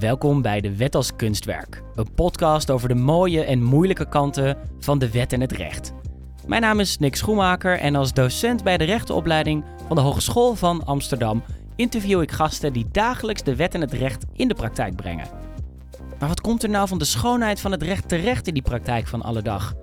Welkom 0.00 0.42
bij 0.42 0.60
De 0.60 0.76
Wet 0.76 0.94
als 0.94 1.16
Kunstwerk, 1.16 1.82
een 1.94 2.14
podcast 2.14 2.70
over 2.70 2.88
de 2.88 2.94
mooie 2.94 3.44
en 3.44 3.62
moeilijke 3.62 4.08
kanten 4.08 4.56
van 4.78 4.98
de 4.98 5.10
wet 5.10 5.32
en 5.32 5.40
het 5.40 5.52
recht. 5.52 5.92
Mijn 6.46 6.62
naam 6.62 6.80
is 6.80 6.98
Nick 6.98 7.16
Schoenmaker 7.16 7.78
en 7.78 7.94
als 7.94 8.12
docent 8.12 8.62
bij 8.64 8.76
de 8.76 8.84
rechtenopleiding 8.84 9.64
van 9.86 9.96
de 9.96 10.02
Hogeschool 10.02 10.54
van 10.54 10.84
Amsterdam 10.84 11.42
interview 11.76 12.22
ik 12.22 12.30
gasten 12.30 12.72
die 12.72 12.86
dagelijks 12.92 13.42
de 13.42 13.56
wet 13.56 13.74
en 13.74 13.80
het 13.80 13.92
recht 13.92 14.24
in 14.32 14.48
de 14.48 14.54
praktijk 14.54 14.96
brengen. 14.96 15.28
Maar 16.18 16.28
wat 16.28 16.40
komt 16.40 16.62
er 16.62 16.70
nou 16.70 16.88
van 16.88 16.98
de 16.98 17.04
schoonheid 17.04 17.60
van 17.60 17.72
het 17.72 17.82
recht 17.82 18.08
terecht 18.08 18.46
in 18.46 18.54
die 18.54 18.62
praktijk 18.62 19.06
van 19.06 19.22
alle 19.22 19.42
dag? 19.42 19.74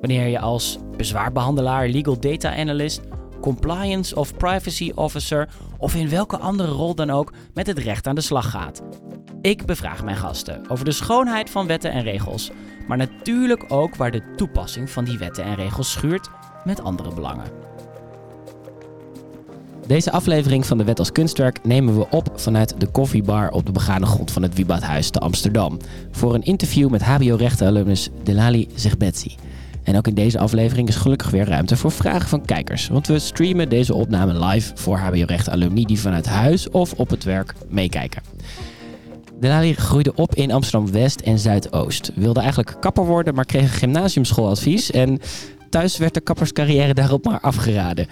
Wanneer 0.00 0.26
je 0.26 0.40
als 0.40 0.78
bezwaarbehandelaar, 0.96 1.88
legal 1.88 2.20
data 2.20 2.56
analyst, 2.56 3.00
compliance 3.40 4.16
of 4.16 4.36
privacy 4.36 4.92
officer 4.94 5.48
of 5.78 5.94
in 5.94 6.08
welke 6.08 6.38
andere 6.38 6.70
rol 6.70 6.94
dan 6.94 7.10
ook 7.10 7.32
met 7.54 7.66
het 7.66 7.78
recht 7.78 8.06
aan 8.06 8.14
de 8.14 8.20
slag 8.20 8.50
gaat. 8.50 8.82
Ik 9.46 9.66
bevraag 9.66 10.04
mijn 10.04 10.16
gasten 10.16 10.70
over 10.70 10.84
de 10.84 10.92
schoonheid 10.92 11.50
van 11.50 11.66
wetten 11.66 11.92
en 11.92 12.02
regels, 12.02 12.50
maar 12.86 12.96
natuurlijk 12.96 13.64
ook 13.68 13.96
waar 13.96 14.10
de 14.10 14.22
toepassing 14.36 14.90
van 14.90 15.04
die 15.04 15.18
wetten 15.18 15.44
en 15.44 15.54
regels 15.54 15.90
schuurt 15.90 16.28
met 16.64 16.82
andere 16.82 17.14
belangen. 17.14 17.44
Deze 19.86 20.10
aflevering 20.10 20.66
van 20.66 20.78
de 20.78 20.84
Wet 20.84 20.98
als 20.98 21.12
Kunstwerk 21.12 21.64
nemen 21.64 21.98
we 21.98 22.06
op 22.10 22.32
vanuit 22.34 22.80
de 22.80 22.86
koffiebar 22.86 23.50
op 23.50 23.66
de 23.66 23.72
begane 23.72 24.06
grond 24.06 24.30
van 24.30 24.42
het 24.42 24.54
Wiebadhuis 24.54 25.10
te 25.10 25.18
Amsterdam. 25.18 25.78
Voor 26.10 26.34
een 26.34 26.44
interview 26.44 26.90
met 26.90 27.02
HBO-rechten-alumnus 27.02 28.08
Delali 28.22 28.68
Zegbetsi. 28.74 29.34
En 29.82 29.96
ook 29.96 30.06
in 30.06 30.14
deze 30.14 30.38
aflevering 30.38 30.88
is 30.88 30.96
gelukkig 30.96 31.30
weer 31.30 31.48
ruimte 31.48 31.76
voor 31.76 31.92
vragen 31.92 32.28
van 32.28 32.44
kijkers. 32.44 32.88
Want 32.88 33.06
we 33.06 33.18
streamen 33.18 33.68
deze 33.68 33.94
opname 33.94 34.46
live 34.46 34.72
voor 34.74 34.98
HBO-rechten-alumni 34.98 35.84
die 35.84 36.00
vanuit 36.00 36.26
huis 36.26 36.70
of 36.70 36.92
op 36.92 37.10
het 37.10 37.24
werk 37.24 37.54
meekijken. 37.68 38.22
Delali 39.40 39.74
groeide 39.74 40.14
op 40.14 40.34
in 40.34 40.52
Amsterdam-West 40.52 41.20
en 41.20 41.38
Zuidoost. 41.38 42.10
Wilde 42.14 42.40
eigenlijk 42.40 42.76
kapper 42.80 43.04
worden, 43.04 43.34
maar 43.34 43.44
kreeg 43.44 43.62
een 43.62 43.68
gymnasiumschooladvies. 43.68 44.90
En 44.90 45.20
thuis 45.70 45.98
werd 45.98 46.14
de 46.14 46.20
kapperscarrière 46.20 46.94
daarop 46.94 47.24
maar 47.24 47.40
afgeraden 47.40 48.06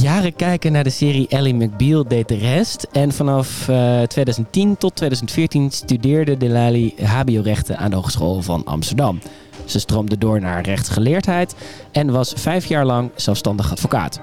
jaren 0.00 0.36
kijken 0.36 0.72
naar 0.72 0.84
de 0.84 0.90
serie 0.90 1.28
Ellie 1.28 1.54
McBeal 1.54 2.08
deed 2.08 2.28
de 2.28 2.36
rest. 2.36 2.86
En 2.92 3.12
vanaf 3.12 3.68
uh, 3.68 4.02
2010 4.02 4.76
tot 4.76 4.96
2014 4.96 5.70
studeerde 5.70 6.36
Delali 6.36 6.94
HBO-rechten 7.04 7.78
aan 7.78 7.90
de 7.90 7.96
Hogeschool 7.96 8.42
van 8.42 8.64
Amsterdam. 8.64 9.18
Ze 9.64 9.78
stroomde 9.78 10.18
door 10.18 10.40
naar 10.40 10.62
rechtsgeleerdheid 10.62 11.54
en 11.92 12.10
was 12.10 12.32
vijf 12.36 12.66
jaar 12.66 12.84
lang 12.84 13.10
zelfstandig 13.14 13.70
advocaat. 13.70 14.20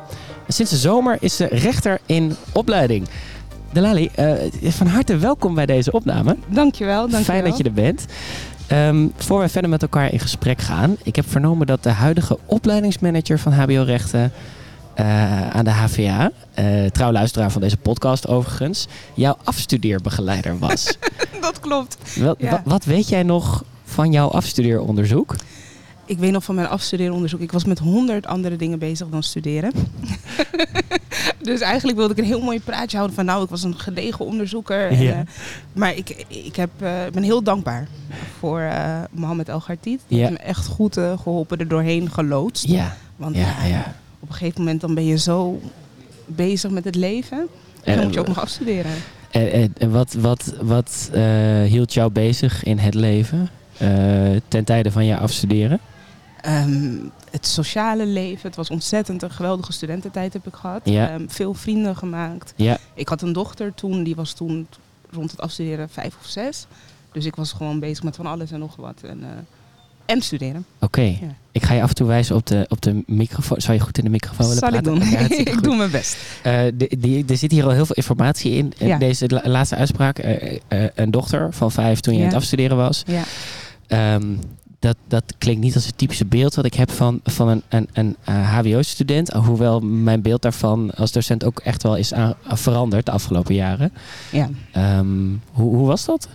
Sinds 0.47 0.71
de 0.71 0.77
zomer 0.77 1.17
is 1.19 1.35
ze 1.35 1.45
rechter 1.45 1.99
in 2.05 2.35
opleiding. 2.53 3.07
Delali, 3.71 4.09
uh, 4.19 4.31
van 4.71 4.87
harte 4.87 5.17
welkom 5.17 5.55
bij 5.55 5.65
deze 5.65 5.91
opname. 5.91 6.35
Dankjewel. 6.47 6.99
dankjewel. 6.99 7.23
Fijn 7.23 7.43
dat 7.43 7.57
je 7.57 7.63
er 7.63 7.73
bent. 7.73 8.05
Um, 8.71 9.11
voor 9.15 9.39
we 9.39 9.49
verder 9.49 9.69
met 9.69 9.81
elkaar 9.81 10.11
in 10.13 10.19
gesprek 10.19 10.61
gaan. 10.61 10.97
Ik 11.03 11.15
heb 11.15 11.29
vernomen 11.29 11.67
dat 11.67 11.83
de 11.83 11.89
huidige 11.89 12.37
opleidingsmanager 12.45 13.39
van 13.39 13.51
HBO-rechten 13.53 14.31
uh, 14.99 15.49
aan 15.49 15.63
de 15.63 15.71
HVA, 15.71 16.31
uh, 16.59 16.85
trouw 16.85 17.11
luisteraar 17.11 17.51
van 17.51 17.61
deze 17.61 17.77
podcast 17.77 18.27
overigens, 18.27 18.87
jouw 19.13 19.37
afstudeerbegeleider 19.43 20.59
was. 20.59 20.97
dat 21.41 21.59
klopt. 21.59 21.97
Ja. 22.37 22.61
wat 22.65 22.85
weet 22.85 23.09
jij 23.09 23.23
nog 23.23 23.63
van 23.83 24.11
jouw 24.11 24.27
afstudeeronderzoek? 24.27 25.35
Ik 26.09 26.17
weet 26.17 26.31
nog 26.31 26.43
van 26.43 26.55
mijn 26.55 26.67
afstudeeronderzoek. 26.67 27.39
Ik 27.39 27.51
was 27.51 27.65
met 27.65 27.79
honderd 27.79 28.27
andere 28.27 28.55
dingen 28.55 28.79
bezig 28.79 29.07
dan 29.09 29.23
studeren. 29.23 29.71
dus 31.41 31.61
eigenlijk 31.61 31.97
wilde 31.97 32.13
ik 32.13 32.19
een 32.19 32.25
heel 32.25 32.41
mooi 32.41 32.59
praatje 32.59 32.97
houden 32.97 33.15
van 33.15 33.25
nou, 33.25 33.43
ik 33.43 33.49
was 33.49 33.63
een 33.63 33.79
gedegen 33.79 34.25
onderzoeker. 34.25 34.89
En, 34.89 35.01
ja. 35.01 35.13
uh, 35.13 35.19
maar 35.73 35.95
ik, 35.95 36.25
ik 36.27 36.55
heb, 36.55 36.69
uh, 36.81 36.91
ben 37.13 37.23
heel 37.23 37.43
dankbaar 37.43 37.87
voor 38.39 38.59
uh, 38.59 39.01
Mohamed 39.11 39.49
El 39.49 39.59
Ghartit. 39.59 39.99
Die 40.07 40.17
ja. 40.17 40.27
heeft 40.27 40.39
me 40.39 40.45
echt 40.45 40.67
goed 40.67 40.93
geholpen, 40.93 41.57
er 41.57 41.67
doorheen 41.67 42.11
geloodst. 42.11 42.67
Ja. 42.67 42.95
Want 43.15 43.35
ja, 43.35 43.53
op 44.19 44.29
een 44.29 44.35
gegeven 44.35 44.61
moment 44.61 44.81
dan 44.81 44.93
ben 44.93 45.05
je 45.05 45.17
zo 45.17 45.61
bezig 46.25 46.71
met 46.71 46.83
het 46.83 46.95
leven. 46.95 47.47
En 47.83 47.95
dan 47.95 48.03
moet 48.03 48.13
je 48.13 48.19
ook 48.19 48.27
nog 48.27 48.41
afstuderen. 48.41 48.91
En, 49.31 49.73
en, 49.77 49.91
wat, 49.91 50.13
wat, 50.13 50.53
wat 50.61 51.11
hield 51.65 51.93
jou 51.93 52.11
bezig 52.11 52.63
in 52.63 52.77
het 52.77 52.93
leven 52.93 53.49
ten 54.47 54.63
tijde 54.63 54.91
van 54.91 55.05
je 55.05 55.17
afstuderen? 55.17 55.79
Um, 56.47 57.11
het 57.31 57.47
sociale 57.47 58.05
leven. 58.05 58.47
Het 58.47 58.55
was 58.55 58.69
ontzettend 58.69 59.21
een 59.21 59.31
geweldige 59.31 59.71
studententijd 59.71 60.33
heb 60.33 60.47
ik 60.47 60.53
gehad. 60.53 60.81
Ja. 60.83 61.13
Um, 61.13 61.29
veel 61.29 61.53
vrienden 61.53 61.95
gemaakt. 61.95 62.53
Ja. 62.55 62.77
Ik 62.93 63.07
had 63.07 63.21
een 63.21 63.33
dochter 63.33 63.73
toen, 63.73 64.03
die 64.03 64.15
was 64.15 64.33
toen 64.33 64.67
rond 65.11 65.31
het 65.31 65.41
afstuderen 65.41 65.89
vijf 65.89 66.15
of 66.19 66.25
zes. 66.25 66.65
Dus 67.11 67.25
ik 67.25 67.35
was 67.35 67.51
gewoon 67.51 67.79
bezig 67.79 68.03
met 68.03 68.15
van 68.15 68.25
alles 68.25 68.51
en 68.51 68.59
nog 68.59 68.75
wat. 68.75 69.01
En, 69.01 69.19
uh, 69.19 69.27
en 70.05 70.21
studeren. 70.21 70.65
Oké. 70.75 70.85
Okay. 70.85 71.17
Ja. 71.21 71.35
Ik 71.51 71.63
ga 71.63 71.73
je 71.73 71.81
af 71.81 71.89
en 71.89 71.95
toe 71.95 72.07
wijzen 72.07 72.35
op 72.35 72.45
de, 72.45 72.65
op 72.69 72.81
de 72.81 73.03
microfoon. 73.05 73.61
Zou 73.61 73.77
je 73.77 73.83
goed 73.83 73.97
in 73.97 74.03
de 74.03 74.09
microfoon 74.09 74.47
willen 74.47 74.59
Zal 74.59 74.69
praten? 74.69 75.01
ik 75.21 75.29
doen. 75.29 75.53
Ik 75.55 75.63
doe 75.63 75.75
mijn 75.75 75.91
best. 75.91 76.17
Uh, 76.45 76.61
de, 76.73 76.97
die, 76.99 77.25
er 77.27 77.37
zit 77.37 77.51
hier 77.51 77.63
al 77.63 77.71
heel 77.71 77.85
veel 77.85 77.95
informatie 77.95 78.51
in. 78.51 78.73
Ja. 78.77 78.97
Deze 78.97 79.27
la 79.27 79.41
laatste 79.43 79.75
uitspraak. 79.75 80.25
Uh, 80.25 80.57
een 80.95 81.11
dochter 81.11 81.53
van 81.53 81.71
vijf 81.71 81.99
toen 81.99 82.13
je 82.13 82.19
aan 82.19 82.25
het 82.25 82.35
afstuderen 82.35 82.77
was. 82.77 83.03
Ja. 83.07 83.23
Um, 84.15 84.39
dat, 84.79 84.95
dat 85.07 85.23
klinkt 85.37 85.61
niet 85.61 85.75
als 85.75 85.85
het 85.85 85.97
typische 85.97 86.25
beeld 86.25 86.55
wat 86.55 86.65
ik 86.65 86.73
heb 86.73 86.91
van, 86.91 87.19
van 87.23 87.47
een, 87.47 87.63
een, 87.69 87.89
een 87.93 88.15
HBO-student. 88.43 89.29
Hoewel 89.33 89.79
mijn 89.79 90.21
beeld 90.21 90.41
daarvan 90.41 90.91
als 90.95 91.11
docent 91.11 91.43
ook 91.43 91.59
echt 91.59 91.83
wel 91.83 91.95
is 91.97 92.13
aan, 92.13 92.33
veranderd 92.43 93.05
de 93.05 93.11
afgelopen 93.11 93.55
jaren. 93.55 93.93
Ja. 94.31 94.49
Um, 94.99 95.41
hoe, 95.51 95.75
hoe 95.75 95.87
was 95.87 96.05
dat? 96.05 96.27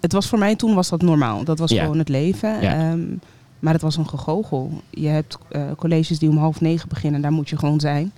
Het 0.00 0.12
was 0.12 0.26
voor 0.26 0.38
mij 0.38 0.56
toen 0.56 0.74
was 0.74 0.88
dat 0.88 1.02
normaal. 1.02 1.44
Dat 1.44 1.58
was 1.58 1.70
Ja. 1.70 1.82
gewoon 1.82 1.98
het 1.98 2.08
leven. 2.08 2.60
Ja. 2.60 2.90
Um, 2.90 3.20
maar 3.58 3.72
het 3.72 3.82
was 3.82 3.96
een 3.96 4.08
gegogel. 4.08 4.80
Je 4.90 5.08
hebt 5.08 5.38
uh, 5.50 5.62
colleges 5.76 6.18
die 6.18 6.28
om 6.28 6.38
half 6.38 6.60
negen 6.60 6.88
beginnen, 6.88 7.20
daar 7.20 7.32
moet 7.32 7.48
je 7.48 7.56
gewoon 7.56 7.80
zijn. 7.80 8.12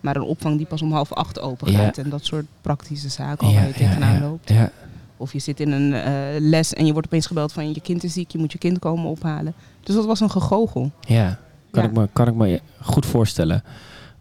Maar 0.00 0.16
een 0.16 0.22
opvang 0.22 0.56
die 0.56 0.66
pas 0.66 0.82
om 0.82 0.92
half 0.92 1.12
acht 1.12 1.40
open 1.40 1.72
gaat. 1.72 1.96
Ja. 1.96 2.02
En 2.02 2.10
dat 2.10 2.24
soort 2.24 2.46
praktische 2.60 3.08
zaken 3.08 3.52
waar 3.54 3.66
je 3.66 3.72
tegenaan 3.72 4.14
ja, 4.14 4.20
loopt. 4.20 4.48
ja. 4.48 4.70
Of 5.18 5.32
je 5.32 5.38
zit 5.38 5.60
in 5.60 5.72
een 5.72 5.92
uh, 5.92 6.48
les 6.48 6.74
en 6.74 6.86
je 6.86 6.92
wordt 6.92 7.06
opeens 7.06 7.26
gebeld 7.26 7.52
van 7.52 7.72
je 7.72 7.80
kind 7.80 8.04
is 8.04 8.12
ziek, 8.12 8.30
je 8.30 8.38
moet 8.38 8.52
je 8.52 8.58
kind 8.58 8.78
komen 8.78 9.10
ophalen. 9.10 9.54
Dus 9.82 9.94
dat 9.94 10.06
was 10.06 10.20
een 10.20 10.30
gegogel. 10.30 10.90
Ja, 11.00 11.38
kan, 11.70 11.82
Ja. 11.82 11.88
Ik, 11.88 11.94
me, 11.94 12.08
kan 12.12 12.28
ik 12.28 12.34
me 12.34 12.60
goed 12.80 13.06
voorstellen. 13.06 13.62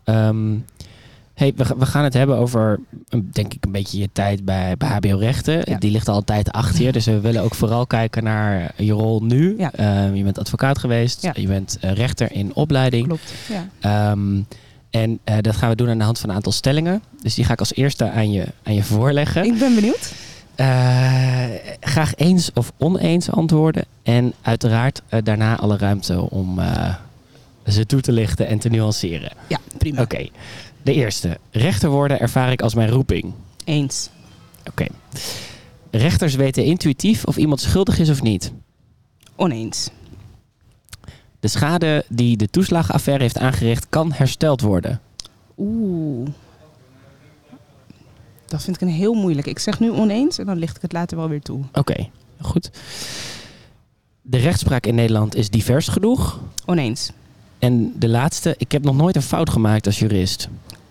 Um, 0.06 0.66
hey, 1.34 1.54
we, 1.56 1.66
we, 1.78 1.86
gaan 1.86 2.04
het 2.04 2.14
hebben 2.14 2.38
over, 2.38 2.80
denk 3.32 3.54
ik, 3.54 3.66
een 3.66 3.72
beetje 3.72 4.00
je 4.00 4.10
tijd 4.14 4.46
bij, 4.46 4.76
bij 4.78 4.90
HBO-rechten. 4.90 5.62
Ja. 5.66 5.78
Die 5.78 5.92
ligt 5.92 6.08
al 6.08 6.18
een 6.18 6.24
tijd 6.24 6.52
achter 6.52 6.84
je. 6.84 6.92
Dus 6.92 7.06
we 7.06 7.20
willen 7.20 7.44
ook 7.44 7.56
vooral 7.56 7.88
kijken 7.88 8.24
naar 8.24 8.74
je 8.78 8.92
rol 8.92 9.24
nu. 9.24 9.56
Ja. 9.58 10.06
Um, 10.06 10.16
je 10.16 10.24
bent 10.24 10.40
advocaat 10.40 10.78
geweest. 10.78 11.22
Ja. 11.22 11.32
Je 11.36 11.48
bent 11.48 11.78
uh, 11.84 11.92
rechter 11.92 12.32
in 12.32 12.56
opleiding. 12.56 13.06
Klopt. 13.06 13.34
Ja. 13.82 14.12
Um, 14.12 14.48
en 14.90 15.20
uh, 15.26 15.36
dat 15.42 15.56
gaan 15.56 15.70
we 15.70 15.76
doen 15.76 15.90
aan 15.90 15.98
de 15.98 16.04
hand 16.04 16.20
van 16.20 16.30
een 16.30 16.36
aantal 16.36 16.52
stellingen. 16.52 17.02
Dus 17.22 17.36
die 17.36 17.46
ga 17.46 17.54
ik 17.54 17.60
als 17.60 17.74
eerste 17.74 18.10
aan 18.10 18.32
je, 18.32 18.46
aan 18.64 18.74
je 18.74 18.84
voorleggen. 18.84 19.44
Ik 19.44 19.60
ben 19.60 19.76
benieuwd. 19.76 20.14
Uh, 20.60 21.46
graag 21.80 22.16
eens 22.16 22.52
of 22.54 22.72
oneens 22.78 23.32
antwoorden. 23.32 23.86
En 24.04 24.34
uiteraard 24.42 25.02
uh, 25.10 25.20
daarna 25.24 25.58
alle 25.58 25.78
ruimte 25.78 26.30
om 26.30 26.60
uh, 26.60 26.96
ze 27.68 27.86
toe 27.86 28.02
te 28.02 28.12
lichten 28.12 28.48
en 28.48 28.60
te 28.60 28.70
nuanceren. 28.70 29.32
Ja, 29.48 29.60
prima. 29.78 30.02
Oké. 30.02 30.16
Okay. 30.16 30.32
De 30.82 30.94
eerste. 30.94 31.38
Rechter 31.52 31.90
worden 31.90 32.20
ervaar 32.20 32.52
ik 32.52 32.62
als 32.62 32.76
mijn 32.76 32.90
roeping. 32.90 33.34
Eens. 33.64 34.10
Oké. 34.60 34.70
Okay. 34.70 34.90
Rechters 35.92 36.36
weten 36.36 36.64
intuïtief 36.64 37.26
of 37.26 37.38
iemand 37.38 37.60
schuldig 37.60 38.00
is 38.00 38.10
of 38.10 38.22
niet. 38.22 38.52
Oneens. 39.36 39.90
De 41.40 41.48
schade 41.48 42.06
die 42.10 42.38
de 42.38 42.50
toeslagenaffaire 42.50 43.24
heeft 43.24 43.38
aangericht 43.38 43.86
kan 43.90 44.12
hersteld 44.14 44.62
worden. 44.62 45.02
Oeh. 45.58 46.30
Dat 48.48 48.64
vind 48.64 48.76
ik 48.76 48.82
een 48.82 48.94
heel 48.94 49.14
moeilijk. 49.14 49.48
Ik 49.48 49.60
zeg 49.60 49.80
nu 49.80 49.92
oneens 49.92 50.38
en 50.38 50.46
dan 50.46 50.58
licht 50.58 50.76
ik 50.76 50.82
het 50.82 50.92
later 50.92 51.18
wel 51.18 51.30
weer 51.30 51.42
toe. 51.42 51.60
Oké, 51.68 51.80
okay, 51.80 52.12
goed. 52.42 52.70
De 54.22 54.38
rechtspraak 54.38 54.86
in 54.86 54.96
Nederland 54.96 55.36
is 55.36 55.50
divers 55.50 55.88
genoeg. 55.88 56.40
Oneens. 56.66 57.12
En 57.60 57.94
de 58.00 58.08
laatste, 58.08 58.56
ik 58.58 58.72
heb 58.72 58.84
nog 58.84 58.96
nooit 58.96 59.16
een 59.16 59.22
fout 59.22 59.50
gemaakt 59.50 59.86
als 59.86 60.00
jurist. 60.00 60.50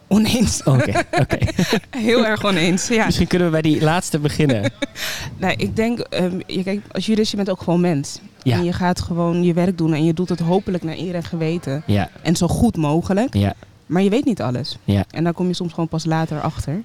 Oneens. 0.08 0.62
Oké, 0.64 0.88
okay, 0.88 1.04
oké. 1.10 1.20
Okay. 1.20 1.48
Heel 2.06 2.26
erg 2.26 2.44
oneens, 2.44 2.88
ja. 2.88 3.04
Misschien 3.04 3.26
kunnen 3.26 3.46
we 3.46 3.52
bij 3.52 3.62
die 3.62 3.82
laatste 3.82 4.18
beginnen. 4.18 4.72
nou, 5.38 5.54
ik 5.56 5.76
denk, 5.76 6.06
um, 6.10 6.42
je, 6.46 6.62
kijk, 6.62 6.80
als 6.92 7.06
jurist 7.06 7.30
je 7.30 7.36
bent 7.36 7.50
ook 7.50 7.62
gewoon 7.62 7.80
mens. 7.80 8.20
Ja. 8.42 8.56
En 8.56 8.64
je 8.64 8.72
gaat 8.72 9.00
gewoon 9.00 9.42
je 9.42 9.52
werk 9.52 9.78
doen 9.78 9.92
en 9.92 10.04
je 10.04 10.14
doet 10.14 10.28
het 10.28 10.40
hopelijk 10.40 10.82
naar 10.82 10.96
eer 10.96 11.14
en 11.14 11.24
geweten. 11.24 11.82
Ja. 11.86 12.10
En 12.22 12.36
zo 12.36 12.48
goed 12.48 12.76
mogelijk. 12.76 13.34
Ja. 13.34 13.54
Maar 13.86 14.02
je 14.02 14.10
weet 14.10 14.24
niet 14.24 14.42
alles. 14.42 14.78
Ja. 14.84 15.04
En 15.10 15.24
daar 15.24 15.32
kom 15.32 15.46
je 15.46 15.54
soms 15.54 15.70
gewoon 15.70 15.88
pas 15.88 16.04
later 16.04 16.40
achter. 16.40 16.82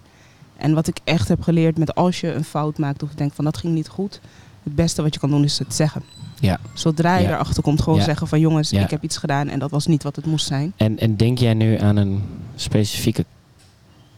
En 0.62 0.74
wat 0.74 0.88
ik 0.88 0.98
echt 1.04 1.28
heb 1.28 1.42
geleerd 1.42 1.78
met 1.78 1.96
als 1.96 2.20
je 2.20 2.34
een 2.34 2.44
fout 2.44 2.78
maakt 2.78 3.04
of 3.04 3.10
je 3.10 3.16
denkt 3.16 3.36
van 3.36 3.46
dat 3.46 3.58
ging 3.58 3.74
niet 3.74 3.88
goed. 3.88 4.20
Het 4.64 4.76
beste 4.76 5.02
wat 5.02 5.14
je 5.14 5.20
kan 5.20 5.30
doen 5.30 5.44
is 5.44 5.60
het 5.60 5.76
zeggen. 5.76 6.04
Ja. 6.40 6.60
Zodra 6.74 7.18
je 7.18 7.28
Ja. 7.28 7.34
erachter 7.34 7.64
komt, 7.64 7.82
gewoon 7.82 8.00
Ja. 8.00 8.06
zeggen 8.06 8.28
van 8.28 8.40
jongens, 8.40 8.72
ik 8.72 8.90
heb 8.90 9.04
iets 9.04 9.18
gedaan 9.18 9.48
en 9.50 9.60
dat 9.60 9.72
was 9.72 9.86
niet 9.88 10.04
wat 10.04 10.16
het 10.16 10.26
moest 10.26 10.48
zijn. 10.48 10.74
En, 10.78 11.00
en 11.00 11.18
denk 11.18 11.38
jij 11.38 11.54
nu 11.54 11.78
aan 11.80 11.96
een 11.96 12.24
specifieke 12.56 13.26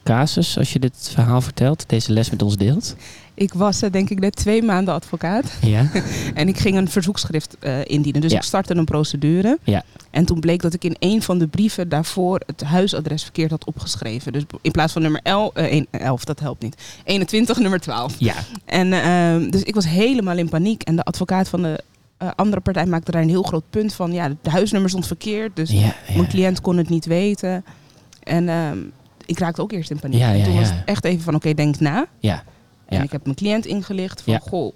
casus 0.04 0.58
als 0.58 0.74
je 0.74 0.80
dit 0.80 1.10
verhaal 1.14 1.42
vertelt, 1.42 1.84
deze 1.88 2.12
les 2.14 2.30
met 2.30 2.42
ons 2.42 2.58
deelt? 2.58 2.96
Ik 3.36 3.54
was 3.54 3.82
eh, 3.82 3.92
denk 3.92 4.10
ik 4.10 4.20
net 4.20 4.36
twee 4.36 4.64
maanden 4.64 4.94
advocaat. 4.94 5.52
Ja. 5.62 5.90
en 6.34 6.48
ik 6.48 6.58
ging 6.58 6.78
een 6.78 6.90
verzoekschrift 6.90 7.58
uh, 7.60 7.78
indienen. 7.84 8.22
Dus 8.22 8.32
Ja. 8.32 8.38
ik 8.38 8.44
startte 8.44 8.76
een 8.76 8.86
procedure. 8.86 9.58
Ja. 9.64 9.84
En 10.12 10.26
toen 10.26 10.40
bleek 10.40 10.62
dat 10.62 10.74
ik 10.74 10.84
in 10.84 10.96
een 11.00 11.22
van 11.22 11.38
de 11.38 11.48
brieven 11.48 11.90
daarvoor 11.90 12.42
het 12.46 12.62
huisadres 12.64 13.24
verkeerd 13.24 13.52
had 13.52 13.66
opgeschreven. 13.66 14.32
Dus 14.34 14.44
in 14.62 14.72
plaats 14.72 14.94
van 14.94 15.02
nummer 15.02 15.20
11, 15.24 15.54
eh, 15.54 15.84
11 15.92 16.24
dat 16.24 16.40
helpt 16.40 16.64
niet. 16.64 16.76
21, 17.04 17.58
nummer 17.60 17.80
12. 17.80 18.16
Ja. 18.18 18.34
En 18.66 18.94
ehm, 18.94 19.50
dus 19.50 19.64
ik 19.64 19.76
was 19.76 19.86
helemaal 19.88 20.38
in 20.38 20.50
paniek. 20.50 20.84
En 20.84 20.96
de 20.96 21.04
advocaat 21.04 21.50
van 21.50 21.62
de 21.62 21.84
eh, 22.18 22.28
andere 22.36 22.62
partij 22.62 22.86
maakte 22.86 23.12
daar 23.12 23.22
een 23.22 23.30
heel 23.30 23.44
groot 23.44 23.64
punt 23.70 23.94
van. 23.94 24.12
Ja, 24.14 24.30
de 24.42 24.50
huisnummer 24.50 24.90
stond 24.90 25.08
verkeerd. 25.08 25.56
Dus 25.56 25.70
Ja, 25.72 25.80
ja. 25.80 25.94
mijn 26.16 26.28
cliënt 26.28 26.62
kon 26.62 26.78
het 26.78 26.90
niet 26.90 27.06
weten. 27.06 27.66
En 28.24 28.50
ehm, 28.50 28.78
ik 29.26 29.40
raakte 29.40 29.62
ook 29.62 29.72
eerst 29.72 29.92
in 29.92 30.00
paniek. 30.00 30.20
Ja, 30.20 30.30
En 30.32 30.38
ja, 30.38 30.44
toen 30.44 30.56
was 30.56 30.70
het 30.70 30.82
echt 30.86 31.04
even 31.06 31.22
van, 31.24 31.36
oké, 31.36 31.54
denk 31.54 31.80
na. 31.80 32.06
Ja. 32.20 32.44
En 32.86 33.04
ik 33.04 33.12
heb 33.12 33.24
mijn 33.24 33.36
cliënt 33.36 33.66
ingelicht 33.66 34.22
van, 34.22 34.40
goh, 34.40 34.74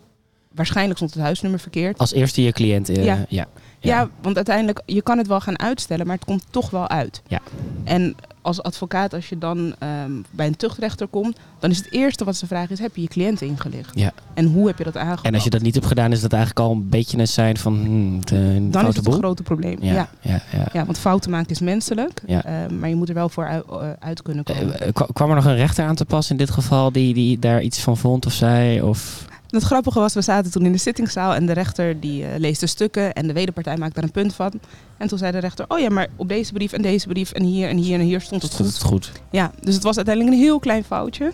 waarschijnlijk 0.51 0.95
stond 0.97 1.13
het 1.13 1.23
huisnummer 1.23 1.59
verkeerd. 1.59 1.97
Als 1.97 2.13
eerste 2.13 2.43
je 2.43 2.51
cliënt. 2.51 2.89
eh, 2.89 3.03
Ja. 3.05 3.25
ja. 3.29 3.45
Ja. 3.79 4.09
want 4.21 4.35
uiteindelijk, 4.35 4.81
je 4.85 5.01
kan 5.01 5.17
het 5.17 5.27
wel 5.27 5.39
gaan 5.41 5.59
uitstellen, 5.59 6.05
maar 6.07 6.15
het 6.15 6.25
komt 6.25 6.45
toch 6.49 6.69
wel 6.69 6.87
uit. 6.87 7.21
Ja. 7.27 7.39
En 7.83 8.15
als 8.47 8.63
advocaat, 8.63 9.13
als 9.13 9.29
je 9.29 9.37
dan 9.37 9.75
ehm, 9.79 10.11
bij 10.31 10.47
een 10.47 10.55
tuchtrechter 10.55 11.07
komt, 11.07 11.37
dan 11.59 11.69
is 11.69 11.77
het 11.77 11.91
eerste 11.91 12.23
wat 12.23 12.35
ze 12.35 12.47
vragen 12.47 12.69
is, 12.71 12.79
heb 12.79 12.95
je 12.95 13.01
je 13.01 13.07
cliënt 13.07 13.41
ingelicht? 13.41 13.99
Ja. 13.99 14.11
En 14.33 14.45
hoe 14.45 14.67
heb 14.67 14.77
je 14.77 14.83
dat 14.83 14.97
aangepakt? 14.97 15.25
En 15.25 15.33
als 15.33 15.43
je 15.43 15.49
dat 15.49 15.61
niet 15.61 15.73
hebt 15.73 15.85
gedaan, 15.87 16.11
is 16.11 16.21
dat 16.21 16.33
eigenlijk 16.33 16.65
al 16.67 16.71
een 16.71 16.89
beetje 16.89 17.17
een 17.17 17.27
sign 17.27 17.55
van 17.55 17.73
hmm, 17.73 18.17
het, 18.19 18.31
eh, 18.31 18.37
dan 18.61 18.87
is 18.87 18.95
het 18.95 19.03
boel. 19.03 19.13
een 19.13 19.19
grote 19.19 19.43
probleem. 19.43 19.77
Ja, 19.81 19.93
Ja. 19.93 20.09
ja. 20.21 20.41
ja, 20.51 20.65
Ja, 20.73 20.85
want 20.85 20.97
fouten 20.99 21.31
maken 21.31 21.49
is 21.51 21.59
menselijk, 21.59 22.21
Ja. 22.27 22.43
ehm, 22.43 22.79
maar 22.79 22.89
je 22.89 22.95
moet 22.95 23.09
er 23.09 23.15
wel 23.15 23.29
voor 23.29 23.47
uit, 23.47 23.63
eh, 23.69 23.89
uit 23.99 24.21
kunnen 24.21 24.43
komen. 24.43 24.79
Eh, 24.79 24.93
kwa- 24.93 25.07
kwam 25.13 25.29
er 25.29 25.35
nog 25.35 25.45
een 25.45 25.55
rechter 25.55 25.85
aan 25.85 25.95
te 25.95 26.05
pas 26.05 26.29
in 26.29 26.37
dit 26.37 26.49
geval 26.49 26.91
die, 26.91 27.13
die 27.13 27.39
daar 27.39 27.61
iets 27.61 27.79
van 27.79 27.97
vond 27.97 28.25
of 28.25 28.33
zei? 28.33 28.81
Of... 28.81 29.25
Het 29.49 29.63
grappige 29.63 29.99
was, 29.99 30.13
we 30.13 30.21
zaten 30.21 30.51
toen 30.51 30.65
in 30.65 30.71
de 30.71 30.77
zittingszaal 30.77 31.33
en 31.33 31.45
de 31.45 31.51
rechter 31.53 31.99
die 31.99 32.25
eh, 32.25 32.39
leest 32.39 32.59
de 32.59 32.67
stukken 32.67 33.13
en 33.13 33.27
de 33.27 33.33
wederpartij 33.33 33.77
maakt 33.77 33.95
daar 33.95 34.03
een 34.03 34.11
punt 34.11 34.33
van. 34.35 34.51
En 34.97 35.07
toen 35.07 35.17
zei 35.17 35.31
de 35.31 35.37
rechter, 35.37 35.65
oh 35.67 35.79
ja, 35.79 35.89
maar 35.89 36.07
op 36.15 36.27
deze 36.29 36.53
brief 36.53 36.73
en 36.73 36.81
deze 36.81 37.07
brief 37.07 37.31
en 37.31 37.43
hier 37.43 37.69
en 37.69 37.77
hier 37.77 37.99
en 37.99 38.05
hier 38.05 38.21
stond 38.21 38.41
het 38.41 38.53
goed. 38.53 38.65
het 38.65 38.81
goed? 38.81 39.11
Ja, 39.31 39.51
dus 39.61 39.73
het 39.73 39.83
was 39.83 39.95
uiteindelijk 39.95 40.35
een 40.35 40.41
heel 40.41 40.59
klein 40.59 40.83
foutje. 40.83 41.31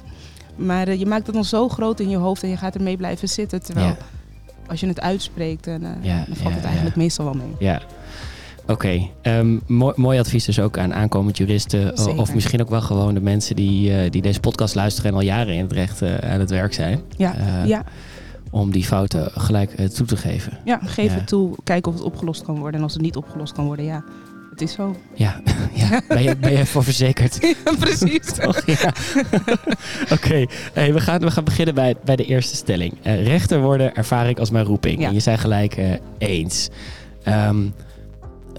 Maar 0.56 0.88
eh, 0.88 1.00
je 1.00 1.06
maakt 1.06 1.26
het 1.26 1.36
dan 1.36 1.46
zo 1.46 1.70
groot 1.70 2.00
in 2.00 2.10
je 2.10 2.18
hoofd 2.18 2.44
en 2.44 2.50
je 2.50 2.58
gaat 2.58 2.76
ermee 2.76 2.98
blijven 2.98 3.30
zitten. 3.30 3.64
Terwijl 3.64 3.88
Ja. 3.88 3.98
als 4.68 4.80
je 4.80 4.88
het 4.88 5.02
uitspreekt, 5.02 5.68
en, 5.68 5.84
eh, 5.84 5.90
Ja, 6.02 6.24
dan 6.28 6.36
valt 6.36 6.50
ja, 6.50 6.56
het 6.56 6.66
eigenlijk 6.66 6.96
meestal 6.96 7.26
wel 7.26 7.34
mee. 7.34 7.56
Ja. 7.60 7.82
Oké, 8.68 9.10
ehm, 9.22 9.58
mooi, 9.68 9.94
mooi 9.98 10.20
advies 10.20 10.46
dus 10.46 10.60
ook 10.60 10.78
aan 10.78 10.94
aankomend 10.94 11.38
juristen. 11.38 11.92
Zeker. 11.98 12.18
Of 12.18 12.34
misschien 12.34 12.62
ook 12.62 12.70
wel 12.70 12.82
gewoon 12.82 13.14
de 13.14 13.22
mensen 13.22 13.56
die, 13.56 13.94
eh, 13.98 14.12
die 14.12 14.22
deze 14.22 14.40
podcast 14.40 14.76
luisteren 14.76 15.12
en 15.12 15.18
al 15.18 15.24
jaren 15.24 15.54
in 15.54 15.62
het 15.64 15.72
recht 15.72 16.02
eh, 16.02 16.16
aan 16.32 16.40
het 16.40 16.50
werk 16.50 16.74
zijn. 16.74 17.02
Ja, 17.18 17.36
Eh, 17.36 17.66
ja, 17.68 17.84
Om 18.52 18.72
die 18.72 18.84
fouten 18.84 19.32
gelijk 19.34 19.88
toe 19.94 20.06
te 20.08 20.18
geven. 20.18 20.58
ja, 20.66 20.80
geef 20.86 21.12
Ja. 21.12 21.18
het 21.18 21.28
toe, 21.28 21.56
kijk 21.64 21.88
of 21.88 21.94
het 21.94 22.04
opgelost 22.04 22.44
kan 22.44 22.56
worden. 22.60 22.78
En 22.78 22.84
als 22.84 22.94
het 22.94 23.02
niet 23.02 23.16
opgelost 23.16 23.54
kan 23.54 23.66
worden, 23.66 23.86
ja, 23.86 24.04
het 24.50 24.62
is 24.62 24.72
zo. 24.74 24.96
Ja, 25.14 25.42
ja. 25.74 26.02
Ben, 26.08 26.24
je, 26.24 26.36
ben 26.36 26.52
je 26.52 26.58
ervoor 26.58 26.84
verzekerd? 26.84 27.56
Precies. 27.80 28.34
Toch? 28.42 28.66
Ja. 28.66 28.94
Oké, 30.12 30.46
hey, 30.74 30.94
we, 30.94 31.00
gaan, 31.00 31.20
we 31.20 31.32
gaan 31.32 31.44
beginnen 31.44 31.76
bij, 31.76 31.96
bij 32.06 32.16
de 32.16 32.26
eerste 32.26 32.56
stelling. 32.56 32.94
Eh, 33.02 33.26
rechter 33.26 33.62
worden 33.62 33.96
ervaar 33.96 34.30
ik 34.30 34.40
als 34.40 34.50
mijn 34.50 34.66
roeping. 34.66 35.00
Ja. 35.00 35.08
En 35.08 35.14
je 35.14 35.20
zei 35.20 35.38
gelijk 35.38 35.78
eens. 36.18 36.70
Ehm, 37.24 37.58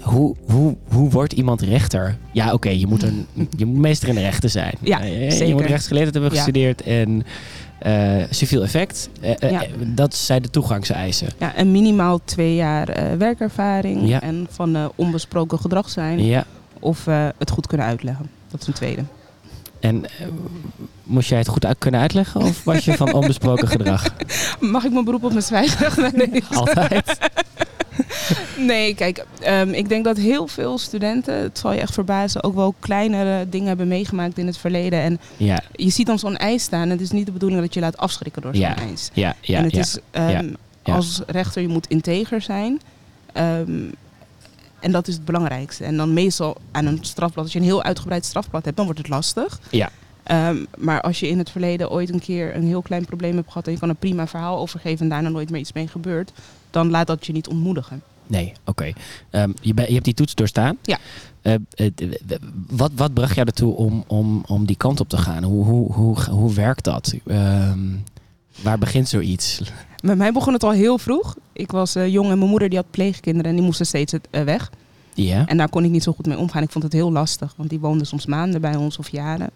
hoe, 0.05 0.35
hoe, 0.51 0.75
hoe 0.87 1.09
wordt 1.09 1.33
iemand 1.33 1.61
rechter? 1.61 2.17
Ja, 2.31 2.53
oké, 2.53 2.69
je, 2.69 2.87
moet 2.87 3.03
een- 3.03 3.27
je 3.57 3.65
moet 3.65 3.77
meester 3.77 4.07
in 4.09 4.15
de 4.15 4.21
rechten 4.21 4.49
zijn. 4.49 4.73
Ja, 4.81 5.01
Eh, 5.01 5.23
Je 5.25 5.31
zeker. 5.31 5.53
moet 5.55 5.65
rechtsgeleerdheid 5.65 6.13
hebben 6.13 6.31
Ja. 6.33 6.37
gestudeerd 6.43 6.81
en 6.81 7.23
eh, 7.79 8.23
civiel 8.29 8.63
effect. 8.63 9.09
Eh, 9.21 9.31
eh, 9.39 9.51
Ja. 9.51 9.63
eh, 9.63 9.69
dat 9.85 10.15
zijn 10.15 10.41
de 10.41 10.49
toegangseisen. 10.49 11.27
Ja, 11.39 11.55
en 11.55 11.71
minimaal 11.71 12.19
twee 12.25 12.55
jaar 12.55 12.89
eh, 12.89 13.17
werkervaring 13.17 14.07
Ja. 14.07 14.21
en 14.21 14.47
van 14.49 14.75
eh, 14.75 14.85
onbesproken 14.95 15.59
gedrag 15.59 15.89
zijn. 15.89 16.25
Ja, 16.25 16.45
Of 16.79 17.07
eh, 17.07 17.27
het 17.37 17.49
goed 17.49 17.67
kunnen 17.67 17.85
uitleggen. 17.87 18.29
Dat 18.51 18.61
is 18.61 18.67
een 18.67 18.73
tweede. 18.73 19.01
en 19.79 20.05
eh, 20.05 20.11
moest 21.03 21.29
jij 21.29 21.37
het 21.37 21.47
goed 21.47 21.65
uit 21.65 21.77
kunnen 21.77 21.99
uitleggen 21.99 22.41
of 22.41 22.63
was 22.63 22.85
je 22.85 22.93
van 22.93 23.13
onbesproken 23.21 23.67
gedrag? 23.67 24.13
Mag 24.59 24.83
ik 24.83 24.91
mijn 24.91 25.05
beroep 25.05 25.23
op 25.23 25.31
mijn 25.31 25.43
zwijgrecht? 25.43 25.97
Nee. 26.15 26.43
Altijd. 26.53 27.17
Nee, 28.57 28.95
kijk, 28.95 29.25
ehm, 29.39 29.69
ik 29.69 29.89
denk 29.89 30.03
dat 30.03 30.17
heel 30.17 30.47
veel 30.47 30.77
studenten, 30.77 31.35
het 31.35 31.57
zal 31.57 31.71
je 31.73 31.79
echt 31.79 31.93
verbazen, 31.93 32.43
ook 32.43 32.55
wel 32.55 32.75
kleinere 32.79 33.49
dingen 33.49 33.67
hebben 33.67 33.87
meegemaakt 33.87 34.37
in 34.37 34.45
het 34.45 34.57
verleden. 34.57 34.99
En 34.99 35.19
Ja, 35.37 35.61
je 35.71 35.89
ziet 35.89 36.05
dan 36.07 36.19
zo'n 36.19 36.37
eis 36.37 36.63
staan 36.63 36.81
en 36.81 36.89
het 36.89 37.01
is 37.01 37.11
niet 37.11 37.25
de 37.25 37.31
bedoeling 37.31 37.61
dat 37.61 37.73
je 37.73 37.79
laat 37.79 37.97
afschrikken 37.97 38.41
door 38.41 38.51
zo'n 38.55 38.61
Ja. 38.61 38.77
eis. 38.77 39.09
ja, 39.13 39.35
ja. 39.41 39.57
en 39.57 39.63
het 39.63 39.77
is 39.77 39.97
ehm, 40.11 40.53
als 40.83 41.21
rechter, 41.27 41.61
je 41.61 41.67
moet 41.67 41.87
integer 41.87 42.41
zijn. 42.41 42.81
Ehm, 43.33 43.71
en 44.79 44.91
dat 44.91 45.07
is 45.07 45.13
het 45.13 45.25
belangrijkste. 45.25 45.83
En 45.83 45.97
dan 45.97 46.13
meestal 46.13 46.57
aan 46.71 46.85
een 46.85 46.97
strafblad, 47.01 47.43
als 47.43 47.53
je 47.53 47.59
een 47.59 47.65
heel 47.65 47.83
uitgebreid 47.83 48.25
strafblad 48.25 48.65
hebt, 48.65 48.75
dan 48.77 48.85
wordt 48.85 48.99
het 48.99 49.09
lastig. 49.09 49.59
Ja. 49.71 49.89
Maar 50.77 51.01
als 51.01 51.19
je 51.19 51.27
in 51.27 51.37
het 51.37 51.49
verleden 51.49 51.91
ooit 51.91 52.09
een 52.09 52.19
keer 52.19 52.55
een 52.55 52.63
heel 52.67 52.81
klein 52.81 53.05
probleem 53.05 53.35
hebt 53.35 53.47
gehad 53.47 53.65
en 53.65 53.71
je 53.73 53.79
kan 53.79 53.89
een 53.89 53.95
prima 53.95 54.27
verhaal 54.27 54.57
overgeven 54.57 54.99
en 54.99 55.09
daarna 55.09 55.29
nooit 55.29 55.49
meer 55.49 55.59
iets 55.59 55.73
mee 55.73 55.87
gebeurt, 55.87 56.31
dan 56.71 56.89
laat 56.89 57.07
dat 57.07 57.25
je 57.25 57.33
niet 57.33 57.47
ontmoedigen. 57.47 58.01
Nee, 58.27 58.53
oké. 58.65 58.91
Ehm, 59.29 59.51
je, 59.61 59.73
je 59.75 59.93
hebt 59.93 60.05
die 60.05 60.13
toets 60.13 60.35
doorstaan. 60.35 60.77
Ja. 60.81 60.97
Eh, 61.41 61.53
eh, 61.75 61.91
wat, 62.67 62.91
wat 62.95 63.13
bracht 63.13 63.35
jou 63.35 63.47
ertoe 63.47 63.75
om, 63.75 64.03
om, 64.07 64.43
om 64.47 64.65
die 64.65 64.75
kant 64.75 64.99
op 64.99 65.09
te 65.09 65.17
gaan? 65.17 65.43
Hoe, 65.43 65.65
hoe, 65.65 65.91
hoe, 65.93 66.23
hoe 66.29 66.53
werkt 66.53 66.83
dat? 66.83 67.13
Ehm, 67.27 67.79
waar 68.61 68.77
begint 68.77 69.09
zoiets? 69.09 69.61
Bij 70.03 70.15
mij 70.15 70.31
begon 70.31 70.53
het 70.53 70.63
al 70.63 70.71
heel 70.71 70.97
vroeg. 70.97 71.35
Ik 71.53 71.71
was 71.71 71.95
eh, 71.95 72.07
jong 72.07 72.29
en 72.31 72.37
mijn 72.37 72.49
moeder 72.49 72.69
die 72.69 72.77
had 72.77 72.91
pleegkinderen 72.91 73.49
en 73.49 73.55
die 73.57 73.65
moesten 73.65 73.85
steeds 73.85 74.13
weg. 74.31 74.71
Ja. 75.13 75.45
En 75.47 75.57
daar 75.57 75.69
kon 75.69 75.83
ik 75.83 75.91
niet 75.91 76.03
zo 76.03 76.11
goed 76.13 76.25
mee 76.27 76.37
omgaan. 76.37 76.63
Ik 76.63 76.71
vond 76.71 76.83
het 76.83 76.93
heel 76.93 77.11
lastig, 77.11 77.53
want 77.57 77.69
die 77.69 77.79
woonden 77.79 78.07
soms 78.07 78.25
maanden 78.25 78.61
bij 78.61 78.75
ons 78.75 78.97
of 78.97 79.09
jaren. 79.09 79.49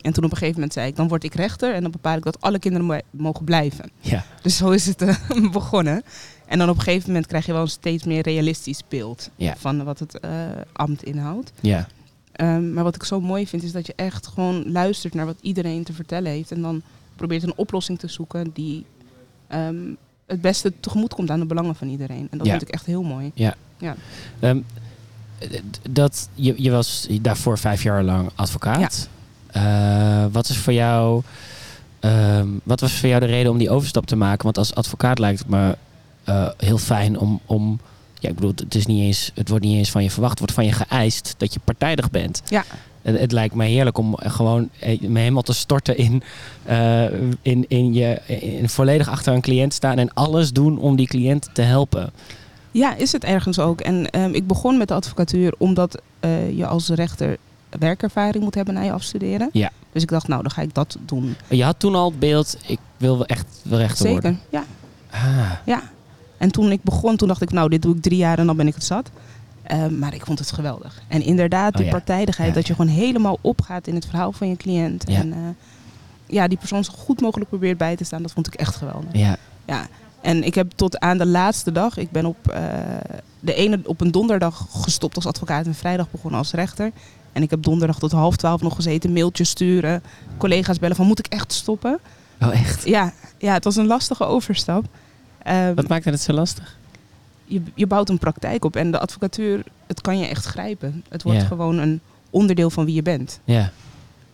En 0.00 0.12
toen 0.12 0.24
op 0.24 0.30
een 0.30 0.36
gegeven 0.36 0.54
moment 0.54 0.72
zei 0.72 0.88
ik, 0.88 0.96
dan 0.96 1.08
word 1.08 1.24
ik 1.24 1.34
rechter 1.34 1.74
en 1.74 1.82
dan 1.82 1.90
bepaal 1.90 2.16
ik 2.16 2.22
dat 2.24 2.40
alle 2.40 2.58
kinderen 2.58 2.86
mo- 2.86 3.00
mogen 3.10 3.44
blijven. 3.44 3.90
Ja. 4.00 4.24
Dus 4.42 4.56
zo 4.56 4.70
is 4.70 4.86
het 4.86 5.04
begonnen. 5.52 6.02
En 6.48 6.58
dan 6.58 6.68
op 6.68 6.76
een 6.76 6.82
gegeven 6.82 7.06
moment 7.08 7.26
krijg 7.26 7.46
je 7.46 7.52
wel 7.52 7.60
een 7.62 7.68
steeds 7.68 8.04
meer 8.04 8.22
realistisch 8.22 8.82
beeld 8.88 9.30
Ja. 9.36 9.54
van 9.56 9.84
wat 9.84 9.98
het 9.98 10.20
eh, 10.20 10.30
ambt 10.72 11.02
inhoudt. 11.04 11.52
Ja. 11.60 11.86
Ehm, 12.32 12.72
maar 12.72 12.84
wat 12.84 12.94
ik 12.94 13.04
zo 13.04 13.20
mooi 13.20 13.46
vind 13.46 13.62
is 13.62 13.72
dat 13.72 13.86
je 13.86 13.92
echt 13.96 14.26
gewoon 14.26 14.72
luistert 14.72 15.14
naar 15.14 15.26
wat 15.26 15.36
iedereen 15.40 15.84
te 15.84 15.92
vertellen 15.92 16.30
heeft. 16.32 16.50
En 16.52 16.62
dan 16.62 16.82
probeert 17.16 17.42
een 17.42 17.56
oplossing 17.56 17.98
te 17.98 18.08
zoeken 18.08 18.50
die 18.54 18.84
ehm, 19.48 19.76
het 20.26 20.40
beste 20.40 20.72
tegemoet 20.80 21.14
komt 21.14 21.30
aan 21.30 21.40
de 21.40 21.46
belangen 21.46 21.74
van 21.74 21.88
iedereen. 21.88 22.28
En 22.30 22.38
dat 22.38 22.46
Ja. 22.46 22.52
vind 22.52 22.62
ik 22.68 22.74
echt 22.74 22.86
heel 22.86 23.02
mooi. 23.02 23.32
Ehm, 24.40 24.58
d- 25.38 25.62
dat, 25.90 26.28
je, 26.34 26.54
je 26.62 26.70
was 26.70 27.06
daarvoor 27.20 27.58
vijf 27.58 27.82
jaar 27.82 28.02
lang 28.02 28.30
advocaat. 28.34 29.08
Eh, 29.46 30.24
wat 30.32 30.48
is 30.48 30.56
voor 30.58 30.72
jou... 30.72 31.22
ehm, 32.00 32.48
wat 32.62 32.80
was 32.80 32.92
voor 32.92 33.08
jou 33.08 33.20
de 33.20 33.26
reden 33.26 33.52
om 33.52 33.58
die 33.58 33.70
overstap 33.70 34.06
te 34.06 34.16
maken? 34.16 34.44
Want 34.44 34.58
als 34.58 34.74
advocaat 34.74 35.18
lijkt 35.18 35.38
het 35.38 35.48
me 35.48 35.76
eh, 36.28 36.48
heel 36.56 36.78
fijn 36.78 37.18
om, 37.18 37.40
om 37.46 37.80
ja, 38.18 38.28
ik 38.28 38.34
bedoel, 38.34 38.52
het, 38.56 38.74
is 38.74 38.86
niet 38.86 39.02
eens, 39.02 39.30
het 39.34 39.48
wordt 39.48 39.64
niet 39.64 39.76
eens 39.76 39.90
van 39.90 40.02
je 40.02 40.10
verwacht, 40.10 40.30
het 40.30 40.38
wordt 40.40 40.54
van 40.54 40.64
je 40.64 40.72
geëist 40.72 41.34
dat 41.36 41.52
je 41.54 41.60
partijdig 41.64 42.10
bent. 42.10 42.42
Ja. 42.48 42.64
Het, 43.02 43.18
het 43.18 43.32
lijkt 43.32 43.54
mij 43.54 43.68
heerlijk 43.68 43.98
om 43.98 44.16
gewoon 44.18 44.68
eh, 44.78 45.00
me 45.00 45.18
helemaal 45.18 45.42
te 45.42 45.52
storten 45.52 45.96
in, 45.96 46.22
eh, 46.64 47.04
in, 47.42 47.64
in 47.68 47.94
je 47.94 48.20
in 48.26 48.68
volledig 48.68 49.08
achter 49.08 49.34
een 49.34 49.40
cliënt 49.40 49.74
staan 49.74 49.98
en 49.98 50.14
alles 50.14 50.52
doen 50.52 50.78
om 50.78 50.96
die 50.96 51.06
cliënt 51.06 51.48
te 51.52 51.62
helpen. 51.62 52.10
Ja, 52.70 52.94
is 52.94 53.12
het 53.12 53.24
ergens 53.24 53.58
ook. 53.58 53.80
En 53.80 54.10
ehm, 54.10 54.34
ik 54.34 54.46
begon 54.46 54.78
met 54.78 54.88
de 54.88 54.94
advocatuur 54.94 55.54
omdat 55.58 56.00
je 56.54 56.66
als 56.66 56.88
rechter 56.88 57.36
werkervaring 57.70 58.44
moet 58.44 58.54
hebben 58.54 58.74
na 58.74 58.82
je 58.82 58.92
afstuderen. 58.92 59.50
Ja. 59.52 59.70
Dus 59.92 60.02
ik 60.02 60.08
dacht, 60.08 60.28
nou, 60.28 60.42
dan 60.42 60.50
ga 60.50 60.62
ik 60.62 60.74
dat 60.74 60.96
doen. 61.00 61.36
Je 61.48 61.64
had 61.64 61.78
toen 61.78 61.94
al 61.94 62.10
het 62.10 62.18
beeld, 62.18 62.56
ik 62.66 62.78
wil 62.96 63.26
echt 63.26 63.46
wel 63.62 63.78
rechter 63.78 64.06
Zeker, 64.06 64.12
worden. 64.12 64.40
ja. 64.50 64.64
Ah, 65.10 65.52
ja. 65.64 65.82
En 66.38 66.50
toen 66.50 66.70
ik 66.72 66.82
begon, 66.82 67.16
toen 67.16 67.28
dacht 67.28 67.42
ik, 67.42 67.50
nou, 67.50 67.68
dit 67.68 67.82
doe 67.82 67.96
ik 67.96 68.02
drie 68.02 68.16
jaar 68.18 68.38
en 68.38 68.46
dan 68.46 68.56
ben 68.56 68.66
ik 68.66 68.74
het 68.74 68.84
zat. 68.84 69.10
Ehm, 69.62 69.98
maar 69.98 70.14
ik 70.14 70.24
vond 70.26 70.38
het 70.38 70.52
geweldig. 70.52 71.02
En 71.08 71.22
inderdaad, 71.22 71.72
die 71.72 71.80
Oh 71.80 71.86
ja. 71.86 71.96
partijdigheid, 71.96 72.48
Ja, 72.48 72.54
dat 72.54 72.66
je 72.66 72.74
gewoon 72.74 72.90
helemaal 72.90 73.38
opgaat 73.40 73.86
in 73.86 73.94
het 73.94 74.06
verhaal 74.06 74.32
van 74.32 74.48
je 74.48 74.56
cliënt. 74.56 75.04
En 75.04 75.32
eh, 75.32 75.38
ja, 76.26 76.48
die 76.48 76.58
persoon 76.58 76.84
zo 76.84 76.92
goed 76.96 77.20
mogelijk 77.20 77.50
probeert 77.50 77.78
bij 77.78 77.96
te 77.96 78.04
staan, 78.04 78.22
dat 78.22 78.32
vond 78.32 78.46
ik 78.46 78.54
echt 78.54 78.76
geweldig. 78.76 79.12
ja. 79.12 79.36
Ja. 79.66 79.86
En 80.20 80.44
ik 80.44 80.54
heb 80.54 80.72
tot 80.74 80.98
aan 80.98 81.18
de 81.18 81.26
laatste 81.26 81.72
dag, 81.72 81.96
ik 81.96 82.10
ben 82.10 82.26
op, 82.26 82.48
eh, 82.48 82.62
de 83.40 83.54
ene, 83.54 83.80
op 83.84 84.00
een 84.00 84.10
donderdag 84.10 84.66
gestopt 84.70 85.16
als 85.16 85.26
advocaat 85.26 85.66
en 85.66 85.74
vrijdag 85.74 86.10
begonnen 86.10 86.38
als 86.38 86.52
rechter. 86.52 86.90
En 87.32 87.42
ik 87.42 87.50
heb 87.50 87.62
donderdag 87.62 87.98
tot 87.98 88.12
half 88.12 88.36
twaalf 88.36 88.60
nog 88.60 88.74
gezeten, 88.74 89.12
mailtjes 89.12 89.48
sturen, 89.48 90.02
collega's 90.36 90.78
bellen 90.78 90.96
van 90.96 91.06
moet 91.06 91.18
ik 91.18 91.26
echt 91.26 91.52
stoppen? 91.52 91.98
Oh 92.40 92.60
echt? 92.60 92.84
Ja, 92.84 93.12
ja 93.38 93.52
het 93.52 93.64
was 93.64 93.76
een 93.76 93.86
lastige 93.86 94.24
overstap. 94.24 94.84
Ehm, 95.42 95.74
Wat 95.74 95.88
maakte 95.88 96.10
het 96.10 96.20
zo 96.20 96.32
lastig? 96.32 96.76
je, 97.48 97.62
je 97.74 97.86
bouwt 97.86 98.08
een 98.08 98.18
praktijk 98.18 98.64
op 98.64 98.76
en 98.76 98.90
de 98.90 98.98
advocatuur, 98.98 99.64
het 99.86 100.00
kan 100.00 100.18
je 100.18 100.26
echt 100.26 100.44
grijpen. 100.44 101.04
Het 101.08 101.22
wordt 101.22 101.42
gewoon 101.42 101.78
een 101.78 102.00
onderdeel 102.30 102.70
van 102.70 102.84
wie 102.84 102.94
je 102.94 103.02
bent. 103.02 103.40
Ja. 103.44 103.72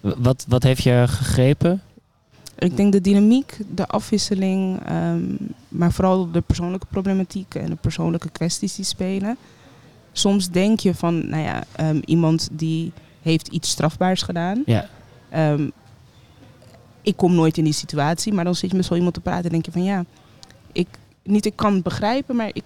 Wat, 0.01 0.45
wat 0.49 0.63
heeft 0.63 0.83
je 0.83 1.05
gegrepen? 1.07 1.83
Ik 2.59 2.77
denk 2.77 2.93
de 2.93 3.01
dynamiek, 3.01 3.59
de 3.75 3.87
afwisseling, 3.87 4.81
ehm, 4.87 5.23
maar 5.69 5.93
vooral 5.93 6.31
de 6.31 6.41
persoonlijke 6.41 6.87
problematiek 6.87 7.55
en 7.55 7.71
de 7.71 7.77
persoonlijke 7.77 8.31
kwesties 8.31 8.75
die 8.75 8.85
spelen. 8.85 9.37
Soms 10.13 10.51
denk 10.51 10.81
je 10.81 10.95
van, 10.95 11.29
nou 11.29 11.43
ja, 11.43 11.65
ehm, 11.73 12.01
iemand 12.05 12.49
die 12.53 12.93
heeft 13.23 13.49
iets 13.49 13.71
strafbaars 13.71 14.23
gedaan. 14.23 14.63
Ja. 14.67 14.89
Ik 17.03 17.17
kom 17.17 17.35
nooit 17.35 17.59
in 17.59 17.65
die 17.65 17.73
situatie, 17.73 18.33
maar 18.33 18.45
dan 18.45 18.55
zit 18.55 18.71
je 18.71 18.77
met 18.77 18.85
zo 18.85 18.95
iemand 18.95 19.15
te 19.15 19.21
praten 19.21 19.45
en 19.45 19.51
denk 19.51 19.65
je 19.65 19.73
van 19.73 19.85
ja, 19.85 20.05
ik, 20.75 20.89
niet 21.23 21.47
ik 21.47 21.57
kan 21.57 21.83
begrijpen, 21.83 22.37
maar 22.37 22.49
ik, 22.53 22.65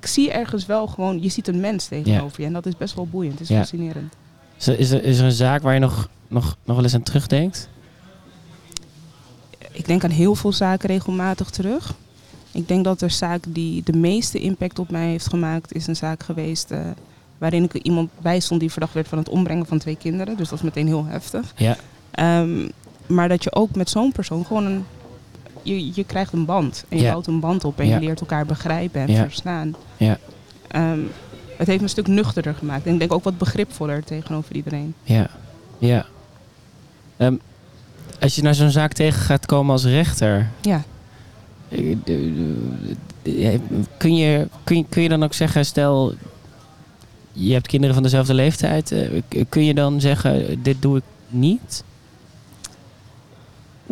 ik 0.00 0.06
zie 0.06 0.30
ergens 0.30 0.66
wel 0.66 0.86
gewoon, 0.86 1.22
je 1.22 1.28
ziet 1.28 1.48
een 1.48 1.60
mens 1.60 1.86
tegenover 1.86 2.40
je 2.40 2.46
en 2.46 2.52
dat 2.52 2.66
is 2.66 2.76
best 2.76 2.94
wel 2.94 3.06
boeiend, 3.06 3.38
het 3.38 3.50
is 3.50 3.56
fascinerend. 3.56 4.12
Is 4.58 4.66
er, 4.66 4.78
is, 4.78 4.90
er, 4.90 5.04
is 5.04 5.18
er 5.18 5.24
een 5.24 5.32
zaak 5.32 5.62
waar 5.62 5.74
je 5.74 5.80
nog, 5.80 6.08
nog, 6.28 6.56
nog 6.64 6.76
wel 6.76 6.84
eens 6.84 6.94
aan 6.94 7.02
terugdenkt? 7.02 7.68
Ik 9.72 9.86
denk 9.86 10.04
aan 10.04 10.10
heel 10.10 10.34
veel 10.34 10.52
zaken 10.52 10.88
regelmatig 10.88 11.50
terug. 11.50 11.94
Ik 12.52 12.68
denk 12.68 12.84
dat 12.84 12.98
de 12.98 13.08
zaak 13.08 13.44
die 13.48 13.82
de 13.82 13.96
meeste 13.96 14.38
impact 14.38 14.78
op 14.78 14.90
mij 14.90 15.06
heeft 15.06 15.28
gemaakt, 15.28 15.74
is 15.74 15.86
een 15.86 15.96
zaak 15.96 16.22
geweest 16.22 16.70
eh, 16.70 16.80
waarin 17.38 17.64
ik 17.64 17.74
iemand 17.74 18.10
bij 18.18 18.40
stond 18.40 18.60
die 18.60 18.70
verdacht 18.70 18.94
werd 18.94 19.08
van 19.08 19.18
het 19.18 19.28
ombrengen 19.28 19.66
van 19.66 19.78
twee 19.78 19.96
kinderen. 19.96 20.36
Dus 20.36 20.48
dat 20.48 20.58
is 20.58 20.64
meteen 20.64 20.86
heel 20.86 21.04
heftig. 21.04 21.52
Ja. 21.56 21.76
Ehm, 22.10 22.68
maar 23.06 23.28
dat 23.28 23.42
je 23.42 23.54
ook 23.54 23.74
met 23.74 23.90
zo'n 23.90 24.12
persoon 24.12 24.46
gewoon 24.46 24.64
een. 24.66 24.84
Je, 25.62 25.90
je 25.94 26.04
krijgt 26.04 26.32
een 26.32 26.44
band. 26.44 26.84
En 26.88 26.98
je 26.98 27.04
bouwt 27.04 27.26
een 27.26 27.40
band 27.40 27.64
op 27.64 27.80
en 27.80 27.88
je 27.88 28.00
leert 28.00 28.20
elkaar 28.20 28.46
begrijpen 28.46 29.00
en 29.00 29.16
verstaan. 29.16 29.74
Ja. 29.96 30.18
Ehm, 30.68 30.98
het 31.56 31.66
heeft 31.66 31.78
me 31.78 31.82
een 31.84 31.88
stuk 31.88 32.06
nuchterder 32.06 32.54
gemaakt. 32.54 32.86
En 32.86 32.92
ik 32.92 32.98
denk 32.98 33.12
ook 33.12 33.24
wat 33.24 33.38
begripvoller 33.38 34.04
tegenover 34.04 34.54
iedereen. 34.54 34.94
Ja. 35.02 35.26
Ja. 35.78 36.06
Ehm, 37.16 37.34
als 38.20 38.34
je 38.34 38.42
naar 38.42 38.54
zo'n 38.54 38.70
zaak 38.70 38.92
tegen 38.92 39.20
gaat 39.20 39.46
komen 39.46 39.72
als 39.72 39.84
rechter, 39.84 40.48
Ja. 40.60 40.82
eh, 41.68 41.96
eh, 42.04 43.54
eh, 43.54 43.60
kun 43.96 44.16
je, 44.16 44.46
kun, 44.64 44.76
je, 44.76 44.84
kun 44.88 45.02
je 45.02 45.08
dan 45.08 45.22
ook 45.24 45.34
zeggen, 45.34 45.66
stel 45.66 46.14
je 47.32 47.52
hebt 47.52 47.66
kinderen 47.66 47.94
van 47.94 48.02
dezelfde 48.04 48.34
leeftijd, 48.34 48.94
kun 49.48 49.64
je 49.64 49.74
dan 49.74 50.00
zeggen, 50.00 50.62
dit 50.62 50.82
doe 50.82 50.96
ik 50.96 51.02
niet? 51.28 51.84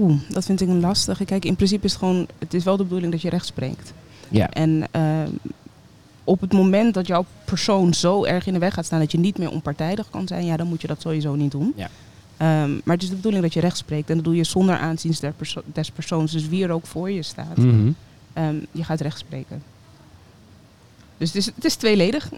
Oeh, 0.00 0.21
dat 0.28 0.45
vind 0.45 0.61
ik 0.61 0.69
een 0.69 0.80
lastige. 0.80 1.25
Kijk, 1.25 1.45
in 1.45 1.57
principe 1.57 1.85
is 1.85 1.90
het 1.92 2.00
gewoon. 2.00 2.26
Het 2.38 2.54
is 2.54 2.64
wel 2.64 2.76
de 2.76 2.83
bedoeling 2.83 3.12
dat 3.12 3.23
je 3.23 3.28
recht 3.30 3.47
spreekt. 3.47 3.92
Ja. 4.28 4.50
En 4.50 4.85
ehm, 4.90 5.28
op 6.25 6.40
het 6.40 6.52
moment 6.52 6.95
dat 6.95 7.07
jouw 7.07 7.25
persoon 7.45 7.95
zo 7.95 8.25
erg 8.25 8.47
in 8.47 8.52
de 8.52 8.59
weg 8.59 8.75
gaat 8.75 8.85
staan 8.85 8.99
dat 9.00 9.12
je 9.12 9.19
niet 9.19 9.38
meer 9.38 9.50
onpartijdig 9.50 10.11
kan 10.11 10.26
zijn, 10.28 10.45
ja, 10.45 10.57
dan 10.57 10.66
moet 10.66 10.80
je 10.80 10.87
dat 10.87 11.00
sowieso 11.00 11.35
niet 11.35 11.50
doen. 11.50 11.73
Ja. 11.76 11.88
Ehm, 12.37 12.71
maar 12.85 12.95
het 12.95 13.02
is 13.02 13.09
de 13.09 13.14
bedoeling 13.14 13.42
dat 13.42 13.52
je 13.54 13.61
recht 13.61 13.76
spreekt 13.76 14.09
en 14.11 14.14
dat 14.16 14.25
doe 14.25 14.37
je 14.37 14.45
zonder 14.45 14.76
aanzien 14.76 15.14
perso- 15.37 15.62
des 15.73 15.90
persoons. 15.90 16.33
Dus 16.33 16.49
wie 16.49 16.64
er 16.64 16.71
ook 16.71 16.87
voor 16.87 17.11
je 17.11 17.23
staat, 17.23 17.57
Mhm. 17.57 17.90
ehm, 18.33 18.54
je 18.73 18.85
gaat 18.85 19.00
recht 19.00 19.19
spreken. 19.19 19.62
Dus 21.20 21.28
het 21.28 21.36
is, 21.36 21.46
het 21.54 21.64
is 21.64 21.74
tweeledig. 21.74 22.28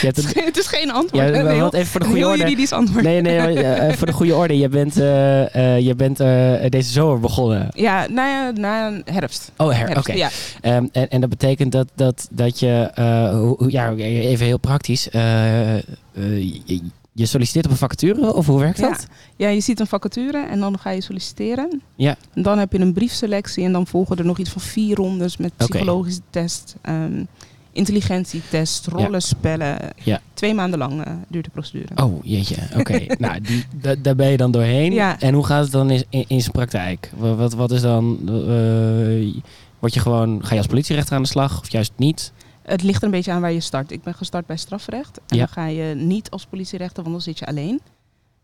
Je 0.00 0.06
hebt 0.06 0.16
het, 0.16 0.36
is, 0.36 0.44
het 0.44 0.56
is 0.58 0.66
geen 0.66 0.90
antwoord. 0.90 1.34
ja, 1.34 1.58
wat 1.58 1.74
even 1.74 1.86
voor 1.86 2.00
de 2.00 2.06
goede 2.06 2.26
orde. 2.26 2.66
antwoord. 2.70 3.04
Nee, 3.04 3.20
nee, 3.20 3.92
voor 3.92 4.06
de 4.06 4.12
goede 4.12 4.34
orde. 4.34 4.58
Je 4.58 4.68
bent, 4.68 4.96
eh, 4.96 5.78
je 5.80 5.94
bent 5.96 6.20
eh, 6.20 6.52
deze 6.68 6.92
zomer 6.92 7.20
begonnen. 7.20 7.68
Ja, 7.74 8.06
na, 8.10 8.26
ja, 8.28 8.50
na 8.50 9.00
herfst. 9.04 9.50
Oh, 9.56 9.72
her, 9.72 9.98
oké. 9.98 10.12
Herfst, 10.12 10.56
ja. 10.62 10.70
Ehm, 10.76 10.86
en, 10.92 11.08
en 11.10 11.20
dat 11.20 11.30
betekent 11.30 11.72
dat, 11.72 11.88
dat, 11.94 12.28
dat 12.30 12.60
je, 12.60 12.90
hoe- 13.32 13.70
ja, 13.70 13.92
even 13.94 14.46
heel 14.46 14.58
praktisch, 14.58 15.08
je, 15.12 16.80
je 17.16 17.26
solliciteert 17.26 17.64
op 17.64 17.70
een 17.70 17.76
vacature 17.76 18.34
of 18.34 18.46
hoe 18.46 18.60
werkt 18.60 18.80
dat? 18.80 19.06
Ja, 19.36 19.48
je 19.48 19.60
ziet 19.60 19.80
een 19.80 19.86
vacature 19.86 20.46
en 20.46 20.60
dan 20.60 20.78
ga 20.78 20.90
je 20.90 21.00
solliciteren. 21.00 21.82
Ja. 21.94 22.16
En 22.34 22.42
dan 22.42 22.58
heb 22.58 22.72
je 22.72 22.78
een 22.78 22.92
briefselectie 22.92 23.64
en 23.64 23.72
dan 23.72 23.86
volgen 23.86 24.16
er 24.16 24.24
nog 24.24 24.38
iets 24.38 24.50
van 24.50 24.60
vier 24.60 24.96
rondes 24.96 25.36
met 25.36 25.52
psychologische 25.56 26.20
test, 26.30 26.76
ehm, 26.82 27.24
intelligentietest, 27.72 28.86
rollenspellen. 28.86 29.78
Ja. 30.02 30.20
Twee 30.34 30.54
maanden 30.54 30.78
lang 30.78 31.04
eh, 31.04 31.12
duurt 31.28 31.44
de 31.44 31.50
procedure. 31.50 32.02
Oh, 32.04 32.24
jeetje. 32.24 32.56
Oké, 32.78 33.00
nou, 33.18 33.40
die, 33.40 33.64
da- 33.80 33.94
daar 34.02 34.16
ben 34.16 34.30
je 34.30 34.36
dan 34.36 34.50
doorheen. 34.50 34.92
Ja. 34.92 35.20
En 35.20 35.34
hoe 35.34 35.46
gaat 35.46 35.62
het 35.62 35.72
dan 35.72 35.90
in, 35.90 36.04
in, 36.08 36.24
in 36.28 36.40
zijn 36.40 36.52
praktijk? 36.52 37.10
Wat, 37.16 37.36
wat, 37.36 37.54
wat 37.54 37.70
is 37.70 37.80
dan, 37.80 38.18
eh, 38.28 39.40
word 39.78 39.94
je 39.94 40.00
gewoon, 40.00 40.40
ga 40.44 40.50
je 40.52 40.58
als 40.58 40.66
politierechter 40.66 41.16
aan 41.16 41.22
de 41.22 41.28
slag 41.28 41.60
of 41.60 41.70
juist 41.70 41.92
niet? 41.96 42.32
Het 42.66 42.82
ligt 42.82 42.98
er 42.98 43.04
een 43.04 43.10
beetje 43.10 43.32
aan 43.32 43.40
waar 43.40 43.52
je 43.52 43.60
start. 43.60 43.90
Ik 43.90 44.02
ben 44.02 44.14
gestart 44.14 44.46
bij 44.46 44.56
strafrecht. 44.56 45.18
En 45.26 45.36
Ja. 45.36 45.44
dan 45.44 45.48
ga 45.48 45.66
je 45.66 45.94
niet 45.94 46.30
als 46.30 46.46
politierechter, 46.46 47.02
want 47.02 47.14
dan 47.14 47.22
zit 47.24 47.38
je 47.38 47.46
alleen. 47.46 47.80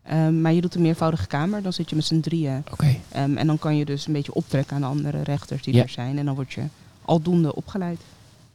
Ehm, 0.03 0.41
maar 0.41 0.53
je 0.53 0.61
doet 0.61 0.75
een 0.75 0.81
meervoudige 0.81 1.27
kamer, 1.27 1.61
dan 1.61 1.73
zit 1.73 1.89
je 1.89 1.95
met 1.95 2.05
z'n 2.05 2.19
drieën. 2.19 2.63
Oké. 2.71 2.95
Ehm, 3.11 3.37
en 3.37 3.47
dan 3.47 3.59
kan 3.59 3.77
je 3.77 3.85
dus 3.85 4.07
een 4.07 4.13
beetje 4.13 4.33
optrekken 4.33 4.75
aan 4.75 4.81
de 4.81 4.87
andere 4.87 5.21
rechters 5.21 5.61
die 5.63 5.73
Ja. 5.73 5.81
er 5.83 5.89
zijn. 5.89 6.17
En 6.17 6.25
dan 6.25 6.35
word 6.35 6.53
je 6.53 6.61
aldoende 7.05 7.55
opgeleid. 7.55 7.99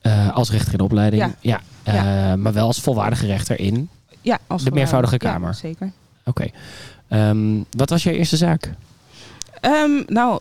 Eh, 0.00 0.34
als 0.36 0.50
rechter 0.50 0.72
in 0.72 0.80
opleiding? 0.80 1.22
Ja. 1.22 1.34
ja. 1.40 1.60
Eh, 1.82 1.94
Ja. 1.94 2.36
Maar 2.36 2.52
wel 2.52 2.66
als 2.66 2.80
volwaardige 2.80 3.26
rechter 3.26 3.60
in? 3.60 3.88
Ja, 4.20 4.38
als 4.46 4.64
De 4.64 4.70
meervoudige 4.70 5.14
ja, 5.18 5.30
kamer. 5.32 5.54
zeker. 5.54 5.92
Oké. 6.24 6.46
Ehm, 7.08 7.62
wat 7.70 7.90
was 7.90 8.02
je 8.02 8.16
eerste 8.18 8.36
zaak? 8.36 8.72
Nou, 10.06 10.40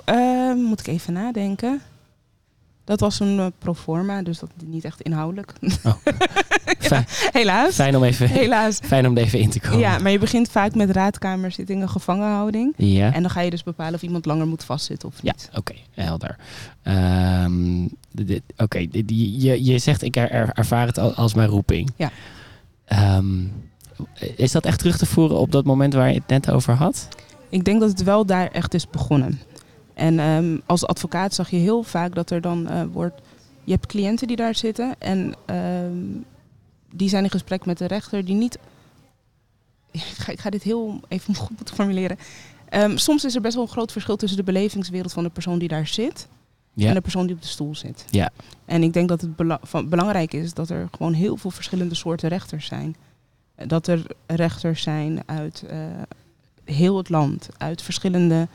moet 0.55 0.79
ik 0.79 0.87
even 0.87 1.13
nadenken. 1.13 1.81
Dat 2.87 2.99
was 2.99 3.19
een 3.19 3.39
eh, 3.39 3.45
proforma, 3.59 4.21
dus 4.21 4.39
dat 4.39 4.49
niet 4.65 4.85
echt 4.85 5.01
inhoudelijk. 5.01 5.53
Fijn, 6.79 7.05
Helaas. 7.31 7.73
fijn, 7.75 7.95
om 7.95 8.03
even, 8.03 8.27
Helaas. 8.27 8.79
fijn 8.83 9.07
om 9.07 9.17
er 9.17 9.23
even 9.23 9.39
in 9.39 9.49
te 9.49 9.59
komen. 9.59 9.79
Ja, 9.79 9.97
maar 9.97 10.11
je 10.11 10.19
begint 10.19 10.49
vaak 10.49 10.75
met 10.75 10.89
raadkamerzittingen, 10.89 11.89
gevangenhouding. 11.89 12.73
Ja? 12.77 13.13
En 13.13 13.21
dan 13.21 13.31
ga 13.31 13.41
je 13.41 13.49
dus 13.49 13.63
bepalen 13.63 13.93
of 13.93 14.01
iemand 14.01 14.25
langer 14.25 14.47
moet 14.47 14.63
vastzitten 14.63 15.09
of 15.09 15.15
Ja, 15.21 15.31
niet. 15.31 15.49
oké, 15.55 15.73
helder. 15.91 16.35
Ehm, 16.83 17.83
oké, 18.57 18.87
dit- 18.87 19.09
je, 19.09 19.63
je- 19.65 19.79
zegt 19.79 20.01
ik 20.01 20.15
er, 20.15 20.29
er- 20.31 20.49
ervaar 20.53 20.87
het 20.87 20.97
al- 20.97 21.13
als 21.13 21.33
mijn 21.33 21.49
roeping. 21.49 21.89
Ja. 21.95 22.11
Ehm, 22.85 23.43
is 24.35 24.51
dat 24.51 24.65
echt 24.65 24.79
terug 24.79 24.97
te 24.97 25.05
voeren 25.05 25.37
op 25.39 25.51
dat 25.51 25.65
moment 25.65 25.93
waar 25.93 26.07
je 26.09 26.13
het 26.19 26.27
net 26.27 26.51
over 26.51 26.73
had? 26.73 27.07
Ik 27.49 27.63
denk 27.65 27.79
dat 27.79 27.89
het 27.89 28.03
wel 28.03 28.25
daar 28.25 28.47
echt 28.51 28.73
is 28.73 28.89
begonnen. 28.89 29.39
En 29.97 30.19
ehm, 30.19 30.57
als 30.65 30.85
advocaat 30.85 31.33
zag 31.33 31.49
je 31.49 31.57
heel 31.57 31.83
vaak 31.83 32.15
dat 32.15 32.29
er 32.29 32.41
dan 32.41 32.67
eh, 32.67 32.83
wordt... 32.91 33.21
Je 33.63 33.71
hebt 33.71 33.85
cliënten 33.85 34.27
die 34.27 34.35
daar 34.35 34.55
zitten 34.55 34.95
en 34.99 35.33
ehm, 35.45 35.95
die 36.91 37.09
zijn 37.09 37.23
in 37.23 37.29
gesprek 37.29 37.65
met 37.65 37.77
de 37.77 37.85
rechter 37.85 38.25
die 38.25 38.35
niet... 38.35 38.57
Ik 39.91 40.01
ga, 40.01 40.31
ik 40.31 40.39
ga 40.39 40.49
dit 40.49 40.63
heel 40.63 40.99
even 41.07 41.35
goed 41.45 41.57
moeten 41.57 41.75
formuleren. 41.75 42.17
Ehm, 42.69 42.97
soms 42.97 43.25
is 43.25 43.35
er 43.35 43.41
best 43.41 43.55
wel 43.55 43.63
een 43.63 43.69
groot 43.69 43.91
verschil 43.91 44.15
tussen 44.15 44.37
de 44.37 44.43
belevingswereld 44.43 45.13
van 45.13 45.23
de 45.23 45.29
persoon 45.29 45.59
die 45.59 45.67
daar 45.67 45.87
zit... 45.87 46.27
Ja. 46.73 46.87
en 46.87 46.93
de 46.93 47.01
persoon 47.01 47.25
die 47.25 47.35
op 47.35 47.41
de 47.41 47.47
stoel 47.47 47.75
zit. 47.75 48.05
Ja. 48.09 48.29
En 48.65 48.83
ik 48.83 48.93
denk 48.93 49.09
dat 49.09 49.21
het 49.21 49.35
bela- 49.35 49.59
van, 49.63 49.89
belangrijk 49.89 50.33
is 50.33 50.53
dat 50.53 50.69
er 50.69 50.87
gewoon 50.91 51.13
heel 51.13 51.37
veel 51.37 51.51
verschillende 51.51 51.95
soorten 51.95 52.29
rechters 52.29 52.65
zijn. 52.65 52.95
Dat 53.65 53.87
er 53.87 54.05
rechters 54.25 54.81
zijn 54.81 55.21
uit 55.25 55.63
eh, 55.69 55.77
heel 56.63 56.97
het 56.97 57.09
land, 57.09 57.49
uit 57.57 57.81
verschillende 57.81 58.47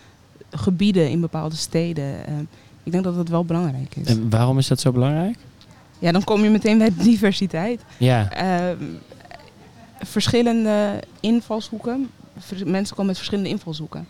gebieden 0.53 1.11
in 1.11 1.21
bepaalde 1.21 1.57
steden. 1.57 2.27
Eh, 2.27 2.35
ik 2.83 2.93
denk 2.93 3.05
dat 3.05 3.15
dat 3.15 3.29
wel 3.29 3.45
belangrijk 3.45 3.97
is. 3.97 4.07
En 4.07 4.31
waarom 4.31 4.59
is 4.59 4.67
dat 4.69 4.81
zo 4.81 4.93
belangrijk? 4.93 5.37
Ja, 5.99 6.13
dan 6.13 6.25
kom 6.25 6.43
je 6.43 6.51
meteen 6.51 6.79
bij 6.79 6.91
diversiteit. 7.05 7.81
Ja, 7.99 8.31
Ehm, 8.31 8.77
verschillende 10.01 11.01
invalshoeken. 11.21 12.11
Mensen 12.65 12.91
komen 12.91 13.07
met 13.07 13.17
verschillende 13.17 13.51
invalshoeken. 13.51 14.07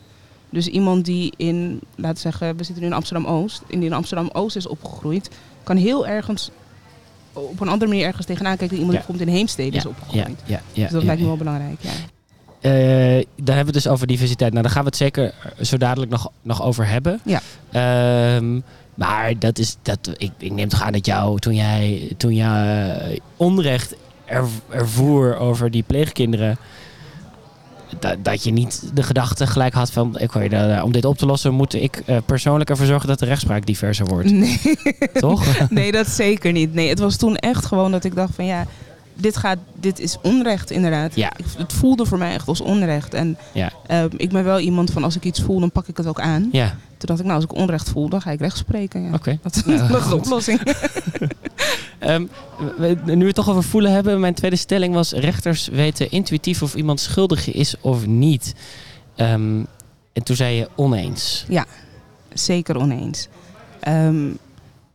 Dus 0.51 0.67
iemand 0.67 1.05
die 1.05 1.33
in, 1.37 1.81
laten 1.97 2.15
we 2.15 2.21
zeggen, 2.21 2.57
we 2.57 2.65
zitten 2.65 2.83
nu 2.83 2.89
in 2.91 2.97
Amsterdam-Oost. 2.97 3.63
Die 3.69 3.81
in 3.85 3.93
Amsterdam-Oost 3.93 4.57
is 4.57 4.67
opgegroeid, 4.67 5.31
kan 5.63 5.77
heel 5.77 6.07
ergens 6.07 6.51
op 7.33 7.61
een 7.61 7.69
andere 7.69 7.91
manier 7.91 8.07
ergens 8.07 8.27
tegenaan 8.27 8.57
kijken 8.57 8.77
iemand 8.77 8.93
Ja. 8.93 8.99
die 8.99 9.07
bijvoorbeeld 9.07 9.29
in 9.29 9.35
Heemstede 9.37 9.77
is 9.77 9.83
ja, 9.83 9.89
opgegroeid. 9.89 10.41
ja, 10.47 10.61
ja. 10.73 10.83
Dus 10.83 10.93
dat 10.93 11.03
lijkt 11.03 11.21
me 11.21 11.27
wel 11.27 11.37
belangrijk, 11.37 11.81
ja. 11.83 11.91
Dan 12.63 12.71
hebben 12.71 13.25
we 13.45 13.55
het 13.55 13.73
dus 13.73 13.89
over 13.89 14.07
diversiteit. 14.07 14.51
Nou, 14.51 14.63
daar 14.63 14.73
gaan 14.73 14.83
we 14.83 14.89
het 14.89 14.99
zeker 14.99 15.35
zo 15.61 15.77
dadelijk 15.77 16.11
nog, 16.11 16.31
nog 16.43 16.63
over 16.63 16.87
hebben. 16.87 17.21
Ja. 17.25 17.41
Ehm, 17.71 18.61
maar 18.95 19.39
dat 19.39 19.59
is, 19.59 19.77
dat, 19.83 20.11
ik, 20.17 20.31
ik 20.39 20.53
neem 20.53 20.69
toch 20.69 20.83
aan 20.83 20.93
dat 20.93 21.07
jou, 21.07 21.39
toen 21.39 21.55
jij, 21.55 22.13
toen 22.17 22.35
jij 22.35 22.97
eh, 22.97 23.19
onrecht 23.37 23.95
er, 24.25 24.45
ervoer 24.69 25.37
over 25.37 25.71
die 25.71 25.83
pleegkinderen, 25.87 26.59
dat, 27.99 28.17
dat 28.23 28.45
je 28.45 28.53
niet 28.53 28.91
de 28.95 29.03
gedachte 29.03 29.47
gelijk 29.47 29.75
had 29.75 29.91
van, 29.93 30.19
ik 30.19 30.35
eh, 30.35 30.83
om 30.85 30.93
dit 30.93 31.05
op 31.05 31.19
te 31.19 31.27
lossen 31.27 31.55
moet 31.55 31.75
ik 31.75 32.03
eh, 32.07 32.17
persoonlijk 32.27 32.71
ervoor 32.71 32.87
zorgen 32.87 33.09
dat 33.09 33.19
de 33.19 33.27
rechtspraak 33.27 33.67
diverser 33.67 34.07
wordt. 34.07 34.31
Nee. 34.31 34.61
Toch? 35.13 35.45
nee, 35.71 35.93
dat 35.93 36.09
zeker 36.09 36.53
niet. 36.53 36.75
Nee, 36.75 36.89
het 36.89 36.99
was 36.99 37.17
toen 37.17 37.37
echt 37.37 37.67
gewoon 37.67 37.91
dat 37.91 38.05
ik 38.05 38.15
dacht 38.15 38.35
van 38.35 38.45
ja, 38.45 38.67
dit, 39.15 39.37
gaat, 39.37 39.59
dit 39.75 39.99
is 39.99 40.17
onrecht 40.23 40.71
inderdaad. 40.71 41.15
Ja. 41.17 41.33
Ik- 41.37 41.45
Het 41.57 41.73
voelde 41.73 42.07
voor 42.07 42.19
mij 42.19 42.33
echt 42.35 42.49
als 42.49 42.61
onrecht. 42.61 43.15
En 43.15 43.37
Ja. 43.53 43.73
ehm, 43.87 44.09
ik 44.17 44.29
ben 44.31 44.45
wel 44.45 44.59
iemand 44.59 44.91
van 44.91 45.05
als 45.05 45.17
ik 45.17 45.25
iets 45.25 45.41
voel, 45.43 45.61
dan 45.61 45.71
pak 45.73 45.87
ik 45.89 45.97
het 45.97 46.07
ook 46.07 46.21
aan. 46.21 46.49
Ja, 46.53 46.67
Toen 46.97 47.09
dacht 47.17 47.21
ik, 47.21 47.25
nou 47.27 47.37
als 47.43 47.45
ik 47.51 47.55
onrecht 47.63 47.89
voel, 47.91 48.09
dan 48.09 48.23
ga 48.23 48.31
ik 48.31 48.41
rechtspreken. 48.41 49.03
Ja. 49.03 49.13
oké. 49.15 49.39
Dat, 49.43 49.63
Nou, 49.67 49.83
is 49.83 49.89
de 49.89 50.01
goed. 50.01 50.13
oplossing. 50.13 50.61
Ehm, 51.99 52.27
we- 52.79 52.99
nu 53.05 53.17
we 53.19 53.25
het 53.27 53.35
toch 53.35 53.49
over 53.51 53.63
voelen 53.63 53.93
hebben. 53.93 54.21
Mijn 54.21 54.35
tweede 54.35 54.57
stelling 54.57 54.95
was... 54.95 55.13
rechters 55.13 55.69
weten 55.69 56.11
intuïtief 56.11 56.63
of 56.63 56.75
iemand 56.75 57.01
schuldig 57.01 57.53
is 57.53 57.75
of 57.81 58.07
niet. 58.07 58.55
Ehm, 59.17 59.59
en 60.13 60.23
toen 60.23 60.37
zei 60.37 60.55
je 60.57 60.69
oneens. 60.77 61.45
Zeker 62.33 62.77
oneens. 62.79 63.29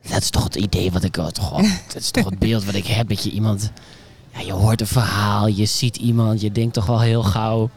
Dat 0.09 0.21
is 0.21 0.29
toch 0.29 0.43
het 0.43 0.55
idee 0.55 0.91
wat 0.91 1.03
ik 1.03 1.13
toch 1.13 1.53
al- 1.53 1.61
Dat 1.93 1.95
is 2.01 2.11
toch 2.11 2.25
het 2.29 2.39
beeld 2.39 2.65
wat 2.65 2.75
ik 2.75 2.85
heb. 2.87 3.09
Dat 3.09 3.23
je 3.23 3.29
iemand. 3.31 3.71
Ja, 4.37 4.43
je 4.45 4.53
hoort 4.53 4.81
een 4.81 4.87
verhaal, 4.87 5.47
je 5.47 5.65
ziet 5.65 5.97
iemand, 5.97 6.41
je 6.41 6.51
denkt 6.51 6.73
toch 6.73 6.85
wel 6.85 7.01
heel 7.01 7.23
gauw. 7.23 7.69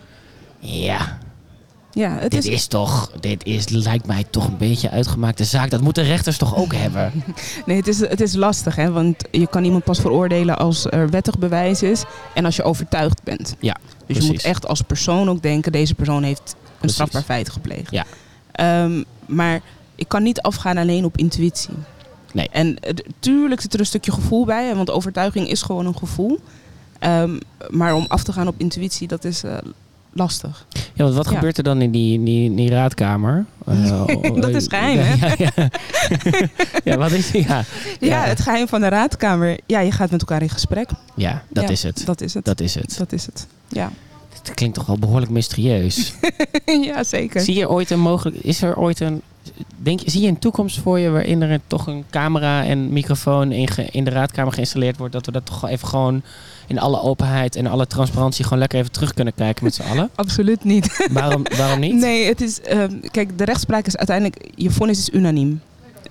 Ja, 0.59 1.19
ja, 1.93 2.17
het 2.19 2.31
dit 2.31 2.45
is, 2.45 2.51
is, 2.51 2.67
toch. 2.67 3.13
Dit 3.21 3.45
is, 3.45 3.69
lijkt 3.69 4.07
mij 4.07 4.25
toch 4.31 4.47
een 4.47 4.57
beetje 4.57 4.91
uitgemaakte 4.91 5.45
zaak. 5.45 5.71
Dat 5.71 5.81
moeten 5.81 6.05
rechters 6.05 6.37
toch 6.37 6.57
ook 6.57 6.75
hebben? 6.85 7.13
nee, 7.67 7.77
het, 7.77 7.89
is, 7.89 8.01
het 8.01 8.21
is 8.21 8.35
lastig, 8.35 8.77
hè? 8.77 8.91
want 8.91 9.17
je 9.31 9.47
kan 9.47 9.65
iemand 9.65 9.85
pas 9.85 10.01
veroordelen 10.01 10.59
als 10.59 10.87
er 10.87 11.11
wettig 11.11 11.39
bewijs 11.39 11.83
is 11.83 12.05
en 12.35 12.45
als 12.45 12.57
je 12.57 12.63
overtuigd 12.63 13.23
bent. 13.23 13.57
Ja, 13.61 13.77
dus 13.83 14.05
precies. 14.07 14.25
je 14.25 14.33
moet 14.33 14.43
echt 14.43 14.67
als 14.67 14.81
persoon 14.81 15.31
ook 15.31 15.43
denken, 15.43 15.73
deze 15.73 15.95
persoon 15.95 16.23
heeft 16.23 16.41
een 16.41 16.69
Precies. 16.79 16.95
strafbaar 16.97 17.23
feit 17.23 17.51
gepleegd. 17.51 17.91
Ja. 17.91 18.05
Ehm, 18.53 19.03
maar 19.27 19.61
ik 19.95 20.09
kan 20.09 20.23
niet 20.23 20.41
afgaan 20.41 20.77
alleen 20.77 21.05
op 21.05 21.17
intuïtie. 21.17 21.75
Nee. 22.33 22.49
En 22.53 22.79
eh, 22.79 22.95
tuurlijk 23.19 23.61
zit 23.61 23.75
er 23.75 23.81
een 23.81 23.87
stukje 23.87 24.13
gevoel 24.13 24.45
bij, 24.45 24.75
want 24.75 24.91
overtuiging 24.91 25.49
is 25.49 25.63
gewoon 25.63 25.87
een 25.87 25.97
gevoel. 25.99 26.41
Ehm, 26.99 27.39
maar 27.69 27.95
om 27.95 28.05
af 28.09 28.23
te 28.23 28.33
gaan 28.33 28.49
op 28.49 28.55
intuïtie, 28.57 29.09
dat 29.09 29.25
is 29.25 29.43
eh, 29.43 29.57
lastig. 30.13 30.67
Ja, 30.95 31.03
want 31.05 31.15
wat 31.15 31.25
Ja. 31.29 31.35
gebeurt 31.35 31.59
er 31.59 31.65
dan 31.65 31.81
in 31.81 31.91
die, 31.91 32.13
in 32.15 32.25
die, 32.25 32.45
in 32.45 32.57
die 32.57 32.71
raadkamer? 32.71 33.45
Eh, 33.71 34.35
Dat 34.41 34.51
is 34.51 34.67
geheim, 34.69 34.99
hè? 34.99 35.15
Ja, 35.45 35.51
ja. 35.57 35.69
ja, 36.85 36.97
wat 36.97 37.11
is 37.11 37.31
ja. 37.31 37.41
Ja. 37.49 37.65
Ja. 38.01 38.23
het 38.25 38.41
geheim 38.41 38.69
van 38.69 38.81
de 38.81 38.89
raadkamer. 38.89 39.59
Ja, 39.67 39.81
je 39.81 39.93
gaat 39.93 40.11
met 40.11 40.21
elkaar 40.21 40.43
in 40.43 40.49
gesprek. 40.51 40.89
ja, 41.15 41.43
dat 41.49 41.71
is 41.71 41.83
het. 41.83 42.03
Dat 42.07 42.21
is 42.21 42.35
het. 42.35 42.45
Dat 42.45 42.61
is 42.61 42.75
het. 42.75 42.95
Dat 42.99 43.13
is 43.13 43.27
het. 43.27 43.47
Ja, 43.69 43.91
Het 44.43 44.55
klinkt 44.55 44.75
toch 44.77 44.87
wel 44.87 44.99
behoorlijk 44.99 45.31
mysterieus. 45.33 46.15
ja 46.83 47.05
zeker. 47.05 47.41
Zie 47.41 47.55
je 47.59 47.69
ooit 47.69 47.91
een 47.91 48.01
mogelijk... 48.01 48.37
Is 48.37 48.63
er 48.63 48.77
ooit 48.77 49.01
een... 49.01 49.23
Denk, 49.77 50.01
zie 50.05 50.21
je 50.23 50.29
een 50.29 50.39
toekomst 50.39 50.79
voor 50.79 50.99
je 50.99 51.11
waarin 51.11 51.43
er 51.43 51.61
toch 51.67 51.87
een 51.87 52.05
camera 52.11 52.65
en 52.65 52.93
microfoon 52.93 53.53
in, 53.53 53.69
ge- 53.69 53.89
in 53.91 54.05
de 54.05 54.11
raadkamer 54.11 54.53
geïnstalleerd 54.53 54.97
wordt? 54.97 55.13
Dat 55.13 55.27
we 55.27 55.33
dat 55.33 55.47
toch 55.47 55.69
even 55.69 55.89
gewoon 55.89 56.23
in 56.67 56.79
alle 56.79 57.01
openheid 57.03 57.57
en 57.57 57.67
alle 57.67 57.87
transparantie 57.87 58.45
gewoon 58.45 58.59
lekker 58.59 58.79
even 58.79 58.93
terug 58.93 59.15
kunnen 59.15 59.35
kijken 59.35 59.65
met 59.65 59.75
z'n 59.75 59.83
allen? 59.83 60.11
Absoluut 60.15 60.65
niet. 60.65 61.07
Waarom, 61.13 61.43
waarom 61.57 61.81
niet? 61.81 61.95
Nee, 61.95 62.25
het 62.27 62.41
is. 62.41 62.61
ehm, 62.61 62.93
kijk, 63.11 63.39
de 63.39 63.45
rechtspraak 63.45 63.87
is 63.87 63.97
uiteindelijk. 63.97 64.51
Je 64.55 64.71
vonnis 64.71 64.99
is 64.99 65.11
unaniem. 65.11 65.61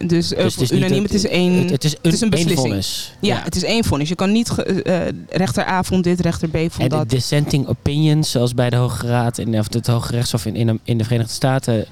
Dus, 0.06 0.34
eh, 0.34 0.44
Dus 0.44 0.53
het 0.56 0.63
is 0.63 0.72
unaniem, 0.72 1.03
het 1.03 1.13
is 1.13 1.27
één. 1.27 1.53
Het, 1.62 1.70
het 1.70 1.84
is 1.84 1.91
een, 1.91 2.00
het 2.01 2.13
is 2.13 2.22
een 2.22 2.32
één 2.32 2.44
beslissing. 2.44 2.68
vonnis. 2.68 3.13
ja, 3.22 3.41
het 3.44 3.56
is 3.56 3.63
één 3.63 3.84
vonnis. 3.84 4.10
Je 4.10 4.15
kan 4.15 4.32
niet. 4.32 4.50
eh, 4.63 4.98
rechter 5.29 5.68
A 5.68 5.84
vond 5.84 6.03
dit, 6.03 6.20
rechter 6.20 6.48
B 6.50 6.56
vond 6.58 6.74
En 6.77 6.89
de 6.89 6.96
dat. 6.96 7.10
dissenting 7.10 7.68
opinions, 7.68 8.32
zoals 8.32 8.53
bij 8.53 8.70
de 8.70 8.75
Hoge 8.75 9.08
Raad 9.08 9.38
en 9.38 9.60
of 9.60 9.74
het 9.74 9.88
Hoge 9.88 10.12
Rechtshof 10.12 10.46
in, 10.46 10.56
in, 10.56 10.79
in 10.84 10.98
de 10.98 11.03
Verenigde 11.03 11.34
Staten, 11.34 11.86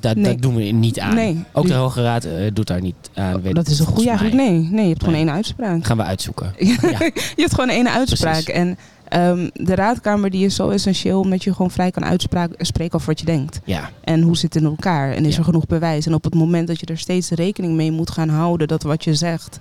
dat, 0.00 0.16
Nee. 0.16 0.24
dat 0.32 0.42
doen 0.42 0.54
we 0.54 0.62
niet 0.62 1.00
aan. 1.00 1.14
Nee. 1.14 1.44
Ook 1.52 1.66
de 1.66 1.74
Hoge 1.74 2.02
Raad 2.02 2.24
eh, 2.24 2.32
doet 2.52 2.66
daar 2.66 2.80
niet 2.80 2.94
aan. 3.14 3.42
dat 3.52 3.66
is 3.68 3.78
een 3.78 3.86
goede 3.86 4.08
eigenlijk. 4.08 4.36
Nee, 4.36 4.68
nee, 4.70 4.82
je 4.82 4.88
hebt 4.88 5.02
gewoon 5.04 5.18
één 5.18 5.30
uitspraak. 5.30 5.84
Gaan 5.86 5.96
we 5.96 6.02
uitzoeken. 6.02 6.52
Ja, 6.58 6.98
je 7.04 7.32
hebt 7.36 7.54
gewoon 7.54 7.68
één 7.70 7.90
uitspraak. 7.90 8.44
Precies. 8.44 8.54
En 8.54 8.78
ehm, 9.08 9.48
de 9.66 9.74
raadkamer 9.74 10.30
die 10.30 10.44
is 10.44 10.54
zo 10.54 10.68
essentieel 10.68 11.20
omdat 11.20 11.44
je 11.44 11.52
gewoon 11.52 11.70
vrij 11.70 11.90
kan 11.90 12.04
uitspraak, 12.04 12.50
spreken 12.58 12.94
over 12.94 13.06
wat 13.08 13.20
je 13.20 13.26
denkt. 13.26 13.60
Ja, 13.64 13.90
En 14.00 14.20
hoe 14.22 14.36
zit 14.36 14.54
het 14.54 14.62
in 14.62 14.68
elkaar? 14.68 15.12
En 15.12 15.24
is 15.24 15.32
Ja. 15.32 15.38
er 15.38 15.44
genoeg 15.44 15.66
bewijs? 15.66 16.06
En 16.06 16.14
op 16.14 16.24
het 16.24 16.34
moment 16.34 16.68
dat 16.68 16.80
je 16.80 16.86
er 16.86 16.98
steeds 16.98 17.30
rekening 17.30 17.74
mee 17.74 17.90
moet 17.92 18.10
gaan 18.10 18.28
houden 18.28 18.68
dat 18.68 18.82
wat 18.82 19.04
je 19.04 19.14
zegt 19.14 19.58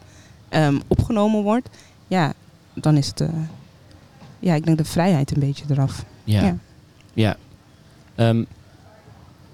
ehm, 0.50 0.78
opgenomen 0.88 1.44
wordt, 1.44 1.70
ja, 2.08 2.34
dan 2.74 2.98
is 2.98 3.08
het, 3.08 3.22
eh, 3.22 3.28
ja, 4.40 4.54
ik 4.54 4.66
denk 4.66 4.78
de 4.78 4.86
vrijheid 4.86 5.32
een 5.32 5.40
beetje 5.40 5.64
eraf. 5.70 6.06
ja, 6.24 6.42
ja. 6.44 6.56
Ja. 8.16 8.36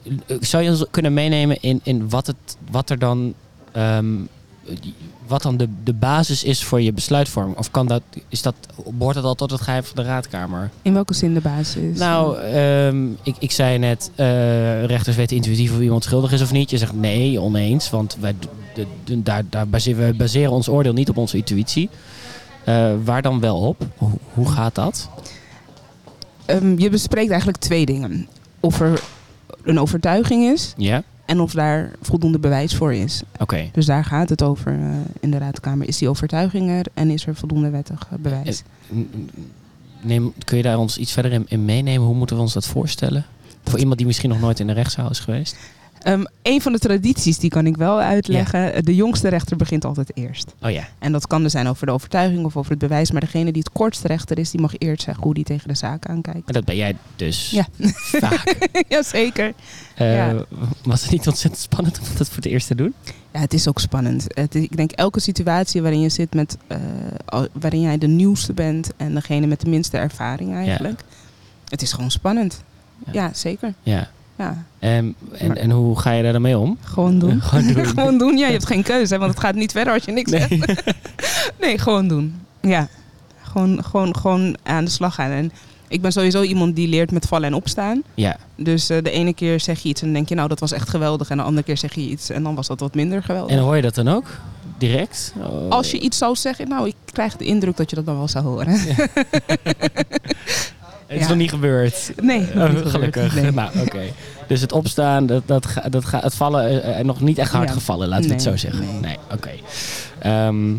Eh, 0.04 0.38
zou 0.40 0.64
je 0.64 0.70
ons 0.70 0.86
kunnen 0.92 1.14
meenemen 1.14 1.58
in, 1.62 1.80
in 1.84 2.10
wat, 2.10 2.28
het, 2.28 2.58
wat 2.72 2.90
er 2.90 3.00
dan, 3.00 3.34
ehm, 3.72 4.06
wat 5.28 5.42
dan 5.42 5.58
de, 5.58 5.68
de 5.84 5.94
basis 5.94 6.44
is 6.44 6.64
voor 6.64 6.82
je 6.82 6.94
besluitvorming? 6.94 7.58
Of 7.58 7.72
kan 7.72 7.88
dat, 7.88 8.02
is 8.30 8.42
dat, 8.42 8.56
behoort 8.94 9.16
dat 9.16 9.24
al 9.24 9.36
tot 9.36 9.52
het 9.52 9.62
geheim 9.62 9.84
van 9.84 9.96
de 9.96 10.10
raadkamer? 10.10 10.70
In 10.82 10.94
welke 10.94 11.14
zin 11.14 11.34
de 11.34 11.42
basis? 11.42 11.98
Nou, 12.00 12.40
ehm, 12.40 13.06
ik, 13.24 13.36
ik 13.40 13.52
zei 13.52 13.78
net, 13.78 14.12
eh, 14.16 14.86
rechters 14.86 15.16
weten 15.16 15.36
intuïtief 15.36 15.72
of 15.74 15.80
iemand 15.80 16.04
schuldig 16.04 16.32
is 16.32 16.42
of 16.42 16.52
niet. 16.52 16.70
Je 16.70 16.78
zegt 16.78 16.94
nee, 16.94 17.40
oneens, 17.42 17.90
want 17.90 18.18
wij, 18.20 18.34
d- 18.40 18.48
d- 18.74 18.86
d- 19.04 19.26
daar, 19.26 19.44
daar 19.50 19.68
baseren, 19.68 20.08
we 20.08 20.14
baseren 20.14 20.52
ons 20.52 20.68
oordeel 20.70 20.94
niet 20.94 21.10
op 21.10 21.18
onze 21.18 21.38
intuïtie. 21.38 21.90
Eh, 22.64 22.92
waar 23.04 23.22
dan 23.22 23.40
wel 23.40 23.58
op? 23.60 23.88
Hoe, 23.98 24.10
hoe 24.34 24.50
gaat 24.50 24.76
dat? 24.76 25.10
Ehm, 26.46 26.80
je 26.80 26.90
bespreekt 26.90 27.30
eigenlijk 27.30 27.60
twee 27.62 27.86
dingen. 27.86 28.28
Of 28.60 28.80
er 28.80 29.02
een 29.64 29.80
overtuiging 29.80 30.44
is 30.52 30.74
Ja? 30.78 31.04
en 31.26 31.40
of 31.40 31.52
daar 31.54 31.92
voldoende 32.02 32.40
bewijs 32.40 32.76
voor 32.76 32.94
is. 32.94 33.22
Oké. 33.40 33.70
Dus 33.72 33.86
daar 33.86 34.06
gaat 34.06 34.30
het 34.30 34.44
over 34.44 34.72
eh, 34.74 34.86
in 35.20 35.32
de 35.32 35.38
raadkamer. 35.38 35.88
Is 35.88 35.98
die 35.98 36.10
overtuiging 36.10 36.70
er 36.70 36.86
en 36.94 37.10
is 37.10 37.26
er 37.26 37.36
voldoende 37.36 37.70
wettig 37.70 38.08
eh, 38.12 38.18
bewijs? 38.20 38.64
N- 38.96 39.30
Neem, 40.02 40.34
kun 40.46 40.58
je 40.58 40.64
daar 40.64 40.78
ons 40.78 40.98
iets 40.98 41.12
verder 41.12 41.32
in, 41.32 41.46
in 41.48 41.66
meenemen? 41.66 42.08
Hoe 42.08 42.16
moeten 42.16 42.36
we 42.36 42.42
ons 42.42 42.54
dat 42.54 42.66
voorstellen? 42.66 43.26
Voor 43.64 43.80
iemand 43.80 43.98
die 43.98 44.08
misschien 44.08 44.30
nog 44.30 44.40
nooit 44.40 44.60
in 44.60 44.68
de 44.68 44.74
rechtszaal 44.74 45.10
is 45.10 45.20
geweest. 45.20 45.56
Ehm, 46.04 46.24
een 46.42 46.62
van 46.62 46.72
de 46.72 46.80
tradities 46.80 47.38
die 47.38 47.50
kan 47.50 47.66
ik 47.66 47.78
wel 47.78 48.00
uitleggen. 48.00 48.86
De 48.86 48.96
jongste 48.96 49.28
rechter 49.28 49.58
begint 49.58 49.86
altijd 49.86 50.12
eerst. 50.14 50.54
Oh 50.62 50.72
ja. 50.72 50.84
En 51.00 51.12
dat 51.12 51.28
kan 51.28 51.44
dus 51.44 51.52
zijn 51.52 51.68
over 51.68 51.86
de 51.86 51.92
overtuiging 51.92 52.46
of 52.46 52.58
over 52.58 52.72
het 52.72 52.80
bewijs. 52.80 53.12
Maar 53.12 53.22
degene 53.22 53.52
die 53.52 53.62
het 53.66 53.72
kortste 53.72 54.08
rechter 54.08 54.40
is, 54.40 54.52
die 54.52 54.62
mag 54.62 54.78
eerst 54.78 55.04
zeggen 55.04 55.24
hoe 55.24 55.34
die 55.34 55.44
tegen 55.44 55.68
de 55.68 55.76
zaak 55.76 56.06
aankijkt. 56.06 56.48
En 56.48 56.54
dat 56.54 56.66
ben 56.66 56.76
jij 56.76 56.96
dus 57.16 57.50
Ja. 57.50 57.66
vaak. 57.96 58.68
Jazeker. 58.90 59.54
Eh, 59.96 60.16
Ja. 60.16 60.46
Was 60.84 61.02
het 61.02 61.12
niet 61.12 61.28
ontzettend 61.28 61.62
spannend 61.64 62.00
om 62.00 62.06
dat 62.18 62.28
voor 62.28 62.36
het 62.36 62.46
eerst 62.46 62.68
te 62.68 62.76
doen? 62.76 62.94
Ja, 63.34 63.40
het 63.40 63.54
is 63.54 63.68
ook 63.68 63.80
spannend. 63.80 64.26
Het, 64.28 64.56
ik 64.56 64.78
denk 64.78 64.92
elke 64.92 65.20
situatie 65.20 65.82
waarin 65.82 66.00
je 66.02 66.10
zit 66.10 66.34
met, 66.34 66.58
eh, 66.68 66.78
waarin 67.52 67.82
jij 67.82 67.98
de 67.98 68.08
nieuwste 68.08 68.54
bent 68.54 68.90
en 68.98 69.14
degene 69.14 69.48
met 69.48 69.62
de 69.62 69.70
minste 69.70 69.98
ervaring 69.98 70.54
eigenlijk. 70.54 71.02
Het 71.70 71.82
is 71.82 71.94
gewoon 71.94 72.12
spannend. 72.12 72.64
Ja. 73.06 73.12
Ja, 73.14 73.34
zeker. 73.34 73.74
Ja. 73.84 74.10
Ja, 74.38 74.64
Ehm, 74.80 74.92
en, 75.32 75.48
Maar- 75.48 75.58
en 75.58 75.72
hoe 75.72 76.00
ga 76.00 76.12
je 76.12 76.24
daar 76.24 76.32
dan 76.34 76.42
mee 76.42 76.58
om? 76.58 76.78
gewoon 76.84 77.20
doen. 77.20 77.42
Gewoon 77.50 77.74
doen. 77.74 77.86
gewoon 77.96 78.18
doen. 78.18 78.38
Ja, 78.38 78.46
je 78.46 78.52
hebt 78.52 78.66
geen 78.66 78.84
keuze, 78.84 79.14
hè, 79.14 79.20
want 79.20 79.32
het 79.32 79.40
gaat 79.40 79.56
niet 79.56 79.72
verder 79.72 79.94
als 79.94 80.04
je 80.04 80.12
niks 80.12 80.32
zegt. 80.32 80.50
Nee. 80.50 80.76
Nee, 81.60 81.78
gewoon 81.78 82.08
doen. 82.08 82.36
Ja. 82.62 82.88
Gewoon, 83.42 83.84
gewoon, 83.84 84.16
gewoon 84.16 84.56
aan 84.64 84.86
de 84.86 84.92
slag 84.92 85.16
gaan. 85.16 85.32
En 85.32 85.52
ik 85.88 86.02
ben 86.02 86.12
sowieso 86.12 86.42
iemand 86.42 86.76
die 86.76 86.88
leert 86.88 87.12
met 87.12 87.26
vallen 87.26 87.48
en 87.48 87.54
opstaan. 87.54 88.04
Ja, 88.14 88.38
Dus 88.56 88.90
eh, 88.90 88.98
de 89.04 89.12
ene 89.12 89.34
keer 89.34 89.60
zeg 89.60 89.80
je 89.80 89.90
iets 89.90 90.02
en 90.02 90.14
denk 90.14 90.30
je, 90.30 90.36
nou 90.36 90.48
dat 90.48 90.60
was 90.60 90.72
echt 90.72 90.90
geweldig. 90.90 91.30
En 91.30 91.38
de 91.38 91.44
andere 91.44 91.66
keer 91.66 91.78
zeg 91.78 91.94
je 91.94 92.02
iets 92.02 92.30
en 92.30 92.44
dan 92.44 92.56
was 92.56 92.68
dat 92.68 92.80
wat 92.80 92.96
minder 92.96 93.24
geweldig. 93.24 93.56
en 93.56 93.62
hoor 93.62 93.76
je 93.76 93.82
dat 93.82 93.96
dan 93.96 94.08
ook? 94.08 94.26
Direct? 94.78 95.34
Oh. 95.38 95.70
Als 95.70 95.92
je 95.92 96.00
iets 96.00 96.18
zou 96.18 96.36
zeggen, 96.36 96.68
nou 96.68 96.88
ik 96.88 96.96
krijg 97.06 97.38
de 97.38 97.46
indruk 97.46 97.78
dat 97.78 97.90
je 97.90 97.96
dat 97.96 98.06
dan 98.06 98.18
wel 98.18 98.28
zou 98.28 98.46
horen. 98.46 98.80
Het 101.08 101.22
is 101.22 101.28
nog 101.28 101.38
niet 101.38 101.50
gebeurd. 101.50 102.12
Nee, 102.22 102.40
nog 102.40 102.50
Oh, 102.50 102.56
niet 102.56 102.68
gebeurd. 102.70 102.90
gelukkig. 102.90 103.36
Nee. 103.36 103.52
Nou, 103.64 103.80
oké. 103.80 104.02
Dus 104.48 104.62
het 104.62 104.72
opstaan, 104.72 105.26
dat, 105.26 105.44
dat, 105.46 105.68
dat 105.90 106.04
het 106.12 106.36
vallen, 106.36 106.84
eh, 106.84 107.00
eh, 107.00 107.06
nog 107.06 107.22
niet 107.22 107.38
echt 107.38 107.52
hard 107.52 107.72
gevallen, 107.72 108.08
laten 108.08 108.26
we 108.28 108.34
het 108.34 108.42
zo 108.44 108.56
zeggen. 108.58 108.86
nee. 108.86 109.00
Nee, 109.02 109.18
oké. 109.32 109.52
Ehm, 110.20 110.74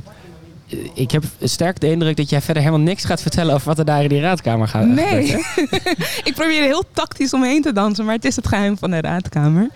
ik 0.95 1.11
heb 1.11 1.25
sterk 1.43 1.81
de 1.81 1.91
indruk 1.91 2.17
dat 2.17 2.31
jij 2.31 2.41
verder 2.41 2.63
helemaal 2.63 2.85
niks 2.85 3.05
gaat 3.05 3.23
vertellen 3.23 3.55
over 3.55 3.67
wat 3.67 3.79
er 3.79 3.85
daar 3.85 4.03
in 4.03 4.09
die 4.09 4.21
raadkamer 4.21 4.69
gaat. 4.69 4.87
Nee, 4.87 5.27
ik 6.29 6.33
probeer 6.35 6.59
er 6.59 6.65
heel 6.65 6.85
tactisch 6.93 7.33
omheen 7.33 7.63
te 7.63 7.73
dansen, 7.73 8.05
maar 8.05 8.15
het 8.15 8.25
is 8.25 8.37
het 8.37 8.49
geheim 8.49 8.79
van 8.79 8.91
de 8.91 9.01
raadkamer. 9.01 9.69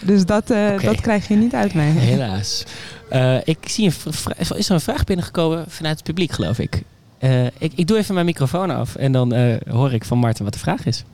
Dus 0.00 0.24
dat, 0.24 0.50
eh, 0.50 0.80
dat 0.82 1.00
krijg 1.00 1.28
je 1.28 1.34
niet 1.34 1.54
uit 1.54 1.74
mij. 1.74 1.90
Helaas. 1.90 2.64
Eh, 3.08 3.36
ik 3.44 3.58
zie 3.62 3.92
een 4.04 4.56
is 4.56 4.68
er 4.68 4.74
een 4.74 4.80
vraag 4.80 5.04
binnengekomen 5.04 5.64
vanuit 5.68 5.96
het 5.96 6.04
publiek, 6.04 6.32
geloof 6.32 6.58
ik. 6.58 6.82
Eh, 7.26 7.44
ik. 7.58 7.72
Ik 7.74 7.86
doe 7.86 7.96
even 7.98 8.14
mijn 8.14 8.26
microfoon 8.26 8.70
af 8.70 8.94
en 8.94 9.12
dan 9.12 9.32
eh, 9.32 9.56
hoor 9.70 9.92
ik 9.92 10.04
van 10.04 10.18
Martin 10.18 10.44
wat 10.44 10.52
de 10.52 10.58
vraag 10.58 10.84
is. 10.86 11.04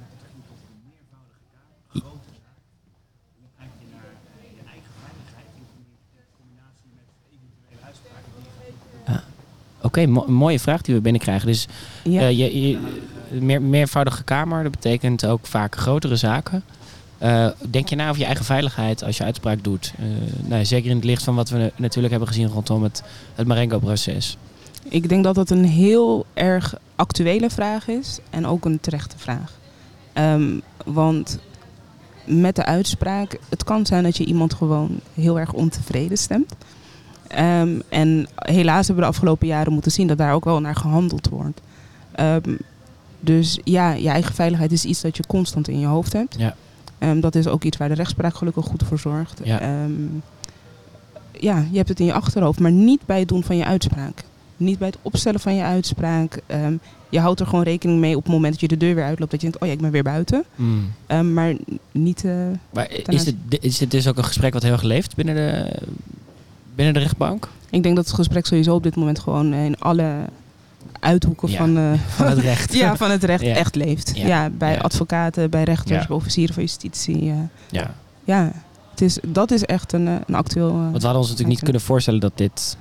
Ah, 9.05 9.15
Oké, 9.83 10.07
mo- 10.07 10.25
een 10.27 10.35
mooie 10.35 10.61
vraag 10.61 10.81
die 10.83 10.95
we 10.95 11.01
binnenkrijgen. 11.01 11.47
Dus 11.47 11.67
Ja. 12.05 12.21
eh, 12.21 12.31
je, 12.39 12.69
je- 12.69 12.79
meer, 13.41 13.63
meervoudige 13.63 14.23
kamer, 14.25 14.63
dat 14.63 14.73
betekent 14.73 15.27
ook 15.27 15.47
vaak 15.47 15.77
grotere 15.77 16.17
zaken. 16.17 16.63
Denk 17.71 17.89
je 17.89 17.97
na 17.97 18.09
over 18.09 18.21
je 18.21 18.27
eigen 18.27 18.45
veiligheid 18.45 19.05
als 19.05 19.17
je 19.17 19.25
uitspraak 19.25 19.65
doet? 19.65 19.93
Nou, 20.45 20.65
zeker 20.65 20.91
in 20.91 20.97
het 20.97 21.05
licht 21.05 21.23
van 21.23 21.35
wat 21.35 21.49
we 21.51 21.59
na- 21.59 21.71
natuurlijk 21.77 22.11
hebben 22.11 22.29
gezien 22.29 22.49
rondom 22.49 22.83
het, 22.83 23.03
het 23.35 23.47
Marengo-proces. 23.47 24.37
Ik 24.89 25.09
denk 25.09 25.25
dat 25.25 25.35
dat 25.35 25.51
een 25.51 25.65
heel 25.65 26.27
erg 26.35 26.75
actuele 26.97 27.51
vraag 27.51 27.89
is 27.89 28.19
en 28.31 28.47
ook 28.47 28.65
een 28.65 28.81
terechte 28.81 29.19
vraag. 29.19 29.59
Ehm, 30.13 30.59
want 30.85 31.39
met 32.25 32.57
de 32.57 32.65
uitspraak, 32.65 33.39
het 33.49 33.65
kan 33.65 33.87
zijn 33.87 34.03
dat 34.03 34.17
je 34.17 34.25
iemand 34.25 34.55
gewoon 34.55 35.01
heel 35.15 35.39
erg 35.39 35.53
ontevreden 35.53 36.19
stemt. 36.19 36.55
Ehm, 37.29 37.81
en 37.89 38.27
helaas 38.35 38.87
hebben 38.87 39.05
we 39.05 39.11
de 39.11 39.17
afgelopen 39.17 39.47
jaren 39.47 39.73
moeten 39.73 39.93
zien 39.93 40.07
dat 40.07 40.19
daar 40.19 40.35
ook 40.35 40.45
wel 40.45 40.61
naar 40.61 40.77
gehandeld 40.77 41.29
wordt. 41.29 41.61
Ehm, 42.13 42.57
Dus 43.25 43.59
ja, 43.65 43.93
je 43.93 44.09
eigen 44.09 44.35
veiligheid 44.35 44.73
is 44.73 44.85
iets 44.85 45.01
dat 45.01 45.17
je 45.17 45.27
constant 45.27 45.69
in 45.69 45.79
je 45.79 45.87
hoofd 45.87 46.13
hebt. 46.13 46.37
Ja. 46.39 46.55
Dat 47.21 47.35
is 47.35 47.47
ook 47.47 47.65
iets 47.65 47.77
waar 47.77 47.89
de 47.89 47.95
rechtspraak 47.95 48.35
gelukkig 48.35 48.65
goed 48.65 48.83
voor 48.83 48.99
zorgt. 48.99 49.41
Ja. 49.45 49.61
Ja, 51.41 51.65
je 51.71 51.77
hebt 51.77 51.89
het 51.89 52.01
in 52.01 52.07
je 52.07 52.13
achterhoofd, 52.13 52.61
maar 52.61 52.71
niet 52.73 53.07
bij 53.07 53.19
het 53.19 53.29
doen 53.29 53.43
van 53.45 53.57
je 53.57 53.65
uitspraak. 53.65 54.25
Niet 54.57 54.79
bij 54.79 54.89
het 54.89 54.99
opstellen 55.03 55.41
van 55.41 55.55
je 55.55 55.63
uitspraak. 55.63 56.41
Ehm, 56.47 56.75
je 57.09 57.21
houdt 57.21 57.41
er 57.41 57.47
gewoon 57.47 57.65
rekening 57.65 58.01
mee 58.01 58.17
op 58.17 58.23
het 58.23 58.33
moment 58.33 58.53
dat 58.53 58.61
je 58.61 58.69
de 58.69 58.77
deur 58.77 58.95
weer 58.95 59.05
uitloopt. 59.05 59.31
Dat 59.31 59.41
je 59.41 59.47
denkt, 59.47 59.63
oh 59.63 59.69
ja, 59.69 59.75
ik 59.75 59.81
ben 59.81 59.91
weer 59.91 60.03
buiten. 60.03 60.45
Mm. 60.55 60.93
Ehm, 61.07 61.33
maar 61.33 61.55
niet... 61.93 62.25
eh, 62.25 62.33
Maar 62.73 62.91
is 63.07 63.25
dit, 63.25 63.35
is 63.61 63.79
dit 63.79 63.91
dus 63.91 64.09
ook 64.09 64.17
een 64.17 64.25
gesprek 64.25 64.53
wat 64.53 64.63
heel 64.63 64.73
erg 64.73 64.83
leeft 64.83 65.15
binnen 65.17 65.35
de, 65.35 65.77
binnen 66.75 66.95
de 66.95 67.01
rechtbank? 67.01 67.49
ik 67.71 67.83
denk 67.83 67.97
dat 67.97 68.07
het 68.07 68.15
gesprek 68.15 68.47
sowieso 68.47 68.75
op 68.75 68.83
dit 68.83 68.97
moment 68.97 69.19
gewoon 69.19 69.55
in 69.55 69.79
alle 69.79 70.15
uithoeken 71.01 71.51
Ja. 71.51 71.57
van, 71.57 71.77
eh, 71.77 71.93
Van 72.09 72.27
het 72.27 72.39
recht. 72.39 72.73
ja, 72.83 72.97
van 72.97 73.11
het 73.11 73.25
recht 73.25 73.43
Ja. 73.43 73.55
echt 73.55 73.75
leeft. 73.75 74.13
Ja. 74.17 74.27
Ja, 74.27 74.51
bij 74.51 74.73
Ja. 74.75 74.79
advocaten, 74.81 75.51
bij 75.51 75.63
rechters, 75.63 76.01
Ja. 76.01 76.07
bij 76.07 76.17
officieren 76.17 76.55
van 76.55 76.63
justitie. 76.63 77.31
eh, 77.31 77.37
ja. 77.71 77.95
ja, 78.25 78.53
het 78.91 79.01
is, 79.01 79.19
dat 79.27 79.51
is 79.51 79.65
echt 79.65 79.93
een, 79.93 80.09
eh, 80.09 80.15
een 80.27 80.35
actueel... 80.35 80.69
eh, 80.69 80.75
Want 80.75 80.91
we 80.93 80.99
hadden 80.99 81.15
ons 81.17 81.29
natuurlijk 81.29 81.49
niet 81.57 81.63
kunnen 81.65 81.83
voorstellen 81.83 82.21
dat 82.21 82.33
dit 82.35 82.77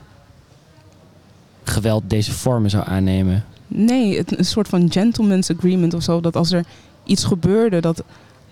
geweld 1.63 2.03
deze 2.07 2.31
vormen 2.31 2.69
zou 2.69 2.83
aannemen. 2.87 3.45
Nee, 3.67 4.17
het, 4.17 4.37
een 4.37 4.45
soort 4.45 4.67
van 4.67 4.91
gentleman's 4.91 5.49
agreement 5.49 5.93
of 5.93 6.03
zo. 6.03 6.21
Dat 6.21 6.35
als 6.35 6.51
er 6.51 6.65
iets 7.03 7.23
gebeurde, 7.23 7.81
dat 7.81 8.03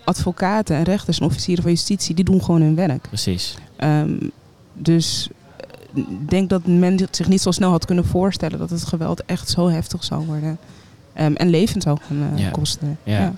advocaten 0.04 0.76
en 0.76 0.82
rechters 0.82 1.18
en 1.18 1.26
officieren 1.26 1.62
van 1.62 1.72
justitie, 1.72 2.14
die 2.14 2.24
doen 2.24 2.42
gewoon 2.42 2.60
hun 2.60 2.74
werk. 2.74 3.02
Precies. 3.08 3.54
Ehm, 3.76 4.16
dus 4.72 5.28
ik 5.94 6.28
denk 6.30 6.48
dat 6.50 6.66
men 6.66 6.98
zich 7.10 7.28
niet 7.28 7.40
zo 7.40 7.50
snel 7.50 7.70
had 7.70 7.84
kunnen 7.84 8.04
voorstellen 8.06 8.58
dat 8.58 8.70
het 8.70 8.84
geweld 8.84 9.24
echt 9.24 9.48
zo 9.48 9.68
heftig 9.68 10.04
zou 10.04 10.26
worden. 10.26 10.58
Ehm, 11.12 11.32
en 11.34 11.48
levend 11.50 11.82
zou 11.82 11.98
gaan 12.06 12.32
eh, 12.34 12.38
Ja. 12.42 12.50
kosten. 12.50 12.98
Ja. 13.02 13.34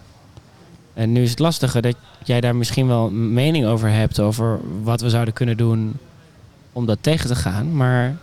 En 0.94 1.12
nu 1.12 1.22
is 1.22 1.30
het 1.30 1.38
lastige 1.38 1.80
dat 1.80 1.96
jij 2.24 2.40
daar 2.40 2.56
misschien 2.56 2.86
wel 2.86 3.10
mening 3.10 3.66
over 3.66 3.88
hebt 3.90 4.20
over 4.20 4.58
wat 4.82 5.00
we 5.00 5.10
zouden 5.10 5.34
kunnen 5.34 5.56
doen 5.56 5.92
om 6.72 6.86
dat 6.86 6.98
tegen 7.00 7.26
te 7.28 7.34
gaan. 7.34 7.76
Maar 7.76 8.16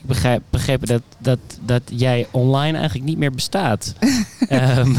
ik 0.00 0.06
begrijp, 0.06 0.42
begreep 0.50 0.86
dat, 0.86 1.02
dat, 1.18 1.38
dat 1.60 1.82
jij 1.86 2.26
online 2.30 2.78
eigenlijk 2.78 3.08
niet 3.08 3.18
meer 3.18 3.32
bestaat. 3.32 3.94
Ehm, 4.48 4.94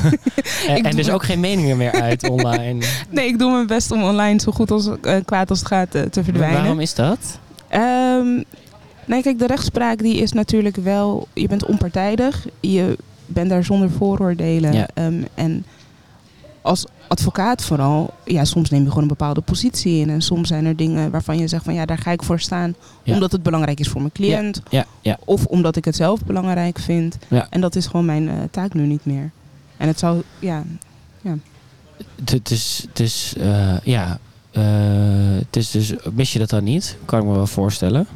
en, 0.68 0.84
en 0.84 0.96
dus 0.96 1.10
ook 1.10 1.24
geen 1.24 1.40
meningen 1.40 1.78
meer 1.78 1.92
uit 1.92 2.30
online. 2.30 2.86
Nee, 3.10 3.28
ik 3.28 3.40
doe 3.40 3.52
mijn 3.52 3.68
best 3.68 3.92
om 3.92 4.04
online 4.04 4.42
zo 4.42 4.52
goed 4.52 4.72
als 4.72 4.90
eh, 5.02 5.16
kwaad 5.26 5.50
als 5.50 5.60
het 5.60 5.68
gaat 5.68 5.96
eh, 5.96 6.02
te 6.02 6.24
verdwijnen. 6.24 6.60
Waarom 6.60 6.80
is 6.80 6.94
dat? 6.94 7.40
Ehm, 7.68 8.44
nee, 9.06 9.22
kijk, 9.22 9.40
de 9.40 9.48
rechtspraak 9.48 9.98
die 9.98 10.18
is 10.18 10.32
natuurlijk 10.32 10.76
wel... 10.76 11.28
Je 11.34 11.48
bent 11.48 11.66
onpartijdig. 11.66 12.48
Je 12.60 12.98
bent 13.26 13.50
daar 13.50 13.64
zonder 13.64 13.90
vooroordelen. 13.92 14.74
Ja. 14.74 14.88
Ehm, 14.94 15.24
en 15.34 15.66
als 16.62 16.86
advocaat 17.08 17.64
vooral... 17.64 18.14
Ja, 18.26 18.46
soms 18.46 18.70
neem 18.70 18.82
je 18.82 18.88
gewoon 18.88 19.02
een 19.04 19.08
bepaalde 19.10 19.42
positie 19.42 20.00
in. 20.00 20.10
En 20.10 20.22
soms 20.22 20.48
zijn 20.48 20.66
er 20.66 20.76
dingen 20.76 21.12
waarvan 21.12 21.38
je 21.38 21.48
zegt 21.48 21.64
van... 21.64 21.74
Ja, 21.74 21.86
daar 21.86 21.98
ga 21.98 22.12
ik 22.12 22.24
voor 22.24 22.40
staan. 22.40 22.76
Ja. 23.04 23.14
Omdat 23.14 23.32
het 23.32 23.44
belangrijk 23.44 23.80
is 23.80 23.88
voor 23.88 24.02
mijn 24.02 24.14
cliënt. 24.14 24.62
Ja, 24.70 24.86
ja. 25.02 25.18
Of 25.26 25.46
omdat 25.46 25.76
ik 25.76 25.86
het 25.86 25.96
zelf 25.96 26.24
belangrijk 26.26 26.80
vind. 26.80 27.18
Ja. 27.28 27.48
En 27.50 27.62
dat 27.62 27.76
is 27.76 27.86
gewoon 27.88 28.06
mijn 28.06 28.30
eh, 28.30 28.36
taak 28.52 28.74
nu 28.74 28.86
niet 28.86 29.06
meer. 29.06 29.32
En 29.78 29.88
het 29.88 30.00
zou... 30.00 30.22
Ja, 30.40 30.64
Het- 32.16 32.30
Het 32.32 32.52
is, 32.52 32.86
het 32.88 33.00
is 33.00 33.34
eh, 33.40 33.80
ja, 33.84 34.20
eh, 34.52 34.64
het 35.40 35.56
is 35.56 35.72
dus, 35.72 35.94
mis 36.14 36.34
je 36.34 36.40
dat 36.40 36.50
dan 36.50 36.64
niet? 36.64 36.98
Kan 37.06 37.20
ik 37.20 37.26
me 37.26 37.34
wel 37.34 37.48
voorstellen. 37.48 38.08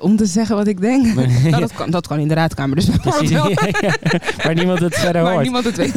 Om 0.00 0.16
te 0.16 0.26
zeggen 0.26 0.56
wat 0.56 0.66
ik 0.66 0.80
denk. 0.80 1.14
nou, 1.50 1.60
dat 1.60 1.72
kan, 1.72 1.90
dat 1.90 2.06
kan 2.06 2.18
in 2.18 2.28
de 2.28 2.34
raadkamer 2.34 2.76
dus 2.76 2.88
Precies. 2.88 3.30
Ja. 3.80 3.96
Maar 4.44 4.54
niemand 4.54 4.80
het 4.80 4.94
verder 4.94 5.22
Maar 5.24 5.32
hoort. 5.32 5.42
niemand 5.42 5.64
het 5.64 5.76
weet. 5.76 5.92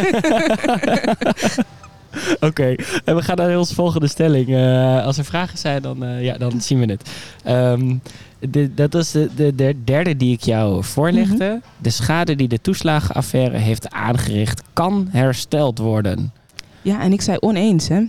Oké, 2.40 2.76
en 3.06 3.16
we 3.16 3.22
gaan 3.22 3.36
naar 3.36 3.58
onze 3.58 3.74
volgende 3.74 4.08
stelling. 4.08 4.56
Eh, 4.56 5.06
als 5.06 5.18
er 5.18 5.26
vragen 5.26 5.58
zijn, 5.58 5.82
dan, 5.82 6.04
eh, 6.04 6.24
ja, 6.24 6.38
dan 6.38 6.62
zien 6.62 6.80
we 6.80 6.86
het. 6.86 7.10
Ehm, 7.44 7.96
de, 8.40 8.74
dat 8.74 8.94
was 8.94 9.12
de, 9.12 9.30
de, 9.36 9.56
de 9.56 9.76
derde 9.84 10.18
die 10.18 10.34
ik 10.34 10.44
jou 10.44 10.84
voorlegde. 10.84 11.62
De 11.78 11.90
schade 11.90 12.36
die 12.36 12.48
de 12.48 12.62
toeslagenaffaire 12.62 13.58
heeft 13.58 13.92
aangericht 13.92 14.62
kan 14.74 15.08
hersteld 15.12 15.78
worden. 15.80 16.34
Ja, 16.82 17.02
en 17.02 17.14
ik 17.14 17.22
zei 17.22 17.38
oneens, 17.40 17.88
hè. 17.88 18.02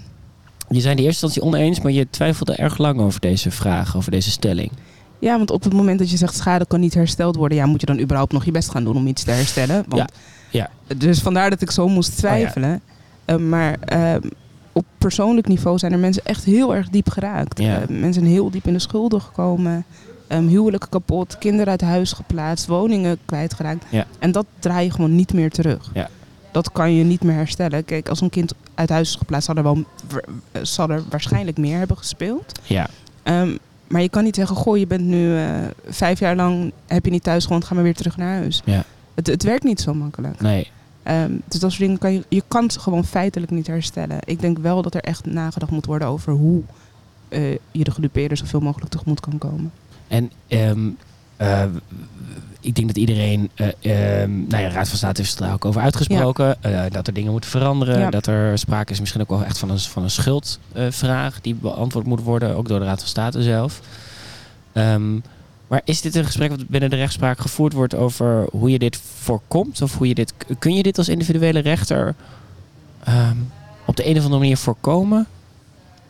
Je 0.69 0.81
zijn 0.81 0.97
in 0.97 1.03
de 1.03 1.09
eerste 1.09 1.25
instantie 1.27 1.43
oneens, 1.43 1.81
maar 1.81 1.93
je 1.93 2.07
twijfelde 2.11 2.55
erg 2.55 2.79
lang 2.79 3.01
over 3.01 3.21
deze 3.21 3.51
vraag, 3.51 3.97
over 3.97 4.11
deze 4.11 4.31
stelling. 4.31 4.71
Ja, 5.25 5.37
want 5.37 5.51
op 5.51 5.63
het 5.65 5.73
moment 5.73 5.99
dat 5.99 6.11
je 6.11 6.17
zegt 6.17 6.35
schade 6.35 6.67
kan 6.67 6.81
niet 6.81 6.95
hersteld 6.95 7.37
worden, 7.37 7.59
ja, 7.59 7.67
moet 7.67 7.81
je 7.81 7.87
dan 7.87 8.01
überhaupt 8.01 8.33
nog 8.33 8.45
je 8.45 8.51
best 8.51 8.71
gaan 8.71 8.85
doen 8.85 8.97
om 8.97 9.07
iets 9.07 9.23
te 9.23 9.31
herstellen. 9.31 9.85
Want, 9.89 10.13
Ja, 10.51 10.71
Dus 10.97 11.21
vandaar 11.21 11.51
dat 11.51 11.61
ik 11.61 11.71
zo 11.71 11.89
moest 11.89 12.17
twijfelen. 12.17 12.81
Eh, 13.25 13.37
maar 13.37 13.77
eh, 13.81 14.15
op 14.73 14.85
persoonlijk 14.99 15.49
niveau 15.49 15.79
zijn 15.79 15.93
er 15.93 15.99
mensen 15.99 16.25
echt 16.25 16.45
heel 16.45 16.75
erg 16.75 16.89
diep 16.89 17.09
geraakt. 17.09 17.59
Ja. 17.59 17.81
Eh, 17.81 17.89
mensen 17.89 18.13
zijn 18.13 18.27
heel 18.27 18.51
diep 18.51 18.67
in 18.67 18.73
de 18.73 18.79
schulden 18.79 19.21
gekomen. 19.21 19.85
Ehm, 20.27 20.47
huwelijken 20.47 20.89
kapot, 20.89 21.39
kinderen 21.39 21.69
uit 21.69 21.81
huis 21.81 22.13
geplaatst, 22.13 22.67
woningen 22.67 23.19
kwijtgeraakt. 23.25 23.85
Ja. 23.89 24.07
En 24.19 24.33
dat 24.33 24.47
draai 24.59 24.85
je 24.85 24.91
gewoon 24.91 25.15
niet 25.15 25.33
meer 25.33 25.51
terug. 25.51 25.91
Ja. 25.95 26.09
Dat 26.51 26.73
kan 26.73 26.93
je 26.93 27.05
niet 27.05 27.23
meer 27.23 27.35
herstellen. 27.35 27.85
Kijk, 27.85 28.09
als 28.09 28.21
een 28.21 28.31
kind 28.31 28.53
uit 28.75 28.89
huis 28.89 29.09
is 29.09 29.15
geplaatst, 29.17 29.47
zal 29.47 29.57
er, 29.57 29.63
wel, 29.63 29.85
zal 30.63 30.91
er 30.91 31.03
waarschijnlijk 31.11 31.59
meer 31.59 31.79
hebben 31.79 31.97
gespeeld. 31.97 32.61
Ja, 32.63 32.89
Ehm, 33.23 33.57
maar 33.87 34.03
je 34.03 34.09
kan 34.09 34.25
niet 34.25 34.35
zeggen, 34.35 34.57
goh, 34.57 34.77
je 34.77 34.87
bent 34.87 35.05
nu 35.05 35.37
eh, 35.37 35.49
vijf 35.89 36.19
jaar 36.19 36.37
lang, 36.37 36.73
heb 36.87 37.05
je 37.05 37.11
niet 37.11 37.23
thuis 37.23 37.45
gewoond, 37.45 37.65
ga 37.65 37.75
maar 37.75 37.83
weer 37.83 37.95
terug 37.95 38.17
naar 38.17 38.35
huis. 38.35 38.63
Ja. 38.65 38.85
Het, 39.15 39.27
het 39.27 39.43
werkt 39.43 39.65
niet 39.65 39.81
zo 39.81 39.95
makkelijk. 39.95 40.41
nee. 40.41 40.71
Ehm, 41.03 41.33
dus 41.49 41.61
dat 41.61 41.71
soort 41.71 41.83
dingen 41.83 41.99
kan 41.99 42.13
je, 42.13 42.25
je 42.29 42.43
kan 42.49 42.71
ze 42.71 42.81
gewoon 42.81 43.05
feitelijk 43.05 43.51
niet 43.53 43.67
herstellen. 43.67 44.19
Ik 44.25 44.41
denk 44.41 44.59
wel 44.59 44.83
dat 44.83 44.95
er 44.95 45.01
echt 45.01 45.27
nagedacht 45.27 45.73
moet 45.73 45.87
worden 45.87 46.09
over 46.09 46.33
hoe 46.33 46.63
eh, 47.29 47.51
je 47.51 47.85
de 47.85 47.91
gedupeerden 47.91 48.37
zoveel 48.37 48.61
mogelijk 48.61 48.91
tegemoet 48.91 49.21
kan 49.21 49.39
komen. 49.39 49.73
En 50.09 50.31
eh, 51.37 51.65
ik 52.65 52.75
denk 52.75 52.87
dat 52.87 52.97
iedereen, 52.97 53.51
eh, 53.55 53.67
ehm, 54.23 54.47
nou 54.49 54.63
ja, 54.63 54.69
Raad 54.69 54.89
van 54.89 54.97
State 54.97 55.21
heeft 55.21 55.39
daar 55.39 55.53
ook 55.53 55.65
over 55.65 55.81
uitgesproken. 55.81 56.63
eh, 56.63 56.83
dat 56.91 57.07
er 57.07 57.13
dingen 57.13 57.33
moeten 57.33 57.51
veranderen. 57.51 57.99
Ja. 57.99 58.11
Dat 58.11 58.27
er 58.27 58.59
sprake 58.59 58.93
is 58.93 59.01
misschien 59.01 59.21
ook 59.21 59.29
wel 59.29 59.45
echt 59.45 59.59
van 59.59 59.71
een, 59.71 59.79
van 59.79 60.03
een 60.03 60.11
schuldvraag 60.11 61.41
die 61.41 61.55
beantwoord 61.55 62.07
moet 62.07 62.23
worden, 62.23 62.57
ook 62.57 62.69
door 62.69 62.79
de 62.79 62.85
Raad 62.85 62.99
van 62.99 63.09
State 63.09 63.43
zelf. 63.43 63.81
Ehm, 64.73 65.15
maar 65.67 65.81
is 65.85 66.01
dit 66.01 66.15
een 66.15 66.25
gesprek 66.25 66.51
wat 66.51 66.69
binnen 66.69 66.91
de 66.91 66.97
rechtspraak 66.97 67.39
gevoerd 67.39 67.73
wordt 67.73 67.95
over 67.95 68.47
hoe 68.51 68.71
je 68.71 68.79
dit 68.79 69.01
voorkomt? 69.19 69.83
Of 69.83 69.97
hoe 69.99 70.09
je 70.09 70.15
dit, 70.15 70.35
kun 70.59 70.75
je 70.75 70.83
dit 70.83 70.99
als 70.99 71.09
individuele 71.09 71.59
rechter 71.59 72.15
ehm, 73.05 73.37
op 73.85 73.97
de 73.97 74.07
een 74.09 74.17
of 74.17 74.23
andere 74.23 74.41
manier 74.41 74.57
voorkomen? 74.57 75.27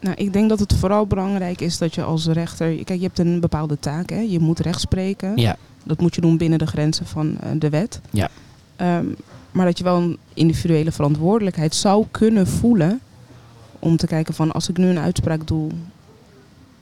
Nou, 0.01 0.17
ik 0.17 0.33
denk 0.33 0.49
dat 0.49 0.59
het 0.59 0.75
vooral 0.75 1.07
belangrijk 1.07 1.61
is 1.61 1.79
dat 1.79 1.95
je 1.95 2.03
als 2.03 2.27
rechter... 2.27 2.85
Kijk, 2.85 2.99
je 2.99 3.07
hebt 3.07 3.19
een 3.19 3.41
bepaalde 3.41 3.79
taak, 3.79 4.11
hè? 4.11 4.19
Je 4.21 4.41
moet 4.41 4.59
recht 4.59 4.81
spreken. 4.81 5.37
Ja, 5.37 5.57
Dat 5.85 6.01
moet 6.01 6.15
je 6.15 6.21
doen 6.21 6.37
binnen 6.37 6.59
de 6.59 6.67
grenzen 6.67 7.07
van 7.07 7.37
eh, 7.41 7.51
de 7.59 7.69
wet. 7.69 8.01
Ja. 8.11 8.31
Ehm, 8.77 9.07
maar 9.51 9.67
dat 9.67 9.79
je 9.79 9.85
wel 9.85 9.97
een 9.97 10.19
individuele 10.35 10.93
verantwoordelijkheid 10.93 11.75
zou 11.75 12.05
kunnen 12.11 12.47
voelen... 12.47 13.01
om 13.79 13.97
te 13.97 14.07
kijken 14.07 14.35
van, 14.35 14.53
als 14.53 14.69
ik 14.69 14.77
nu 14.77 14.87
een 14.89 14.99
uitspraak 14.99 15.47
doe... 15.47 15.71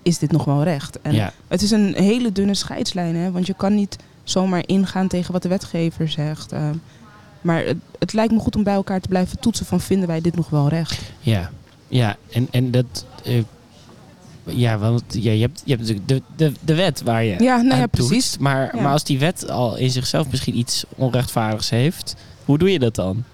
is 0.02 0.18
dit 0.18 0.32
nog 0.32 0.44
wel 0.44 0.62
recht? 0.62 1.00
En 1.00 1.14
ja, 1.14 1.32
Het 1.48 1.62
is 1.62 1.70
een 1.70 1.94
hele 1.94 2.32
dunne 2.32 2.54
scheidslijn, 2.54 3.16
hè? 3.16 3.30
want 3.30 3.46
je 3.46 3.54
kan 3.54 3.74
niet 3.74 3.96
zomaar 4.24 4.62
ingaan 4.66 5.08
tegen 5.08 5.32
wat 5.32 5.42
de 5.42 5.48
wetgever 5.48 6.08
zegt. 6.08 6.52
Ehm, 6.52 6.74
maar 7.40 7.64
het, 7.64 7.76
het 7.98 8.12
lijkt 8.12 8.32
me 8.32 8.38
goed 8.38 8.56
om 8.56 8.62
bij 8.62 8.74
elkaar 8.74 9.00
te 9.00 9.08
blijven 9.08 9.38
toetsen 9.40 9.66
van 9.66 9.80
vinden 9.80 10.08
wij 10.08 10.20
dit 10.20 10.36
nog 10.36 10.48
wel 10.50 10.68
recht? 10.68 11.00
Ja, 11.20 11.50
ja. 11.88 12.16
En, 12.30 12.48
en 12.50 12.70
dat. 12.70 13.06
eh, 13.24 13.42
ja, 14.44 14.78
want 14.78 15.02
ja, 15.08 15.32
je, 15.32 15.40
hebt, 15.40 15.62
je 15.64 15.74
hebt 15.74 15.88
natuurlijk 15.88 16.08
de, 16.08 16.22
de, 16.36 16.52
de 16.60 16.74
wet 16.74 17.02
waar 17.02 17.24
je 17.24 17.42
Ja, 17.42 17.60
nou 17.60 17.80
ja, 17.80 17.86
precies. 17.86 18.38
Maar, 18.38 18.76
Ja. 18.76 18.82
maar 18.82 18.92
als 18.92 19.04
die 19.04 19.18
wet 19.18 19.50
al 19.50 19.76
in 19.76 19.90
zichzelf 19.90 20.30
misschien 20.30 20.58
iets 20.58 20.84
onrechtvaardigs 20.96 21.70
heeft, 21.70 22.16
hoe 22.44 22.58
doe 22.58 22.72
je 22.72 22.78
dat 22.78 22.94
dan? 22.94 23.24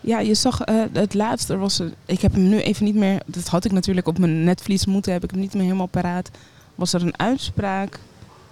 Ja, 0.00 0.18
je 0.20 0.34
zag 0.34 0.60
eh, 0.60 0.74
het 0.92 1.14
laatste, 1.14 1.56
was, 1.56 1.82
ik 2.06 2.20
heb 2.20 2.32
hem 2.32 2.48
nu 2.48 2.60
even 2.60 2.84
niet 2.84 2.94
meer, 2.94 3.22
dat 3.26 3.48
had 3.48 3.64
ik 3.64 3.72
natuurlijk 3.72 4.08
op 4.08 4.18
mijn 4.18 4.44
netvlies 4.44 4.86
moeten, 4.86 5.12
heb 5.12 5.24
ik 5.24 5.30
hem 5.30 5.40
niet 5.40 5.54
meer 5.54 5.62
helemaal 5.62 5.86
paraat. 5.86 6.30
Was 6.74 6.92
er 6.92 7.02
een 7.02 7.18
uitspraak 7.18 7.98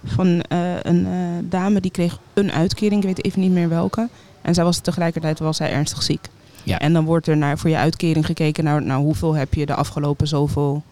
van 0.05 0.41
eh, 0.41 0.73
een 0.81 1.05
eh, 1.05 1.49
dame 1.49 1.79
die 1.81 1.91
kreeg 1.91 2.19
een 2.33 2.51
uitkering, 2.51 3.01
ik 3.01 3.07
weet 3.07 3.25
even 3.25 3.41
niet 3.41 3.51
meer 3.51 3.69
welke. 3.69 4.09
En 4.41 4.53
zij 4.53 4.63
was 4.63 4.79
tegelijkertijd 4.79 5.39
was 5.39 5.57
zij 5.57 5.71
ernstig 5.71 6.03
ziek. 6.03 6.27
Ja. 6.63 6.79
En 6.79 6.93
dan 6.93 7.05
wordt 7.05 7.27
er 7.27 7.37
naar, 7.37 7.57
voor 7.57 7.69
je 7.69 7.77
uitkering 7.77 8.25
gekeken 8.25 8.63
naar 8.63 8.81
nou, 8.83 9.03
hoeveel 9.03 9.33
heb 9.33 9.53
je 9.53 9.65
de 9.65 9.75
afgelopen 9.75 10.27
zoveel 10.27 10.83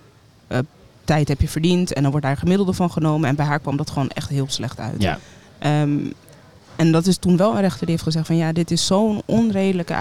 eh, 0.48 0.60
tijd 1.04 1.28
heb 1.28 1.42
je 1.42 1.48
verdiend. 1.48 1.94
En 1.94 2.02
dan 2.02 2.12
wordt 2.12 2.26
daar 2.26 2.38
gemiddelde 2.38 2.74
van 2.74 2.92
genomen. 2.92 3.30
En 3.30 3.36
bij 3.36 3.46
haar 3.46 3.60
kwam 3.60 3.78
dat 3.78 3.90
gewoon 3.90 4.10
echt 4.10 4.30
heel 4.30 4.46
slecht 4.50 4.80
uit. 4.80 5.02
Ja, 5.02 5.20
Ehm, 5.60 5.98
en 6.76 6.92
dat 6.92 7.06
is 7.08 7.18
toen 7.18 7.38
wel 7.38 7.56
een 7.56 7.62
rechter 7.62 7.80
die 7.80 7.90
heeft 7.90 8.04
gezegd 8.04 8.26
van 8.28 8.36
ja, 8.38 8.52
dit 8.52 8.72
is 8.72 8.86
zo'n 8.86 9.22
onredelijke 9.26 9.96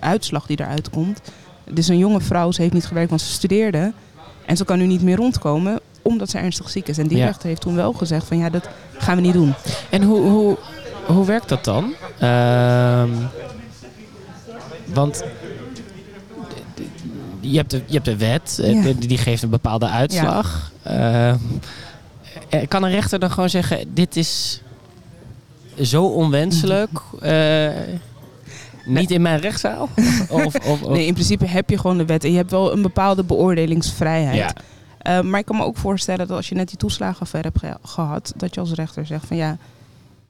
uitslag 0.00 0.46
die 0.46 0.60
eruit 0.60 0.90
komt. 0.90 1.20
Het 1.64 1.78
is 1.78 1.88
een 1.88 1.98
jonge 1.98 2.20
vrouw, 2.20 2.50
ze 2.52 2.60
heeft 2.62 2.72
niet 2.74 2.86
gewerkt, 2.86 3.08
want 3.08 3.20
ze 3.22 3.32
studeerde. 3.32 3.92
En 4.46 4.56
ze 4.56 4.64
kan 4.64 4.78
nu 4.78 4.86
niet 4.86 5.02
meer 5.02 5.16
rondkomen 5.16 5.80
omdat 6.02 6.30
ze 6.30 6.38
ernstig 6.38 6.70
ziek 6.70 6.88
is. 6.88 6.98
En 6.98 7.06
die 7.06 7.18
Ja. 7.18 7.24
rechter 7.26 7.48
heeft 7.48 7.60
toen 7.60 7.74
wel 7.74 7.92
gezegd 7.92 8.26
van 8.26 8.38
ja, 8.38 8.50
dat 8.50 8.68
gaan 8.98 9.16
we 9.16 9.22
niet 9.22 9.32
doen. 9.32 9.54
En 9.90 10.02
hoe, 10.02 10.20
hoe, 10.20 10.56
hoe 11.06 11.26
werkt 11.26 11.48
dat 11.48 11.64
dan? 11.64 11.92
Ehm, 12.18 13.10
want 14.94 15.24
je 17.50 17.56
hebt 17.56 17.70
de, 17.70 17.82
je 17.86 17.92
hebt 17.92 18.04
de 18.04 18.16
wet, 18.16 18.58
eh, 18.62 18.72
Ja. 18.72 18.82
de- 18.82 18.98
die 19.06 19.18
geeft 19.18 19.42
een 19.42 19.50
bepaalde 19.50 19.88
uitslag. 19.88 20.72
Eh, 20.82 21.28
eh, 21.28 21.36
kan 22.68 22.82
een 22.84 22.90
rechter 22.90 23.18
dan 23.18 23.30
gewoon 23.30 23.50
zeggen, 23.50 23.94
dit 23.94 24.16
is 24.16 24.62
zo 25.82 26.04
onwenselijk, 26.04 26.90
niet 28.86 29.10
in 29.10 29.22
mijn 29.22 29.40
rechtszaal? 29.40 29.88
of, 30.28 30.44
of, 30.44 30.82
of- 30.82 30.88
Nee, 30.88 31.06
in 31.06 31.12
principe 31.12 31.46
heb 31.46 31.70
je 31.70 31.78
gewoon 31.78 31.98
de 31.98 32.04
wet 32.04 32.24
en 32.24 32.30
je 32.30 32.36
hebt 32.36 32.50
wel 32.50 32.72
een 32.72 32.82
bepaalde 32.82 33.24
beoordelingsvrijheid. 33.24 34.36
ja, 35.02 35.22
maar 35.22 35.40
ik 35.40 35.46
kan 35.46 35.56
me 35.56 35.64
ook 35.64 35.76
voorstellen 35.76 36.26
dat 36.26 36.36
als 36.36 36.48
je 36.48 36.54
net 36.54 36.68
die 36.68 36.76
toeslagenaffaire 36.76 37.50
hebt 37.54 37.64
ge- 37.82 37.88
gehad, 37.88 38.32
dat 38.36 38.54
je 38.54 38.60
als 38.60 38.72
rechter 38.72 39.06
zegt 39.06 39.26
van 39.26 39.36
ja, 39.36 39.56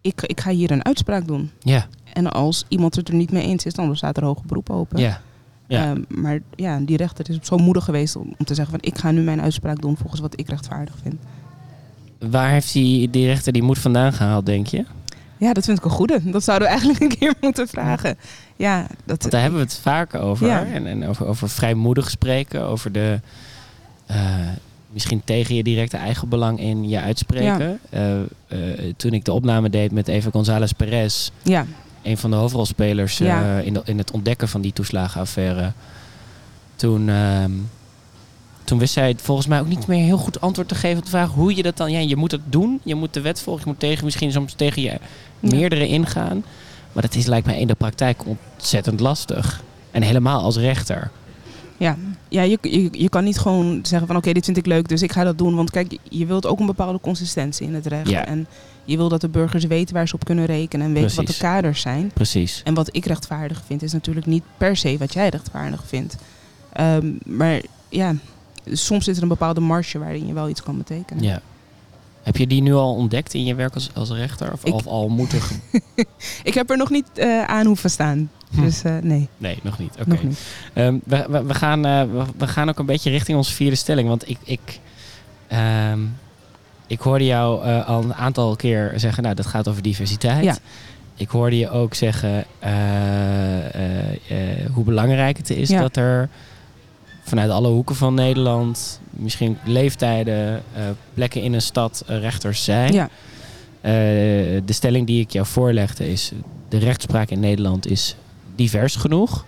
ik, 0.01 0.23
ik 0.23 0.41
ga 0.41 0.51
hier 0.51 0.71
een 0.71 0.85
uitspraak 0.85 1.27
doen. 1.27 1.51
ja, 1.61 1.87
En 2.13 2.33
als 2.33 2.65
iemand 2.69 2.95
het 2.95 3.09
er 3.09 3.15
niet 3.15 3.31
mee 3.33 3.43
eens 3.43 3.65
is, 3.65 3.75
dan 3.75 3.97
staat 3.97 4.17
er 4.17 4.25
hoger 4.25 4.47
beroep 4.47 4.71
open. 4.71 4.99
ja. 5.01 5.21
Ja. 5.69 5.91
Ehm, 5.91 6.03
maar 6.09 6.39
ja, 6.57 6.79
die 6.79 6.97
rechter 6.97 7.31
is 7.31 7.39
zo 7.43 7.57
moedig 7.57 7.85
geweest 7.85 8.17
om, 8.17 8.35
om 8.39 8.45
te 8.45 8.55
zeggen 8.55 8.79
van 8.81 8.91
ik 8.91 8.99
ga 8.99 9.11
nu 9.11 9.21
mijn 9.23 9.41
uitspraak 9.41 9.81
doen 9.81 9.97
volgens 9.97 10.21
wat 10.21 10.39
ik 10.41 10.49
rechtvaardig 10.49 10.95
vind. 11.03 11.15
Waar 12.31 12.51
heeft 12.51 12.73
die, 12.73 13.11
die 13.11 13.27
rechter 13.27 13.53
die 13.53 13.63
moed 13.63 13.79
vandaan 13.79 14.13
gehaald, 14.13 14.47
denk 14.47 14.67
je? 14.67 14.85
Ja, 15.37 15.53
dat 15.53 15.65
vind 15.65 15.79
ik 15.79 15.85
een 15.85 15.91
goede. 15.91 16.21
Dat 16.25 16.45
zouden 16.45 16.69
we 16.69 16.73
eigenlijk 16.75 17.03
een 17.13 17.19
keer 17.19 17.35
moeten 17.41 17.69
vragen. 17.69 18.17
Ja, 18.57 18.87
dat, 19.05 19.21
Want 19.21 19.31
daar 19.31 19.41
hebben 19.41 19.61
we 19.61 19.65
het 19.67 19.79
vaak 19.83 20.15
over. 20.15 20.47
Ja. 20.47 20.65
En, 20.65 20.87
en 20.87 21.07
over, 21.07 21.27
over 21.27 21.49
vrijmoedig 21.49 22.11
spreken. 22.11 22.63
Over 22.63 22.93
de. 22.93 23.21
eh, 24.07 24.17
misschien 24.91 25.23
tegen 25.25 25.55
je 25.55 25.63
directe 25.63 25.97
eigen 25.97 26.29
belang 26.29 26.61
in 26.61 26.89
je 26.89 27.01
uitspreken. 27.01 27.79
Eh, 27.91 28.21
eh, 28.21 28.27
toen 28.97 29.13
ik 29.13 29.25
de 29.25 29.33
opname 29.33 29.71
deed 29.71 29.93
met 29.93 30.09
Eva 30.09 30.31
González 30.31 30.73
Perez. 30.73 31.31
ja, 31.43 31.67
Een 32.09 32.19
van 32.19 32.31
de 32.31 32.37
hoofdrolspelers 32.37 33.21
eh, 33.21 33.27
Ja. 33.27 33.59
in, 33.59 33.73
de- 33.75 33.83
in 33.85 33.99
het 33.99 34.11
ontdekken 34.11 34.49
van 34.49 34.61
die 34.61 34.73
toeslagenaffaire. 34.73 35.73
Toen. 36.77 37.09
ehm, 37.09 37.51
toen 38.65 38.79
wist 38.79 38.93
zij 38.93 39.15
volgens 39.21 39.47
mij 39.47 39.61
ook 39.61 39.69
niet 39.69 39.87
meer 39.87 40.05
heel 40.05 40.17
goed 40.19 40.41
antwoord 40.41 40.69
te 40.69 40.75
geven 40.75 40.99
op 40.99 41.05
de 41.05 41.11
vraag 41.11 41.31
hoe 41.31 41.57
je 41.57 41.63
dat 41.63 41.77
dan. 41.77 41.91
Ja, 41.93 41.99
je 41.99 42.17
moet 42.17 42.31
het 42.31 42.41
doen. 42.45 42.81
Je 42.83 42.95
moet 42.95 43.15
de 43.15 43.21
wet 43.21 43.41
volgen. 43.43 43.63
Je 43.65 43.71
moet 43.71 43.81
tegen, 43.81 44.05
misschien 44.05 44.33
soms 44.33 44.53
tegen 44.53 44.83
je 44.83 44.99
meerdere 45.41 45.89
ingaan. 45.89 46.45
Maar 46.93 47.03
dat 47.03 47.15
is 47.15 47.27
lijkt 47.27 47.47
mij 47.47 47.61
in 47.61 47.67
de 47.67 47.75
praktijk 47.75 48.23
ontzettend 48.27 49.01
lastig. 49.01 49.63
En 49.91 50.03
helemaal 50.03 50.41
als 50.43 50.57
rechter. 50.57 51.11
Ja, 51.79 51.97
ja 52.29 52.43
je, 52.43 52.59
je, 52.63 52.89
je 52.93 53.09
kan 53.09 53.25
niet 53.25 53.39
gewoon 53.39 53.79
zeggen 53.83 54.07
van 54.07 54.17
oké, 54.17 54.33
dit 54.33 54.45
vind 54.45 54.57
ik 54.57 54.67
leuk, 54.67 54.89
dus 54.89 55.03
ik 55.03 55.13
ga 55.13 55.25
dat 55.25 55.39
doen. 55.39 55.55
Want 55.55 55.71
kijk, 55.71 55.99
je 56.09 56.27
wilt 56.27 56.47
ook 56.47 56.61
een 56.61 56.67
bepaalde 56.67 57.01
consistentie 57.01 57.67
in 57.67 57.75
het 57.75 57.87
recht. 57.87 58.09
Ja. 58.09 58.27
En 58.27 58.47
je 58.85 58.97
wil 58.97 59.09
dat 59.09 59.21
de 59.21 59.29
burgers 59.29 59.65
weten 59.65 59.95
waar 59.95 60.09
ze 60.09 60.15
op 60.15 60.25
kunnen 60.25 60.45
rekenen 60.47 60.87
en 60.87 60.93
weten 60.93 61.17
wat 61.17 61.27
de 61.27 61.37
kaders 61.39 61.81
zijn. 61.81 62.11
Precies. 62.15 62.61
En 62.65 62.75
wat 62.75 62.89
ik 62.97 63.05
rechtvaardig 63.07 63.63
vind, 63.67 63.83
is 63.83 63.93
natuurlijk 63.93 64.27
niet 64.27 64.43
per 64.57 64.77
se 64.77 64.97
wat 64.99 65.13
jij 65.13 65.29
rechtvaardig 65.29 65.83
vindt. 65.87 66.17
Ehm, 66.73 67.13
maar 67.25 67.61
ja, 67.89 68.15
soms 68.73 69.05
zit 69.05 69.17
er 69.17 69.23
een 69.23 69.29
bepaalde 69.29 69.61
marge 69.61 69.99
waarin 69.99 70.27
je 70.27 70.33
wel 70.33 70.49
iets 70.49 70.63
kan 70.63 70.77
betekenen. 70.79 71.23
Ja. 71.25 71.41
Heb 72.23 72.37
je 72.37 72.47
die 72.47 72.63
nu 72.63 72.75
al 72.75 72.95
ontdekt 72.95 73.35
in 73.35 73.45
je 73.45 73.55
werk 73.55 73.75
als, 73.75 73.91
als 73.95 74.11
rechter? 74.11 74.53
Of, 74.53 74.65
Ik- 74.65 74.75
of 74.75 74.87
al 74.87 75.09
moeten... 75.09 75.41
Ik 76.43 76.55
heb 76.55 76.71
er 76.71 76.77
nog 76.77 76.91
niet 76.91 77.07
eh, 77.15 77.45
aan 77.45 77.67
hoeven 77.67 77.91
staan. 77.91 78.31
Hm. 78.55 78.61
Dus 78.61 78.83
eh, 78.83 78.97
nee, 79.03 79.29
Nee, 79.37 79.59
nog 79.63 79.79
niet. 79.79 79.95
Oké. 80.01 80.19
Ehm, 80.73 80.97
we, 81.05 81.27
we, 81.29 81.43
we 81.45 81.55
gaan, 81.55 81.85
eh, 81.87 82.03
we, 82.03 82.25
we 82.37 82.47
gaan 82.47 82.69
ook 82.69 82.79
een 82.79 82.87
beetje 82.87 83.11
richting 83.11 83.37
onze 83.37 83.53
vierde 83.53 83.77
stelling. 83.77 84.09
Want 84.09 84.29
ik, 84.29 84.39
ik, 84.45 84.81
ehm, 85.49 85.99
ik 86.87 87.01
hoorde 87.01 87.25
jou 87.27 87.65
eh, 87.65 87.89
al 87.89 88.03
een 88.03 88.15
aantal 88.15 88.57
keer 88.57 88.93
zeggen, 88.97 89.23
nou, 89.23 89.35
dat 89.35 89.47
gaat 89.47 89.69
over 89.69 89.83
diversiteit. 89.83 90.45
Ja. 90.45 90.57
Ik 91.15 91.29
hoorde 91.29 91.59
je 91.59 91.71
ook 91.71 91.95
zeggen 91.95 92.45
hoe 94.73 94.85
belangrijk 94.85 95.37
het 95.37 95.51
is 95.51 95.69
Ja. 95.69 95.81
dat 95.81 95.97
er 95.97 96.29
vanuit 97.23 97.51
alle 97.51 97.69
hoeken 97.69 97.97
van 97.97 98.15
Nederland, 98.15 99.01
misschien 99.11 99.59
leeftijden, 99.65 100.63
plekken 101.15 101.43
in 101.43 101.53
een 101.53 101.63
stad 101.63 102.03
rechters 102.07 102.65
zijn. 102.65 102.93
Ja, 102.93 103.09
de 104.65 104.73
stelling 104.73 105.07
die 105.07 105.21
ik 105.21 105.31
jou 105.31 105.47
voorlegde 105.47 106.11
is: 106.11 106.33
de 106.69 106.79
rechtspraak 106.79 107.31
in 107.31 107.41
Nederland 107.41 107.87
is 107.91 108.17
divers 108.59 108.97
genoeg. 108.97 109.45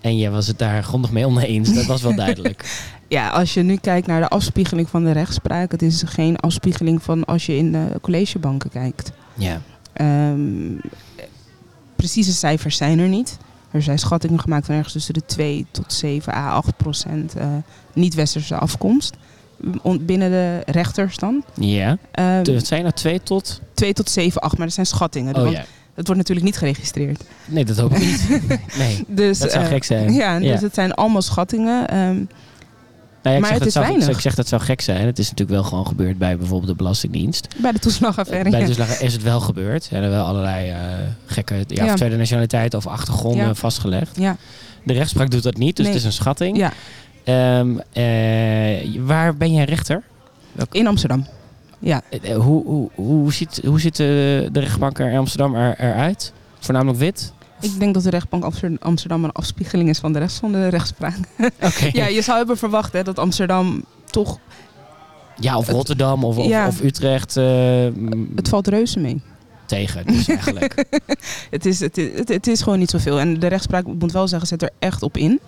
En 0.00 0.16
jij 0.16 0.30
was 0.30 0.46
het 0.46 0.58
daar 0.58 0.82
grondig 0.82 1.10
mee 1.10 1.26
oneens. 1.26 1.74
Dat 1.74 1.84
was 1.84 2.02
wel 2.02 2.14
duidelijk. 2.14 2.64
ja, 3.08 3.28
als 3.28 3.54
je 3.54 3.62
nu 3.62 3.76
kijkt 3.76 4.06
naar 4.06 4.20
de 4.20 4.28
afspiegeling 4.28 4.88
van 4.88 5.04
de 5.04 5.12
rechtspraak, 5.12 5.70
het 5.70 5.82
is 5.82 6.02
geen 6.06 6.36
afspiegeling 6.36 7.02
van 7.02 7.24
als 7.24 7.46
je 7.46 7.56
in 7.56 7.72
de 7.72 7.86
collegebanken 8.00 8.70
kijkt. 8.70 9.12
ja. 9.34 9.60
Ehm, 9.92 10.76
precieze 11.96 12.32
cijfers 12.32 12.76
zijn 12.76 12.98
er 12.98 13.08
niet. 13.08 13.38
Er 13.70 13.82
zijn 13.82 13.98
schattingen 13.98 14.40
gemaakt 14.40 14.66
van 14.66 14.74
ergens 14.74 14.92
tussen 14.92 15.14
de 15.14 15.24
2 15.26 15.66
tot 15.70 15.92
7 15.92 16.34
à 16.34 16.50
8 16.50 16.76
procent 16.76 17.34
eh, 17.34 17.46
niet-westerse 17.92 18.56
afkomst. 18.56 19.16
Binnen 20.00 20.30
de 20.30 20.62
rechters 20.66 21.16
dan. 21.16 21.44
Ja. 21.54 21.98
Ehm, 22.10 22.52
het 22.52 22.66
zijn 22.66 22.84
er 22.84 22.94
twee 22.94 23.22
tot. 23.22 23.60
2 23.74 23.92
tot 23.92 24.10
7, 24.10 24.40
8, 24.40 24.56
maar 24.56 24.66
dat 24.66 24.74
zijn 24.74 24.86
schattingen. 24.86 25.34
Oh 25.34 25.42
want 25.42 25.56
ja. 25.56 25.64
Het 25.94 26.06
wordt 26.06 26.20
natuurlijk 26.20 26.46
niet 26.46 26.56
geregistreerd. 26.56 27.24
Nee, 27.44 27.64
dat 27.64 27.76
hoop 27.78 27.92
ik 27.92 27.98
niet. 28.00 28.28
Nee. 28.78 29.04
Dus, 29.08 29.38
Dat 29.38 29.50
zou 29.52 29.64
eh, 29.64 29.70
gek 29.70 29.84
zijn. 29.84 30.12
Ja, 30.12 30.36
Ja. 30.36 30.52
dus 30.52 30.60
het 30.60 30.74
zijn 30.74 30.92
allemaal 30.94 31.22
schattingen. 31.22 31.88
Ehm, 31.88 32.24
Nou 33.22 33.36
ja, 33.36 33.42
Maar 33.42 33.52
het 33.52 33.66
is 33.66 33.72
zou, 33.72 33.86
weinig. 33.86 34.08
ik 34.08 34.20
zeg 34.20 34.34
dat 34.34 34.48
zou 34.48 34.62
gek 34.62 34.80
zijn. 34.80 35.06
Het 35.06 35.18
is 35.18 35.30
natuurlijk 35.30 35.58
wel 35.60 35.68
gewoon 35.68 35.86
gebeurd 35.86 36.18
bij 36.18 36.36
bijvoorbeeld 36.36 36.70
de 36.70 36.76
Belastingdienst. 36.76 37.48
bij 37.56 37.72
de 37.72 37.78
toeslagaffaire. 37.78 38.50
Bij 38.50 38.60
de 38.60 38.66
toeslagen 38.66 39.04
is 39.04 39.12
het 39.12 39.22
wel 39.22 39.40
gebeurd. 39.40 39.82
Er 39.84 39.88
zijn 39.90 40.10
wel 40.10 40.26
allerlei 40.26 40.70
eh, 40.70 40.76
gekke 41.26 41.64
ja, 41.66 41.94
tweede 41.94 42.16
nationaliteiten 42.16 42.78
of 42.78 42.86
achtergronden 42.86 43.46
Ja. 43.46 43.54
vastgelegd. 43.54 44.16
Ja. 44.18 44.36
De 44.82 44.92
rechtspraak 44.92 45.30
doet 45.30 45.42
dat 45.42 45.56
niet, 45.56 45.76
dus 45.76 45.84
Nee. 45.84 45.94
het 45.94 46.02
is 46.04 46.08
een 46.08 46.16
schatting. 46.16 46.56
Ja. 46.56 46.72
Ehm, 47.24 47.78
eh, 47.92 49.00
waar 49.00 49.36
ben 49.36 49.52
jij 49.52 49.64
rechter? 49.64 50.02
In 50.70 50.86
Amsterdam. 50.86 51.26
Ja. 51.84 52.02
Eh, 52.10 52.30
eh, 52.30 52.36
hoe, 52.40 52.64
hoe, 52.64 52.90
hoe 52.94 53.32
ziet, 53.32 53.60
hoe 53.66 53.80
ziet 53.80 53.96
de, 53.96 54.48
de 54.52 54.60
rechtbank 54.60 54.98
er 54.98 55.10
in 55.10 55.18
Amsterdam 55.18 55.54
er, 55.54 55.78
eruit? 55.80 56.32
Voornamelijk 56.58 56.98
wit? 56.98 57.32
Ik 57.60 57.78
denk 57.78 57.94
dat 57.94 58.02
de 58.02 58.10
rechtbank 58.10 58.44
Amster- 58.44 58.76
Amsterdam 58.80 59.24
een 59.24 59.32
afspiegeling 59.32 59.88
is 59.88 59.98
van 59.98 60.12
de 60.12 60.18
rest 60.18 60.38
van 60.38 60.52
de 60.52 60.68
rechtspraak. 60.68 61.16
Oké. 61.60 61.88
Ja, 61.92 62.06
je 62.06 62.22
zou 62.22 62.36
hebben 62.38 62.56
verwacht 62.56 62.92
hè, 62.92 63.02
dat 63.02 63.18
Amsterdam 63.18 63.84
toch... 64.10 64.38
Ja, 65.40 65.56
of 65.56 65.68
Rotterdam 65.68 66.24
of, 66.24 66.36
of, 66.36 66.46
Ja. 66.46 66.66
of 66.66 66.80
Utrecht 66.82 67.36
eh, 67.36 67.44
Het 68.36 68.48
valt 68.48 68.66
reuze 68.68 68.98
mee. 69.00 69.22
tegen. 69.66 70.06
Dus 70.06 70.28
eigenlijk. 70.28 70.84
Het 71.50 71.66
is, 71.66 71.80
het, 71.80 71.96
het, 71.96 72.28
het 72.28 72.46
is 72.46 72.62
gewoon 72.62 72.78
niet 72.78 72.90
zoveel. 72.90 73.20
En 73.20 73.38
de 73.38 73.46
rechtspraak, 73.46 73.86
ik 73.86 73.98
moet 73.98 74.12
wel 74.12 74.28
zeggen, 74.28 74.48
zet 74.48 74.62
er 74.62 74.70
echt 74.78 75.02
op 75.02 75.16
in. 75.16 75.40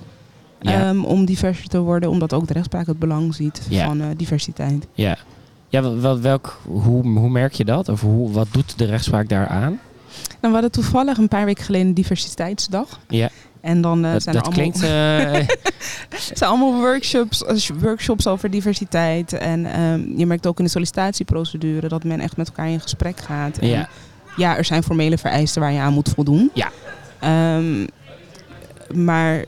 Ja. 0.61 0.88
ehm, 0.88 1.05
om 1.05 1.25
diverser 1.25 1.68
te 1.68 1.81
worden. 1.81 2.11
Omdat 2.11 2.33
ook 2.33 2.46
de 2.46 2.53
rechtspraak 2.53 2.87
het 2.87 2.99
belang 2.99 3.35
ziet 3.35 3.61
Ja. 3.68 3.87
van 3.87 4.01
eh, 4.01 4.07
diversiteit. 4.16 4.87
ja. 4.94 5.16
Ja, 5.68 5.83
wel, 5.83 6.00
wel- 6.00 6.20
welk, 6.20 6.61
hoe, 6.64 7.09
hoe 7.09 7.31
merk 7.31 7.52
je 7.52 7.64
dat? 7.64 7.88
Of 7.88 8.00
hoe, 8.00 8.33
wat 8.33 8.46
doet 8.50 8.79
de 8.79 8.85
rechtspraak 8.85 9.29
daaraan? 9.29 9.79
Nou, 10.16 10.38
we 10.40 10.48
hadden 10.52 10.70
toevallig 10.70 11.18
een 11.18 11.29
paar 11.29 11.44
weken 11.44 11.64
geleden 11.64 11.94
Diversiteitsdag. 11.94 13.00
Ja. 13.09 13.31
En 13.61 13.81
dan 13.81 14.05
eh, 14.05 14.12
dat 14.12 14.22
zijn, 14.22 14.35
dat 14.35 14.46
er 14.46 14.52
allemaal, 14.52 14.72
klinkt... 14.72 14.83
eh, 15.48 15.57
zijn 16.35 16.50
allemaal 16.50 16.74
workshops, 16.81 17.44
eh, 17.44 17.57
workshops 17.81 18.26
over 18.26 18.50
diversiteit. 18.50 19.33
En 19.33 19.66
ehm, 19.72 20.18
je 20.18 20.26
merkt 20.26 20.46
ook 20.46 20.59
in 20.59 20.64
de 20.64 20.70
sollicitatieprocedure 20.70 21.88
dat 21.88 22.05
men 22.05 22.20
echt 22.20 22.37
met 22.37 22.48
elkaar 22.48 22.68
in 22.68 22.81
gesprek 22.81 23.20
gaat. 23.20 23.59
En 23.59 23.68
ja. 23.68 23.88
ja, 24.37 24.57
er 24.57 24.64
zijn 24.64 24.83
formele 24.83 25.18
vereisten 25.18 25.61
waar 25.61 25.72
je 25.72 25.81
aan 25.81 25.92
moet 25.92 26.09
voldoen. 26.09 26.50
Ja. 26.55 26.70
Ehm, 27.20 27.87
maar 28.94 29.44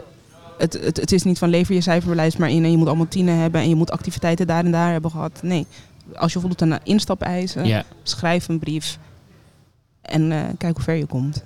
het, 0.59 0.73
het, 0.85 0.97
het 0.97 1.13
is 1.13 1.23
niet 1.23 1.39
van 1.39 1.49
lever 1.49 1.75
je 1.75 1.81
cijferbeleid 1.81 2.39
maar 2.39 2.51
in 2.51 2.65
en 2.65 2.71
je 2.71 2.77
moet 2.77 2.87
allemaal 2.87 3.09
tienen 3.09 3.37
hebben 3.39 3.61
en 3.61 3.69
je 3.69 3.75
moet 3.75 3.91
activiteiten 3.91 4.47
daar 4.47 4.65
en 4.65 4.71
daar 4.73 4.93
hebben 4.93 5.11
gehad. 5.11 5.41
Nee, 5.43 5.67
als 6.15 6.33
je 6.33 6.41
voldoet 6.41 6.63
aan 6.63 6.79
instapeisen, 6.83 7.65
ja. 7.67 7.85
schrijf 8.03 8.49
een 8.49 8.59
brief 8.59 8.99
en 10.03 10.33
eh, 10.33 10.41
kijk 10.59 10.75
hoe 10.75 10.85
ver 10.85 10.95
je 10.95 11.07
komt. 11.07 11.43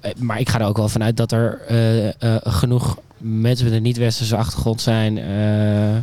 Eh, 0.00 0.10
Maar 0.16 0.40
ik 0.40 0.48
ga 0.48 0.60
er 0.60 0.66
ook 0.66 0.76
wel 0.76 0.88
vanuit 0.88 1.16
dat 1.16 1.32
er 1.32 1.60
eh, 1.66 2.06
eh, 2.08 2.36
genoeg 2.42 2.98
mensen 3.18 3.64
met 3.66 3.74
een 3.74 3.82
niet-westerse 3.82 4.36
achtergrond 4.36 4.80
zijn... 4.80 5.18
eh, 5.18 5.96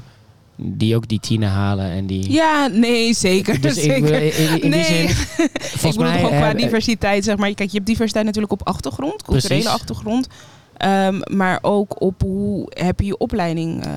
die 0.57 0.95
ook 0.95 1.07
die 1.07 1.19
tienen 1.19 1.49
halen 1.49 1.85
en 1.89 2.05
die... 2.07 2.31
Ja, 2.31 2.67
nee, 2.67 3.13
zeker. 3.13 3.61
Dus 3.61 3.77
ik, 3.77 3.91
zeker. 3.91 4.21
in, 4.39 4.49
in 4.49 4.59
die 4.61 4.69
Nee. 4.69 4.83
zin... 4.83 5.03
ik 5.45 5.61
Volgens 5.61 5.81
bedoel 5.95 6.03
mij... 6.11 6.15
gewoon 6.15 6.37
qua 6.37 6.51
eh, 6.51 6.57
diversiteit, 6.57 7.23
zeg 7.23 7.37
maar. 7.37 7.53
Kijk, 7.53 7.69
je 7.69 7.75
hebt 7.75 7.87
diversiteit 7.87 8.25
natuurlijk 8.25 8.53
op 8.53 8.67
achtergrond, 8.67 9.23
culturele 9.23 9.47
Precies. 9.61 9.79
achtergrond. 9.79 10.27
Ehm, 10.77 11.21
maar 11.37 11.59
ook 11.61 12.01
op 12.01 12.21
hoe 12.21 12.65
heb 12.73 12.99
je 12.99 13.05
je 13.05 13.17
opleiding 13.17 13.83
eh, 13.85 13.91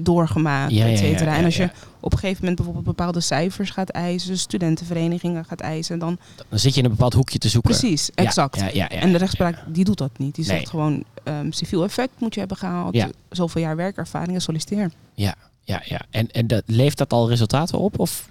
doorgemaakt, 0.00 0.72
Ja, 0.72 0.84
ja, 0.86 0.92
et 0.92 0.98
cetera. 0.98 1.24
ja, 1.24 1.32
ja, 1.32 1.38
en 1.38 1.44
als 1.44 1.56
je 1.56 1.62
ja. 1.62 1.72
op 2.00 2.12
een 2.12 2.18
gegeven 2.18 2.38
moment 2.40 2.56
bijvoorbeeld 2.56 2.96
bepaalde 2.96 3.20
cijfers 3.20 3.70
gaat 3.70 3.88
eisen, 3.90 4.38
studentenverenigingen 4.38 5.44
gaat 5.44 5.60
eisen, 5.60 5.98
dan 5.98 6.18
Dan 6.48 6.58
zit 6.58 6.72
je 6.74 6.78
in 6.78 6.84
een 6.84 6.90
bepaald 6.92 7.12
hoekje 7.14 7.38
te 7.38 7.48
zoeken. 7.48 7.70
precies, 7.70 8.10
Ja, 8.14 8.24
exact. 8.24 8.56
Ja, 8.56 8.64
ja, 8.66 8.72
ja, 8.72 8.88
en 8.88 9.12
de 9.12 9.18
rechtspraak 9.18 9.58
die 9.66 9.84
doet 9.84 9.98
dat 9.98 10.10
niet. 10.18 10.34
Die 10.34 10.46
Nee. 10.46 10.56
zegt 10.56 10.70
gewoon 10.70 11.04
ehm, 11.24 11.50
civiel 11.50 11.84
effect 11.84 12.12
moet 12.18 12.32
je 12.34 12.40
hebben 12.40 12.56
gehaald, 12.58 12.94
Ja. 12.94 13.08
zoveel 13.30 13.60
jaar 13.62 13.76
werkervaring 13.76 14.34
en 14.34 14.40
solliciteer. 14.40 14.90
Ja, 15.14 15.34
ja. 15.64 16.00
En, 16.10 16.30
en 16.30 16.46
dat, 16.46 16.62
levert 16.66 16.98
dat 16.98 17.12
al 17.12 17.28
resultaten 17.28 17.78
op? 17.78 17.98
Of? 17.98 18.28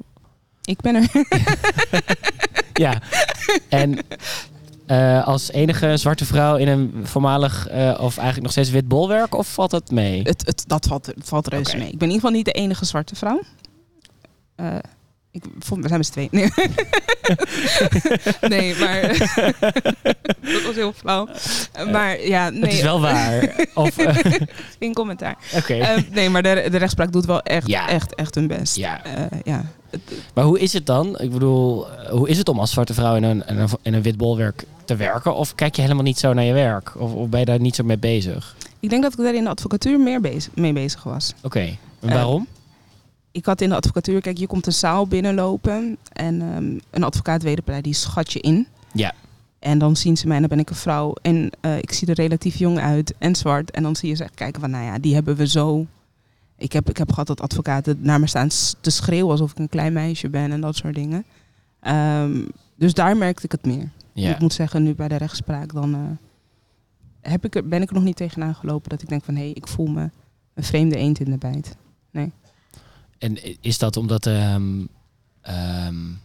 Ik 0.64 0.82
ben 0.82 0.96
er. 0.96 1.10
Ja. 2.74 3.02
En 3.70 3.98
uh, 4.88 5.28
als 5.28 5.52
enige 5.52 5.98
zwarte 5.98 6.26
vrouw 6.26 6.56
in 6.56 6.68
een 6.68 7.02
voormalig, 7.04 7.72
uh, 7.72 7.98
of 8.00 8.18
eigenlijk 8.18 8.42
nog 8.42 8.52
steeds 8.52 8.70
wit 8.70 8.88
bolwerk? 8.88 9.36
Of 9.36 9.54
valt 9.54 9.72
dat 9.72 9.92
mee? 9.92 10.22
Het, 10.22 10.46
het, 10.46 10.64
dat 10.68 10.86
valt, 10.86 11.06
het 11.06 11.16
valt 11.24 11.48
reuze 11.48 11.70
okay. 11.70 11.82
mee. 11.82 11.92
Ik 11.92 11.98
ben 11.98 12.08
in 12.08 12.14
ieder 12.14 12.28
geval 12.30 12.44
niet 12.44 12.46
de 12.46 12.62
enige 12.62 12.86
zwarte 12.86 13.16
vrouw. 13.16 13.42
Uh, 14.56 14.76
ik 15.32 15.44
vond, 15.60 15.82
we 15.82 15.88
zijn 15.88 16.00
met 16.00 16.08
z'n 16.08 16.14
twee. 16.14 16.28
Nee, 16.32 16.52
nee 18.54 18.76
maar 18.76 19.02
dat 20.54 20.64
was 20.66 20.76
heel 20.76 20.94
flauw. 20.94 21.28
Maar 21.92 22.22
ja, 22.22 22.50
nee. 22.50 22.62
Het 22.62 22.74
is 22.74 22.82
wel 22.82 23.02
waar. 23.02 23.56
Of, 23.74 23.96
Geen 24.80 24.94
commentaar. 24.94 25.38
Oké. 25.56 25.74
Okay. 25.74 26.06
nee, 26.12 26.30
maar 26.30 26.44
de, 26.44 26.68
de 26.72 26.78
rechtspraak 26.78 27.12
doet 27.12 27.26
wel 27.26 27.42
echt, 27.42 27.68
ja. 27.68 27.90
echt, 27.90 28.16
echt 28.16 28.36
hun 28.36 28.48
best. 28.48 28.76
Ja. 28.76 29.02
ja. 29.44 29.66
Maar 30.34 30.44
hoe 30.44 30.60
is 30.60 30.74
het 30.74 30.86
dan? 30.86 31.20
Ik 31.20 31.32
bedoel, 31.32 31.86
hoe 32.10 32.30
is 32.30 32.38
het 32.38 32.50
om 32.50 32.60
als 32.60 32.72
zwarte 32.72 32.94
vrouw 32.94 33.16
in 33.16 33.24
een, 33.24 33.48
in 33.48 33.58
een, 33.58 33.70
in 33.82 33.94
een 33.94 34.02
wit 34.02 34.18
bolwerk 34.18 34.66
te 34.86 34.96
werken? 34.96 35.36
Of 35.36 35.56
kijk 35.56 35.76
je 35.76 35.82
helemaal 35.82 36.04
niet 36.04 36.20
zo 36.20 36.34
naar 36.34 36.44
je 36.44 36.54
werk? 36.54 37.02
Of, 37.02 37.14
of 37.14 37.30
ben 37.30 37.40
je 37.40 37.46
daar 37.46 37.60
niet 37.60 37.76
zo 37.76 37.84
mee 37.84 37.98
bezig? 37.98 38.56
Ik 38.80 38.90
denk 38.90 39.04
dat 39.04 39.12
ik 39.12 39.18
daar 39.18 39.36
in 39.36 39.44
de 39.44 39.50
advocatuur 39.50 40.00
meer 40.00 40.22
bezig, 40.22 40.56
mee 40.56 40.74
bezig 40.74 41.04
was. 41.04 41.34
Oké, 41.42 41.78
en 42.00 42.10
waarom? 42.10 42.42
Uh, 42.42 42.62
ik 43.32 43.46
had 43.46 43.62
in 43.62 43.70
de 43.70 43.76
advocatuur, 43.76 44.22
kijk, 44.22 44.38
je 44.38 44.48
komt 44.48 44.66
een 44.66 44.74
zaal 44.74 45.08
binnenlopen 45.08 45.98
en 46.14 46.42
um, 46.42 46.80
een 46.90 47.04
advocaat 47.04 47.44
wederpartij 47.44 47.82
die 47.82 47.94
schat 47.94 48.34
je 48.34 48.40
in. 48.40 48.68
Ja. 48.94 49.14
En 49.60 49.78
dan 49.78 49.96
zien 49.96 50.18
ze 50.18 50.28
mij 50.28 50.36
en 50.36 50.42
dan 50.42 50.50
ben 50.50 50.60
ik 50.60 50.70
een 50.70 50.76
vrouw 50.76 51.14
en 51.22 51.50
uh, 51.62 51.78
ik 51.78 51.92
zie 51.92 52.08
er 52.08 52.14
relatief 52.14 52.56
jong 52.56 52.80
uit 52.80 53.14
en 53.18 53.36
zwart. 53.36 53.72
En 53.72 53.84
dan 53.84 53.96
zie 53.96 54.10
je 54.10 54.16
ze 54.16 54.24
echt 54.24 54.36
kijken 54.36 54.62
van, 54.62 54.70
nou 54.70 54.86
ja, 54.86 55.00
die 55.00 55.14
hebben 55.14 55.36
we 55.36 55.48
zo. 55.48 55.86
Ik 56.64 56.74
heb, 56.74 56.90
ik 56.90 56.98
heb 56.98 57.10
gehad 57.10 57.28
dat 57.28 57.42
advocaten 57.42 57.98
naar 58.02 58.20
me 58.20 58.28
staan 58.28 58.48
te 58.82 58.90
schreeuwen 58.90 59.32
alsof 59.32 59.52
ik 59.52 59.58
een 59.58 59.70
klein 59.70 59.94
meisje 59.94 60.30
ben 60.30 60.52
en 60.52 60.62
dat 60.62 60.76
soort 60.76 60.96
dingen. 60.96 61.26
Um, 61.82 62.48
dus 62.76 62.94
daar 62.94 63.18
merkte 63.18 63.46
ik 63.46 63.52
het 63.52 63.66
meer. 63.66 63.90
Ja. 64.14 64.32
Ik 64.32 64.40
moet 64.40 64.54
zeggen, 64.54 64.84
nu 64.84 64.96
bij 64.96 65.08
de 65.08 65.16
rechtspraak, 65.16 65.74
dan 65.74 65.96
uh, 65.96 66.00
heb 67.22 67.46
ik 67.46 67.56
er, 67.56 67.68
ben 67.68 67.82
ik 67.82 67.90
er 67.90 67.96
nog 67.96 68.04
niet 68.04 68.16
tegenaan 68.16 68.56
gelopen 68.56 68.90
dat 68.90 69.02
ik 69.02 69.10
denk 69.10 69.24
van 69.24 69.36
hé, 69.36 69.42
hey, 69.42 69.52
ik 69.52 69.68
voel 69.68 69.88
me 69.88 70.10
een 70.54 70.64
vreemde 70.64 70.96
eend 70.96 71.20
in 71.20 71.32
de 71.32 71.38
bijt. 71.38 71.76
Nee. 72.12 72.32
En 73.18 73.62
is 73.62 73.78
dat 73.78 73.98
omdat, 73.98 74.26
um, 74.26 74.88
um, 75.50 76.20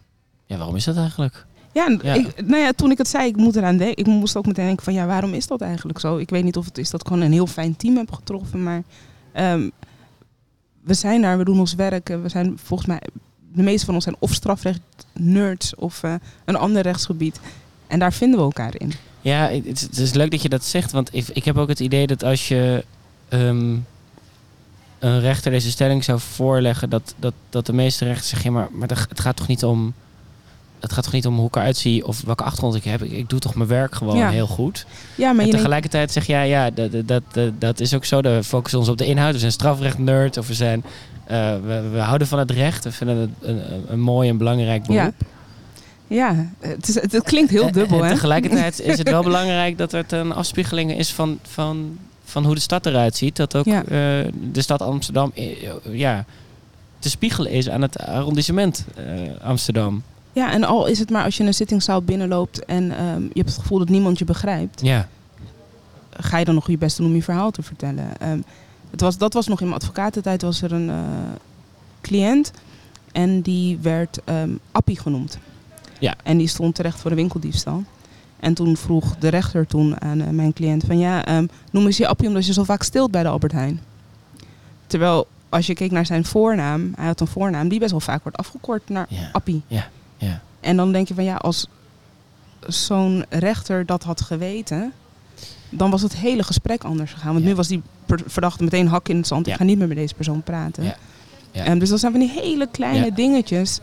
ja, 0.45 0.57
waarom 0.57 0.75
is 0.75 0.83
dat 0.83 0.97
eigenlijk? 0.97 1.45
Ja, 1.73 1.97
ja. 2.01 2.13
Ik, 2.13 2.45
nou 2.47 2.61
ja, 2.61 2.71
toen 2.71 2.91
ik 2.91 2.97
het 2.97 3.07
zei, 3.07 3.27
ik 3.27 3.35
moet 3.35 3.55
eraan 3.55 3.77
denken. 3.77 3.97
Ik 3.97 4.07
moest 4.07 4.35
ook 4.35 4.45
meteen 4.45 4.65
denken 4.65 4.83
van 4.83 4.93
ja, 4.93 5.05
waarom 5.05 5.33
is 5.33 5.47
dat 5.47 5.61
eigenlijk 5.61 5.99
zo? 5.99 6.17
Ik 6.17 6.29
weet 6.29 6.43
niet 6.43 6.57
of 6.57 6.65
het 6.65 6.77
is 6.77 6.89
dat 6.89 7.01
ik 7.01 7.07
gewoon 7.07 7.23
een 7.23 7.31
heel 7.31 7.47
fijn 7.47 7.75
team 7.75 7.95
heb 7.95 8.11
getroffen, 8.11 8.63
maar 8.63 8.83
um, 9.33 9.71
we 10.89 10.95
zijn 10.95 11.21
daar, 11.21 11.37
we 11.37 11.43
doen 11.43 11.59
ons 11.59 11.73
werk. 11.73 12.07
We 12.07 12.29
zijn 12.29 12.57
volgens 12.63 12.89
mij, 12.89 13.01
de 13.53 13.63
meeste 13.63 13.85
van 13.85 13.93
ons 13.93 14.03
zijn 14.03 14.15
of 14.19 14.33
strafrecht 14.33 14.81
nerds 15.13 15.75
of 15.75 16.03
uh, 16.03 16.13
een 16.45 16.55
ander 16.55 16.81
rechtsgebied. 16.81 17.39
En 17.87 17.99
daar 17.99 18.13
vinden 18.13 18.39
we 18.39 18.45
elkaar 18.45 18.73
in. 18.77 18.91
Ja, 19.21 19.49
het, 19.49 19.89
is 19.91 20.13
leuk 20.13 20.31
dat 20.31 20.41
je 20.41 20.49
dat 20.49 20.65
zegt, 20.65 20.91
want 20.91 21.09
ik, 21.13 21.27
ik 21.27 21.45
heb 21.45 21.57
ook 21.57 21.67
het 21.67 21.79
idee 21.79 22.07
dat 22.07 22.23
als 22.23 22.47
je 22.47 22.85
um, 23.29 23.85
een 24.99 25.19
rechter 25.19 25.51
deze 25.51 25.71
stelling 25.71 26.03
zou 26.03 26.19
voorleggen, 26.19 26.89
dat, 26.89 27.13
dat, 27.17 27.33
dat 27.49 27.65
de 27.65 27.73
meeste 27.73 28.05
rechters 28.05 28.29
zeggen, 28.29 28.53
maar, 28.53 28.67
maar 28.71 28.87
het 28.87 29.19
gaat 29.19 29.35
toch 29.35 29.47
niet 29.47 29.63
om. 29.63 29.93
Het 30.79 30.93
gaat 30.93 31.03
toch 31.03 31.13
niet 31.13 31.27
om 31.27 31.37
hoe 31.37 31.47
ik 31.47 31.55
eruit 31.55 31.77
zie 31.77 32.07
of 32.07 32.21
welke 32.21 32.43
achtergrond 32.43 32.75
ik 32.75 32.83
heb. 32.83 33.03
Ik, 33.03 33.11
ik 33.11 33.29
doe 33.29 33.39
toch 33.39 33.55
mijn 33.55 33.69
werk 33.69 33.95
gewoon 33.95 34.17
ja. 34.17 34.29
heel 34.29 34.47
goed. 34.47 34.85
Ja, 35.15 35.31
maar 35.31 35.45
en 35.45 35.51
tegelijkertijd 35.51 36.11
zeg 36.11 36.25
jij, 36.25 36.49
ja, 36.49 36.69
dat, 36.69 36.91
dat, 36.91 37.23
dat, 37.31 37.51
dat 37.59 37.79
is 37.79 37.93
ook 37.93 38.05
zo. 38.05 38.21
We 38.21 38.43
focussen 38.43 38.79
ons 38.79 38.89
op 38.89 38.97
de 38.97 39.05
inhoud. 39.05 39.33
We 39.33 39.39
zijn 39.39 39.51
strafrecht 39.51 39.97
nerd 39.97 40.37
of 40.37 40.47
we 40.47 40.53
zijn. 40.53 40.83
Uh, 41.31 41.53
we, 41.65 41.89
we, 41.91 41.99
houden 41.99 42.27
van 42.27 42.39
het 42.39 42.51
recht. 42.51 42.83
We 42.83 42.91
vinden 42.91 43.17
het 43.17 43.29
een, 43.41 43.73
een, 43.73 43.83
een 43.87 43.99
mooi 43.99 44.29
en 44.29 44.37
belangrijk 44.37 44.83
beroep. 44.83 45.13
Ja. 45.17 45.27
Ja, 46.09 46.49
het, 46.59 46.87
is, 46.87 46.95
het, 46.95 47.23
klinkt 47.23 47.51
heel 47.51 47.71
dubbel. 47.71 47.97
En, 47.97 48.03
en 48.03 48.13
tegelijkertijd 48.13 48.81
is 48.81 48.97
het 48.97 49.09
wel 49.09 49.23
belangrijk 49.31 49.77
dat 49.77 49.91
het 49.91 50.11
een 50.11 50.33
afspiegeling 50.33 50.97
is 50.97 51.11
van, 51.11 51.39
van, 51.41 51.97
van 52.23 52.45
hoe 52.45 52.55
de 52.55 52.61
stad 52.61 52.85
eruit 52.85 53.15
ziet. 53.15 53.35
Dat 53.35 53.55
ook 53.55 53.65
ja. 53.65 53.81
uh, 53.81 53.87
de 54.51 54.61
stad 54.61 54.81
Amsterdam 54.81 55.31
uh, 55.35 55.51
ja, 55.91 56.25
te 56.99 57.09
spiegelen 57.09 57.51
is 57.51 57.69
aan 57.69 57.81
het 57.81 57.99
arrondissement 57.99 58.85
uh, 58.97 59.03
Amsterdam. 59.41 60.03
Ja, 60.39 60.51
en 60.51 60.63
al 60.63 60.85
is 60.85 60.99
het 60.99 61.09
maar 61.09 61.23
als 61.23 61.37
je 61.37 61.43
een 61.43 61.53
zittingszaal 61.53 62.01
binnenloopt 62.01 62.65
en 62.65 62.83
um, 63.03 63.21
je 63.21 63.39
hebt 63.39 63.49
het 63.49 63.59
gevoel 63.59 63.79
dat 63.79 63.89
niemand 63.89 64.19
je 64.19 64.25
begrijpt. 64.25 64.81
Ja. 64.81 65.07
Ga 66.09 66.37
je 66.37 66.45
dan 66.45 66.55
nog 66.55 66.69
je 66.69 66.77
best 66.77 66.97
doen 66.97 67.07
om 67.07 67.15
je 67.15 67.23
verhaal 67.23 67.51
te 67.51 67.61
vertellen. 67.61 68.05
Um, 68.23 68.43
het 68.91 69.01
was, 69.01 69.17
dat 69.17 69.33
was 69.33 69.47
nog 69.47 69.61
in 69.61 69.67
mijn 69.67 69.79
advocatentijd 69.79 70.41
was 70.41 70.61
er 70.61 70.71
een 70.71 70.91
cliënt 72.01 72.51
en 73.11 73.41
die 73.41 73.77
werd 73.81 74.19
um, 74.25 74.59
Appie 74.71 74.99
genoemd. 74.99 75.37
Ja. 75.99 76.15
En 76.23 76.37
die 76.37 76.47
stond 76.47 76.75
terecht 76.75 76.99
voor 76.99 77.11
een 77.11 77.17
winkeldiefstal. 77.17 77.83
En 78.39 78.53
toen 78.53 78.77
vroeg 78.77 79.15
de 79.17 79.27
rechter 79.27 79.67
toen 79.67 80.01
aan 80.01 80.19
uh, 80.19 80.29
mijn 80.29 80.53
cliënt 80.53 80.83
van 80.85 80.97
ja, 80.99 81.37
um, 81.37 81.49
noem 81.71 81.85
eens 81.85 81.97
je 81.97 82.07
appie 82.07 82.27
omdat 82.27 82.45
je 82.45 82.53
zo 82.53 82.63
vaak 82.63 82.83
stilt 82.83 83.11
bij 83.11 83.23
de 83.23 83.29
Albert 83.29 83.51
Heijn. 83.51 83.79
Terwijl 84.87 85.27
als 85.49 85.67
je 85.67 85.73
keek 85.73 85.91
naar 85.91 86.05
zijn 86.05 86.25
voornaam, 86.25 86.93
hij 86.95 87.05
had 87.05 87.19
een 87.19 87.27
voornaam 87.27 87.67
die 87.67 87.79
best 87.79 87.91
wel 87.91 87.99
vaak 87.99 88.23
wordt 88.23 88.37
afgekort 88.37 88.89
naar 88.89 89.05
ja. 89.09 89.29
appie. 89.31 89.61
Ja. 89.67 89.89
Ja. 90.19 90.41
En 90.59 90.77
dan 90.77 90.91
denk 90.91 91.07
je 91.07 91.13
van 91.13 91.23
ja, 91.23 91.35
als 91.35 91.67
zo'n 92.67 93.25
rechter 93.29 93.85
dat 93.85 94.03
had 94.03 94.21
geweten, 94.21 94.93
dan 95.69 95.89
was 95.91 96.01
het 96.01 96.15
hele 96.15 96.43
gesprek 96.43 96.83
anders 96.83 97.11
gegaan. 97.13 97.31
Want 97.31 97.43
Ja. 97.43 97.49
nu 97.49 97.55
was 97.55 97.67
die 97.67 97.81
verdachte 98.07 98.63
meteen 98.63 98.87
hak 98.87 99.07
in 99.07 99.17
het 99.17 99.27
zand. 99.27 99.45
Ja. 99.45 99.51
Ik 99.51 99.57
ga 99.57 99.63
niet 99.63 99.77
meer 99.77 99.87
met 99.87 99.97
deze 99.97 100.13
persoon 100.15 100.43
praten. 100.43 100.83
Ja. 100.83 100.95
Ja. 101.51 101.63
En 101.63 101.79
dus 101.79 101.89
dat 101.89 101.99
zijn 101.99 102.11
van 102.11 102.21
die 102.21 102.29
hele 102.31 102.67
kleine 102.71 103.13
dingetjes. 103.13 103.79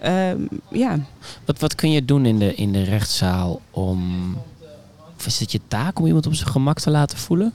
Ehm, 0.00 0.40
ja, 0.70 0.98
Wat, 1.44 1.58
wat 1.58 1.74
kun 1.74 1.90
je 1.90 2.04
doen 2.04 2.26
in 2.26 2.38
de, 2.38 2.54
in 2.54 2.72
de 2.72 2.82
rechtszaal 2.82 3.60
om... 3.70 4.34
Of 5.18 5.26
is 5.26 5.40
het 5.40 5.52
je 5.52 5.60
taak 5.68 5.98
om 5.98 6.06
iemand 6.06 6.26
op 6.26 6.34
zijn 6.34 6.48
gemak 6.50 6.80
te 6.80 6.90
laten 6.90 7.18
voelen? 7.18 7.52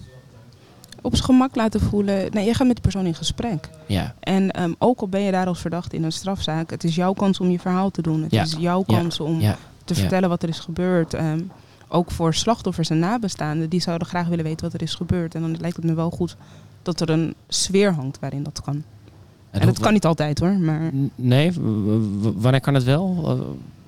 Op 1.05 1.13
zijn 1.15 1.25
gemak 1.25 1.55
laten 1.55 1.79
voelen. 1.79 2.27
Nee, 2.31 2.45
je 2.45 2.53
gaat 2.53 2.67
met 2.67 2.75
de 2.75 2.81
persoon 2.81 3.05
in 3.05 3.15
gesprek. 3.15 3.69
Ja. 3.85 4.15
En 4.19 4.51
ehm, 4.51 4.73
ook 4.77 4.99
al 4.99 5.07
ben 5.07 5.21
je 5.21 5.31
daar 5.31 5.47
als 5.47 5.59
verdachte 5.61 5.95
in 5.95 6.03
een 6.03 6.11
strafzaak, 6.11 6.69
het 6.69 6.83
is 6.83 6.95
jouw 6.95 7.13
kans 7.13 7.39
om 7.39 7.49
je 7.49 7.59
verhaal 7.59 7.89
te 7.91 8.01
doen. 8.01 8.21
Het 8.23 8.31
Ja. 8.31 8.41
is 8.43 8.55
jouw 8.59 8.83
kans 8.83 9.19
om 9.19 9.39
te 9.85 9.95
vertellen 9.95 10.29
wat 10.29 10.43
er 10.43 10.49
is 10.49 10.59
gebeurd. 10.59 11.13
Ehm, 11.13 11.41
ook 11.87 12.11
voor 12.11 12.33
slachtoffers 12.33 12.89
en 12.89 12.99
nabestaanden, 12.99 13.69
die 13.69 13.81
zouden 13.81 14.07
graag 14.07 14.27
willen 14.27 14.43
weten 14.43 14.65
wat 14.65 14.73
er 14.73 14.81
is 14.81 14.93
gebeurd. 14.95 15.35
En 15.35 15.41
dan 15.41 15.57
lijkt 15.59 15.75
het 15.75 15.85
me 15.85 15.93
wel 15.93 16.09
goed 16.09 16.35
dat 16.83 17.01
er 17.01 17.09
een 17.09 17.33
sfeer 17.47 17.93
hangt 17.93 18.19
waarin 18.19 18.43
dat 18.43 18.61
kan. 18.61 18.83
En, 19.51 19.61
hoe- 19.61 19.65
dat 19.71 19.79
kan 19.79 19.93
niet 19.93 20.05
altijd 20.05 20.39
hoor, 20.39 20.53
maar 20.53 20.91
Nee, 21.15 21.51
wanneer 22.35 22.61
kan 22.61 22.73
het 22.73 22.83
wel? 22.83 23.39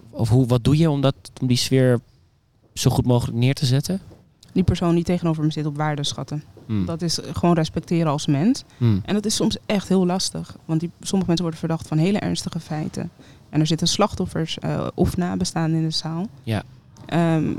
Of 0.10 0.30
hoe, 0.30 0.46
wat 0.48 0.64
doe 0.64 0.78
je 0.78 0.90
om, 0.90 1.02
dat, 1.02 1.16
om 1.42 1.48
die 1.48 1.58
sfeer 1.58 2.00
zo 2.74 2.90
goed 2.92 3.06
mogelijk 3.06 3.38
neer 3.38 3.54
te 3.54 3.66
zetten? 3.66 4.00
Die 4.58 4.66
persoon 4.66 4.96
die 4.96 5.04
tegenover 5.04 5.44
me 5.44 5.52
zit 5.52 5.66
op 5.66 5.78
waarde 5.78 6.04
schatten. 6.04 6.44
Hmm. 6.66 6.86
Dat 6.86 7.02
is 7.02 7.20
gewoon 7.32 7.56
respecteren 7.56 8.12
als 8.12 8.26
mens. 8.26 8.64
Hmm. 8.78 9.02
En 9.06 9.14
dat 9.14 9.26
is 9.26 9.36
soms 9.36 9.58
echt 9.66 9.88
heel 9.88 10.06
lastig. 10.06 10.56
Want 10.66 10.80
die, 10.80 10.90
sommige 11.00 11.28
mensen 11.28 11.46
worden 11.46 11.60
verdacht 11.60 11.88
van 11.88 11.98
hele 11.98 12.20
ernstige 12.20 12.60
feiten. 12.60 13.10
En 13.50 13.60
er 13.60 13.68
zitten 13.68 13.88
slachtoffers 13.88 14.60
eh, 14.60 14.88
of 14.94 15.18
nabestaanden 15.18 15.80
in 15.80 15.86
de 15.86 15.94
zaal. 15.94 16.28
Ja. 16.44 16.64
Ehm, 17.06 17.54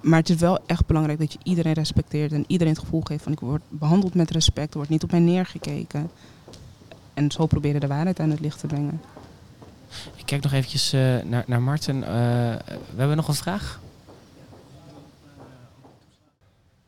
maar 0.00 0.18
het 0.18 0.28
is 0.28 0.36
wel 0.36 0.58
echt 0.66 0.86
belangrijk 0.86 1.18
dat 1.18 1.32
je 1.32 1.38
iedereen 1.42 1.72
respecteert. 1.72 2.32
En 2.32 2.44
iedereen 2.46 2.72
het 2.72 2.82
gevoel 2.82 3.00
geeft 3.04 3.22
van 3.22 3.32
ik 3.32 3.40
word 3.40 3.62
behandeld 3.68 4.14
met 4.14 4.30
respect. 4.30 4.70
Er 4.70 4.76
wordt 4.76 4.90
niet 4.90 5.02
op 5.02 5.10
mij 5.10 5.20
neergekeken. 5.20 6.10
En 7.14 7.30
zo 7.30 7.46
proberen 7.46 7.80
de 7.80 7.86
waarheid 7.86 8.20
aan 8.20 8.30
het 8.30 8.40
licht 8.40 8.60
te 8.60 8.66
brengen. 8.66 9.00
Ik 10.16 10.26
kijk 10.26 10.42
nog 10.42 10.52
eventjes 10.52 10.92
eh, 10.92 11.00
naar, 11.24 11.44
naar 11.46 11.62
Marten. 11.62 12.02
Eh, 12.02 12.10
we 12.66 12.96
hebben 12.96 13.16
nog 13.16 13.28
een 13.28 13.34
vraag. 13.34 13.80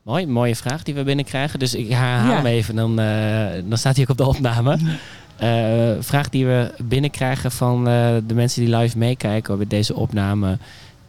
Mooi, 0.06 0.26
mooie 0.26 0.56
vraag 0.56 0.82
die 0.82 0.94
we 0.94 1.02
binnenkrijgen. 1.02 1.58
Dus 1.58 1.74
ik 1.74 1.88
herhaal 1.88 2.30
Ja. 2.30 2.36
hem 2.36 2.46
even, 2.46 2.74
dan, 2.76 2.98
eh, 2.98 3.62
dan 3.64 3.78
staat 3.78 3.94
hij 3.94 4.04
ook 4.04 4.10
op 4.10 4.16
de 4.16 4.26
opname. 4.26 4.78
Eh, 5.36 5.92
vraag 6.00 6.28
die 6.28 6.46
we 6.46 6.74
binnenkrijgen 6.82 7.50
van 7.52 7.88
eh, 7.88 8.16
de 8.26 8.34
mensen 8.34 8.64
die 8.64 8.76
live 8.76 8.98
meekijken 8.98 9.56
bij 9.56 9.66
deze 9.66 9.94
opname 9.94 10.58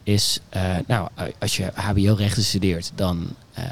is... 0.02 0.40
nou, 0.86 1.08
als 1.38 1.56
je 1.56 1.70
hbo-rechten 1.74 2.42
studeert, 2.42 2.92
dan 2.94 3.26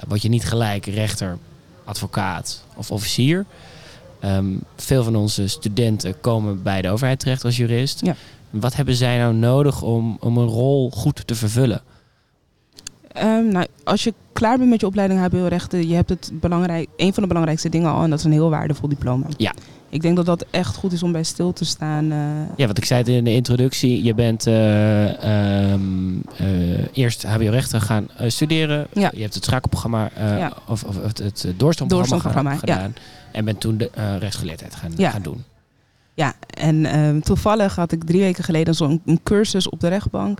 word 0.09 0.22
je 0.22 0.29
niet 0.29 0.45
gelijk 0.45 0.87
rechter, 0.87 1.39
advocaat 1.85 2.64
of 2.74 2.91
officier. 2.91 3.45
Ehm, 4.20 4.47
veel 4.77 5.05
van 5.05 5.16
onze 5.16 5.47
studenten 5.47 6.20
komen 6.20 6.62
bij 6.62 6.83
de 6.83 6.91
overheid 6.91 7.20
terecht 7.20 7.45
als 7.45 7.57
jurist. 7.57 8.01
Ja. 8.05 8.16
Wat 8.51 8.77
hebben 8.77 8.95
zij 8.95 9.18
nou 9.18 9.35
nodig 9.35 9.83
om, 9.83 10.16
om 10.20 10.39
een 10.39 10.49
rol 10.49 10.91
goed 10.91 11.27
te 11.27 11.35
vervullen? 11.35 11.83
Ehm, 13.17 13.49
nou, 13.49 13.67
als 13.85 14.05
je 14.05 14.14
klaar 14.33 14.59
bent 14.59 14.71
met 14.71 14.81
je 14.81 14.87
opleiding 14.87 15.21
HBO-rechten, 15.21 15.89
je 15.89 15.95
hebt 15.95 16.09
het 16.09 16.31
belangrijk, 16.33 16.89
een 16.97 17.12
van 17.14 17.23
de 17.23 17.29
belangrijkste 17.29 17.69
dingen 17.69 17.91
al. 17.93 18.03
En 18.03 18.11
dat 18.11 18.19
is 18.19 18.25
een 18.25 18.33
heel 18.33 18.51
waardevol 18.51 18.89
diploma. 18.89 19.27
Ja. 19.37 19.53
Ik 19.89 20.03
denk 20.03 20.17
dat 20.17 20.27
dat 20.27 20.47
echt 20.51 20.77
goed 20.77 20.93
is 20.93 21.03
om 21.03 21.12
bij 21.12 21.23
stil 21.23 21.53
te 21.53 21.64
staan. 21.64 22.12
eh, 22.12 22.19
Ja, 22.57 22.67
wat 22.67 22.79
ik 22.79 22.85
zei 22.85 23.01
het 23.01 23.09
in 23.09 23.25
de 23.25 23.33
introductie. 23.33 24.03
Je 24.05 24.14
bent 24.14 24.47
eh, 24.47 25.71
ehm, 25.73 25.81
eh, 26.37 26.47
eerst 26.93 27.23
HBO-rechten 27.23 27.81
gaan 27.81 28.09
studeren. 28.27 28.87
Ja. 28.93 29.11
Je 29.14 29.21
hebt 29.23 29.35
het 29.35 29.45
schakelprogramma 29.45 30.11
Ja. 30.17 30.53
of, 30.69 30.85
of 30.85 30.97
het, 31.03 31.47
Doorstromprogramma, 31.57 32.55
gedaan. 32.55 32.77
gedaan. 32.77 32.95
En 33.33 33.45
bent 33.45 33.61
toen 33.61 33.77
de 33.77 33.91
rechtsgeleerdheid 34.19 34.75
gaan, 34.75 34.93
Ja. 34.97 35.11
gaan 35.11 35.23
doen. 35.23 35.45
Ja, 36.14 36.33
en 36.51 36.85
ehm, 36.87 37.21
toevallig 37.21 37.77
had 37.77 37.93
ik 37.93 38.05
drie 38.05 38.21
weken 38.21 38.45
geleden 38.45 38.75
zo'n 38.75 39.03
cursus 39.23 39.69
op 39.69 39.81
de 39.81 39.89
rechtbank. 39.89 40.39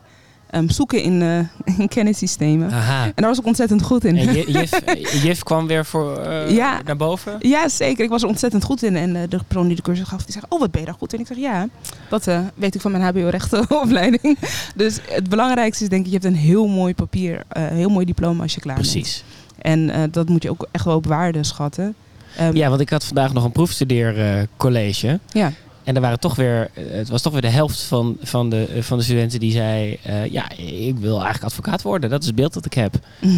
Ehm, 0.51 0.68
zoeken 0.68 1.03
in, 1.03 1.20
uh, 1.20 1.38
in 1.78 1.88
kennissystemen. 1.88 2.70
Aha. 2.70 3.05
En 3.05 3.12
daar 3.14 3.28
was 3.28 3.38
ik 3.38 3.47
ontzettend 3.47 3.82
goed 3.82 4.05
in. 4.05 4.16
En 4.16 4.34
Jif, 4.59 4.80
Jif 5.22 5.42
kwam 5.42 5.66
weer 5.66 5.84
voor, 5.84 6.26
uh, 6.26 6.51
ja. 6.51 6.80
naar 6.84 6.97
boven? 6.97 7.36
Ja, 7.38 7.68
zeker. 7.68 8.05
Ik 8.05 8.11
was 8.11 8.22
er 8.22 8.28
ontzettend 8.28 8.64
goed 8.64 8.82
in. 8.82 8.97
En 8.97 9.14
uh, 9.14 9.22
de 9.28 9.40
persoon 9.49 9.66
die 9.66 9.76
de 9.76 9.82
cursus 9.82 10.09
gaf, 10.09 10.24
die 10.24 10.32
zei, 10.32 10.44
oh 10.49 10.61
wat 10.61 10.70
ben 10.70 10.80
je 10.80 10.86
daar 10.86 10.97
goed 10.99 11.12
in? 11.12 11.20
Ik 11.20 11.26
zeg, 11.26 11.36
ja, 11.36 11.68
dat 12.09 12.28
weet 12.55 12.74
ik 12.74 12.80
van 12.80 12.90
mijn 12.90 13.05
hbo-rechtenopleiding. 13.05 14.38
dus 14.74 14.99
het 15.09 15.28
belangrijkste 15.28 15.82
is 15.82 15.90
denk 15.90 16.01
ik, 16.05 16.07
je 16.07 16.18
hebt 16.18 16.24
een 16.24 16.40
heel 16.40 16.66
mooi 16.66 16.94
papier, 16.94 17.42
heel 17.59 17.90
mooi 17.90 18.07
diploma 18.07 18.42
als 18.42 18.55
je 18.55 18.61
klaar 18.61 18.74
Precies. 18.74 18.92
bent. 18.92 19.03
Precies. 19.03 20.01
En 20.03 20.11
dat 20.11 20.28
moet 20.28 20.42
je 20.42 20.51
ook 20.51 20.68
echt 20.70 20.84
wel 20.84 20.97
op 20.97 21.07
waarde 21.07 21.44
schatten. 21.44 21.94
Um, 22.40 22.57
ja, 22.57 22.68
want 22.68 22.80
ik 22.80 22.90
had 22.90 23.05
vandaag 23.05 23.32
nog 23.32 23.44
een 23.44 23.53
proefstudeercollege. 23.53 25.18
ja. 25.32 25.53
En 25.87 25.95
er 25.95 26.01
waren 26.01 26.20
toch 26.20 26.34
weer, 26.34 26.70
het 26.74 27.09
was 27.09 27.22
toch 27.22 27.32
weer 27.32 27.43
de 27.43 27.49
helft 27.49 27.80
van, 27.82 28.16
van, 28.22 28.51
de, 28.51 28.78
van 28.82 28.99
de 28.99 29.05
studenten 29.05 29.41
die 29.41 29.53
zei: 29.53 29.99
uh, 30.07 30.26
Ja, 30.26 30.51
ik 30.57 30.97
wil 30.99 31.14
eigenlijk 31.14 31.45
advocaat 31.45 31.82
worden. 31.82 32.11
Dat 32.11 32.20
is 32.20 32.26
het 32.26 32.37
beeld 32.37 32.53
dat 32.53 32.64
ik 32.64 32.74
heb. 32.74 32.99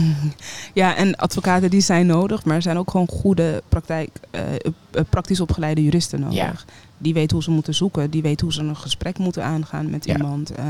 Ja, 0.75 0.97
en 0.97 1.17
advocaten 1.17 1.71
die 1.71 1.81
zijn 1.81 2.07
nodig, 2.07 2.45
maar 2.45 2.57
er 2.57 2.63
zijn 2.63 2.79
ook 2.79 2.91
gewoon 2.91 3.09
goede 3.09 3.63
praktijk, 3.69 4.11
uh, 4.35 5.03
praktisch 5.11 5.41
opgeleide 5.41 5.83
juristen 5.83 6.21
nodig. 6.21 6.37
Ja. 6.37 6.53
Die 6.99 7.15
weten 7.15 7.35
hoe 7.37 7.45
ze 7.45 7.51
moeten 7.51 7.75
zoeken, 7.75 8.11
die 8.11 8.23
weten 8.23 8.45
hoe 8.47 8.55
ze 8.55 8.61
een 8.63 8.77
gesprek 8.77 9.19
moeten 9.19 9.45
aangaan 9.45 9.91
met 9.91 10.05
Ja. 10.07 10.17
iemand. 10.17 10.53
Uh, 10.59 10.65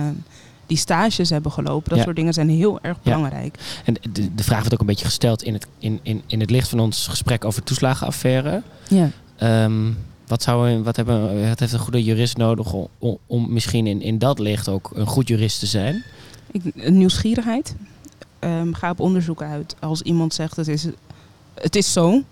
die 0.66 0.76
stages 0.76 1.31
hebben 1.31 1.53
gelopen, 1.53 1.89
dat 1.89 1.99
Ja. 1.99 2.05
soort 2.05 2.16
dingen 2.16 2.33
zijn 2.33 2.49
heel 2.49 2.79
erg 2.83 2.97
Ja. 3.03 3.12
belangrijk. 3.14 3.59
En 3.85 3.95
de, 4.12 4.35
de 4.35 4.43
vraag 4.45 4.61
werd 4.61 4.72
ook 4.72 4.81
een 4.81 4.87
beetje 4.87 5.05
gesteld 5.05 5.43
in 5.43 5.53
het, 5.53 5.66
in, 5.79 6.01
in, 6.03 6.22
in 6.26 6.41
het 6.41 6.51
licht 6.51 6.68
van 6.68 6.81
ons 6.81 7.07
gesprek 7.07 7.45
over 7.45 7.62
toeslagenaffaire. 7.62 8.62
Ja. 8.89 9.11
Ehm, 9.37 9.87
wat, 10.29 10.43
zou, 10.43 10.70
een- 10.70 10.83
wat, 10.83 10.97
hebben, 10.97 11.49
wat 11.49 11.59
heeft 11.61 11.72
een 11.72 11.79
goede 11.79 12.05
jurist 12.05 12.37
nodig 12.37 12.72
om, 12.72 12.89
om, 12.99 13.18
om 13.26 13.53
misschien 13.53 13.87
in, 13.87 14.03
in 14.03 14.18
dat 14.18 14.39
licht 14.39 14.68
ook 14.68 14.91
een 14.95 15.07
goed 15.07 15.29
jurist 15.29 15.59
te 15.59 15.66
zijn? 15.66 16.05
Ik, 16.51 16.91
nieuwsgierigheid. 16.91 17.74
Ehm, 18.39 18.72
ga 18.72 18.91
op 18.91 19.01
onderzoek 19.01 19.43
uit. 19.43 19.76
Als 19.81 20.03
iemand 20.03 20.35
zegt 20.35 20.57
het 20.57 20.68
is, 20.68 20.87
het 21.55 21.76
is 21.76 21.93
zo. 21.93 22.22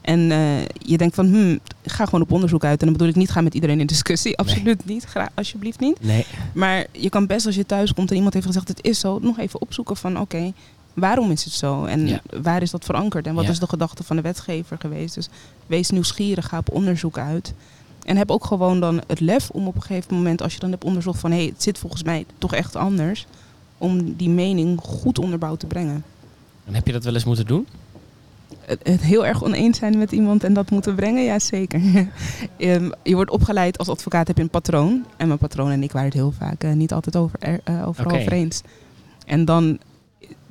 En 0.00 0.30
eh, 0.30 0.62
je 0.78 0.96
denkt 0.98 1.14
van, 1.14 1.26
hmm, 1.26 1.58
ga 1.84 2.04
gewoon 2.04 2.20
op 2.22 2.32
onderzoek 2.32 2.64
uit. 2.64 2.78
En 2.80 2.84
dan 2.86 2.92
bedoel 2.96 3.08
ik 3.08 3.14
niet, 3.16 3.30
ga 3.30 3.40
met 3.40 3.54
iedereen 3.54 3.80
in 3.80 3.86
discussie. 3.86 4.36
Absoluut 4.44 4.84
niet. 4.86 5.04
Gra 5.04 5.28
alsjeblieft 5.34 5.80
niet. 5.80 5.96
Nee. 6.04 6.26
Maar 6.54 6.86
je 6.92 7.08
kan 7.08 7.26
best 7.26 7.46
als 7.46 7.54
je 7.54 7.66
thuis 7.66 7.94
komt 7.94 8.10
en 8.10 8.16
iemand 8.16 8.34
heeft 8.34 8.46
gezegd, 8.46 8.68
het 8.68 8.82
is 8.84 8.98
zo. 9.00 9.18
Nog 9.22 9.38
even 9.38 9.60
opzoeken 9.60 9.96
van, 9.96 10.20
oké, 10.20 10.52
waarom 10.94 11.30
is 11.30 11.44
het 11.44 11.52
zo? 11.52 11.84
En 11.84 12.06
Ja. 12.06 12.20
waar 12.42 12.62
is 12.62 12.70
dat 12.70 12.84
verankerd? 12.84 13.26
En 13.26 13.34
wat 13.34 13.44
Ja. 13.44 13.50
is 13.50 13.58
de 13.58 13.68
gedachte 13.68 14.04
van 14.04 14.16
de 14.16 14.22
wetgever 14.22 14.76
geweest? 14.80 15.14
Dus 15.14 15.28
wees 15.66 15.90
nieuwsgierig, 15.90 16.48
ga 16.48 16.58
op 16.58 16.70
onderzoek 16.70 17.18
uit. 17.18 17.54
En 18.04 18.16
heb 18.16 18.30
ook 18.30 18.44
gewoon 18.44 18.80
dan 18.80 19.00
het 19.06 19.20
lef 19.20 19.50
om 19.50 19.66
op 19.66 19.74
een 19.74 19.82
gegeven 19.82 20.14
moment, 20.14 20.42
als 20.42 20.54
je 20.54 20.60
dan 20.60 20.70
hebt 20.70 20.84
onderzocht 20.84 21.20
van, 21.20 21.30
hé, 21.30 21.36
hey, 21.36 21.46
het 21.46 21.62
zit 21.62 21.78
volgens 21.78 22.02
mij 22.02 22.26
toch 22.38 22.54
echt 22.54 22.76
anders. 22.76 23.26
Om 23.78 24.14
die 24.14 24.28
mening 24.28 24.80
goed 24.80 25.18
onderbouwd 25.18 25.60
te 25.60 25.66
brengen. 25.66 26.04
En 26.64 26.74
heb 26.74 26.86
je 26.86 26.92
dat 26.92 27.04
wel 27.04 27.14
eens 27.14 27.24
moeten 27.24 27.46
doen? 27.46 27.66
Het, 28.60 28.80
het 28.82 29.00
heel 29.02 29.26
erg 29.26 29.44
oneens 29.44 29.78
zijn 29.78 29.98
met 29.98 30.12
iemand 30.12 30.44
en 30.44 30.54
dat 30.54 30.70
moeten 30.70 30.94
brengen, 30.94 31.22
ja 31.24 31.38
zeker. 31.38 31.80
Ehm, 32.56 32.90
je 33.02 33.14
wordt 33.14 33.30
opgeleid 33.30 33.78
als 33.78 33.88
advocaat, 33.88 34.26
heb 34.26 34.36
je 34.36 34.42
een 34.42 34.48
patroon. 34.48 35.04
En 35.16 35.26
mijn 35.26 35.38
patroon 35.38 35.70
en 35.70 35.82
ik 35.82 35.92
waren 35.92 36.08
het 36.08 36.16
heel 36.16 36.34
vaak 36.38 36.62
eh, 36.64 36.72
niet 36.72 36.92
altijd 36.92 37.16
over, 37.16 37.38
er, 37.38 37.60
eh, 37.64 37.88
overal 37.88 38.10
Oké. 38.12 38.20
over 38.20 38.32
eens. 38.32 38.60
En 39.26 39.44
dan 39.44 39.78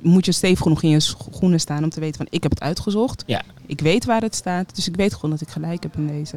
moet 0.04 0.24
je 0.24 0.32
stevig 0.32 0.58
genoeg 0.58 0.82
in 0.82 0.88
je 0.90 1.00
schoenen 1.00 1.60
staan 1.60 1.82
om 1.84 1.90
te 1.90 2.00
weten 2.00 2.16
van 2.16 2.26
ik 2.30 2.42
heb 2.42 2.52
het 2.52 2.60
uitgezocht. 2.60 3.22
Ja. 3.26 3.42
Ik 3.66 3.80
weet 3.80 4.04
waar 4.04 4.20
het 4.22 4.34
staat, 4.34 4.74
dus 4.74 4.88
ik 4.88 4.96
weet 4.96 5.14
gewoon 5.14 5.30
dat 5.30 5.40
ik 5.40 5.48
gelijk 5.48 5.82
heb 5.82 5.96
in 5.96 6.06
deze. 6.06 6.34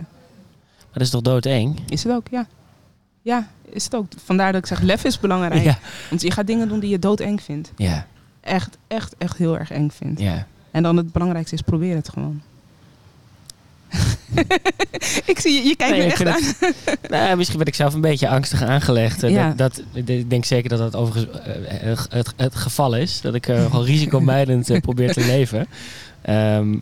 Maar 0.79 0.91
dat 0.93 1.01
is 1.01 1.09
toch 1.09 1.21
doodeng? 1.21 1.79
Is 1.89 2.03
het 2.03 2.13
ook, 2.13 2.27
ja. 2.31 2.47
Ja, 3.21 3.47
is 3.69 3.83
het 3.83 3.95
ook. 3.95 4.05
Vandaar 4.23 4.51
dat 4.51 4.61
ik 4.61 4.67
zeg, 4.67 4.81
lef 4.81 5.03
is 5.03 5.19
belangrijk. 5.19 5.63
Ja. 5.63 5.77
Want 6.09 6.21
je 6.21 6.31
gaat 6.31 6.47
dingen 6.47 6.67
doen 6.67 6.79
die 6.79 6.89
je 6.89 6.99
doodeng 6.99 7.41
vindt. 7.41 7.71
Ja, 7.75 8.07
Echt, 8.41 8.77
echt, 8.87 9.15
echt 9.17 9.37
heel 9.37 9.57
erg 9.57 9.71
eng 9.71 9.89
vindt. 9.89 10.19
ja. 10.19 10.47
En 10.71 10.83
dan 10.83 10.97
het 10.97 11.11
belangrijkste 11.11 11.55
is, 11.55 11.61
probeer 11.61 11.95
het 11.95 12.09
gewoon. 12.09 12.41
ik 15.31 15.39
zie 15.39 15.53
je, 15.53 15.67
je 15.67 15.75
kijkt 15.75 15.97
Nee, 15.97 16.05
me 16.05 16.11
echt 16.11 16.25
aan. 16.25 16.71
Nou, 17.09 17.37
misschien 17.37 17.57
ben 17.57 17.67
ik 17.67 17.75
zelf 17.75 17.93
een 17.93 18.01
beetje 18.01 18.29
angstig 18.29 18.63
aangelegd. 18.63 19.23
Eh, 19.23 19.31
Ja. 19.31 19.53
Dat, 19.55 19.83
dat, 19.93 20.07
ik 20.07 20.29
denk 20.29 20.45
zeker 20.45 20.69
dat 20.69 20.79
dat 20.79 20.95
overigens 20.95 21.39
eh, 21.39 21.97
het, 22.09 22.33
het, 22.35 22.55
geval 22.55 22.95
is. 22.95 23.21
Dat 23.21 23.33
ik 23.33 23.47
eh, 23.47 23.65
gewoon 23.65 23.85
risicomijdend 23.85 24.69
eh, 24.69 24.81
probeer 24.81 25.13
te 25.13 25.25
leven. 25.25 25.67
Ehm, 26.21 26.75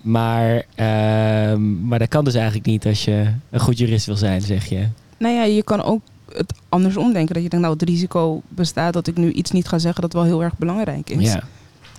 maar, 0.00 0.64
ehm, 0.74 1.86
maar 1.86 1.98
dat 1.98 2.08
kan 2.08 2.24
dus 2.24 2.34
eigenlijk 2.34 2.66
niet 2.66 2.86
als 2.86 3.04
je 3.04 3.32
een 3.50 3.60
goed 3.60 3.78
jurist 3.78 4.06
wil 4.06 4.16
zijn, 4.16 4.40
zeg 4.40 4.66
je. 4.66 4.86
Nou 5.18 5.34
ja, 5.34 5.44
je 5.44 5.62
kan 5.62 5.82
ook 5.82 6.00
het 6.32 6.52
andersom 6.68 7.12
denken. 7.12 7.34
Dat 7.34 7.42
je 7.42 7.48
denkt, 7.48 7.66
nou 7.66 7.78
het 7.78 7.88
risico 7.88 8.42
bestaat 8.48 8.92
dat 8.92 9.06
ik 9.06 9.16
nu 9.16 9.32
iets 9.32 9.50
niet 9.50 9.68
ga 9.68 9.78
zeggen 9.78 10.02
dat 10.02 10.12
wel 10.12 10.24
heel 10.24 10.42
erg 10.42 10.58
belangrijk 10.58 11.10
is. 11.10 11.32
Ja. 11.32 11.42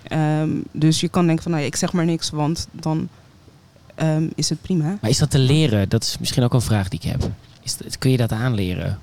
Ehm, 0.02 0.50
dus 0.72 1.00
je 1.00 1.08
kan 1.08 1.26
denken 1.26 1.42
van, 1.42 1.52
nou 1.52 1.64
ja, 1.64 1.70
ik 1.70 1.76
zeg 1.76 1.92
maar 1.92 2.04
niks, 2.04 2.30
want 2.30 2.68
dan 2.72 3.08
ehm, 4.00 4.28
is 4.34 4.48
het 4.48 4.60
prima. 4.62 4.98
Maar 5.00 5.10
is 5.10 5.18
dat 5.18 5.30
te 5.30 5.38
leren? 5.38 5.88
Dat 5.88 6.02
is 6.02 6.18
misschien 6.18 6.42
ook 6.42 6.54
een 6.54 6.60
vraag 6.60 6.88
die 6.88 7.00
ik 7.02 7.10
heb. 7.10 7.30
Is 7.62 7.76
dat, 7.76 7.98
kun 7.98 8.10
je 8.10 8.16
dat 8.16 8.32
aanleren? 8.32 8.98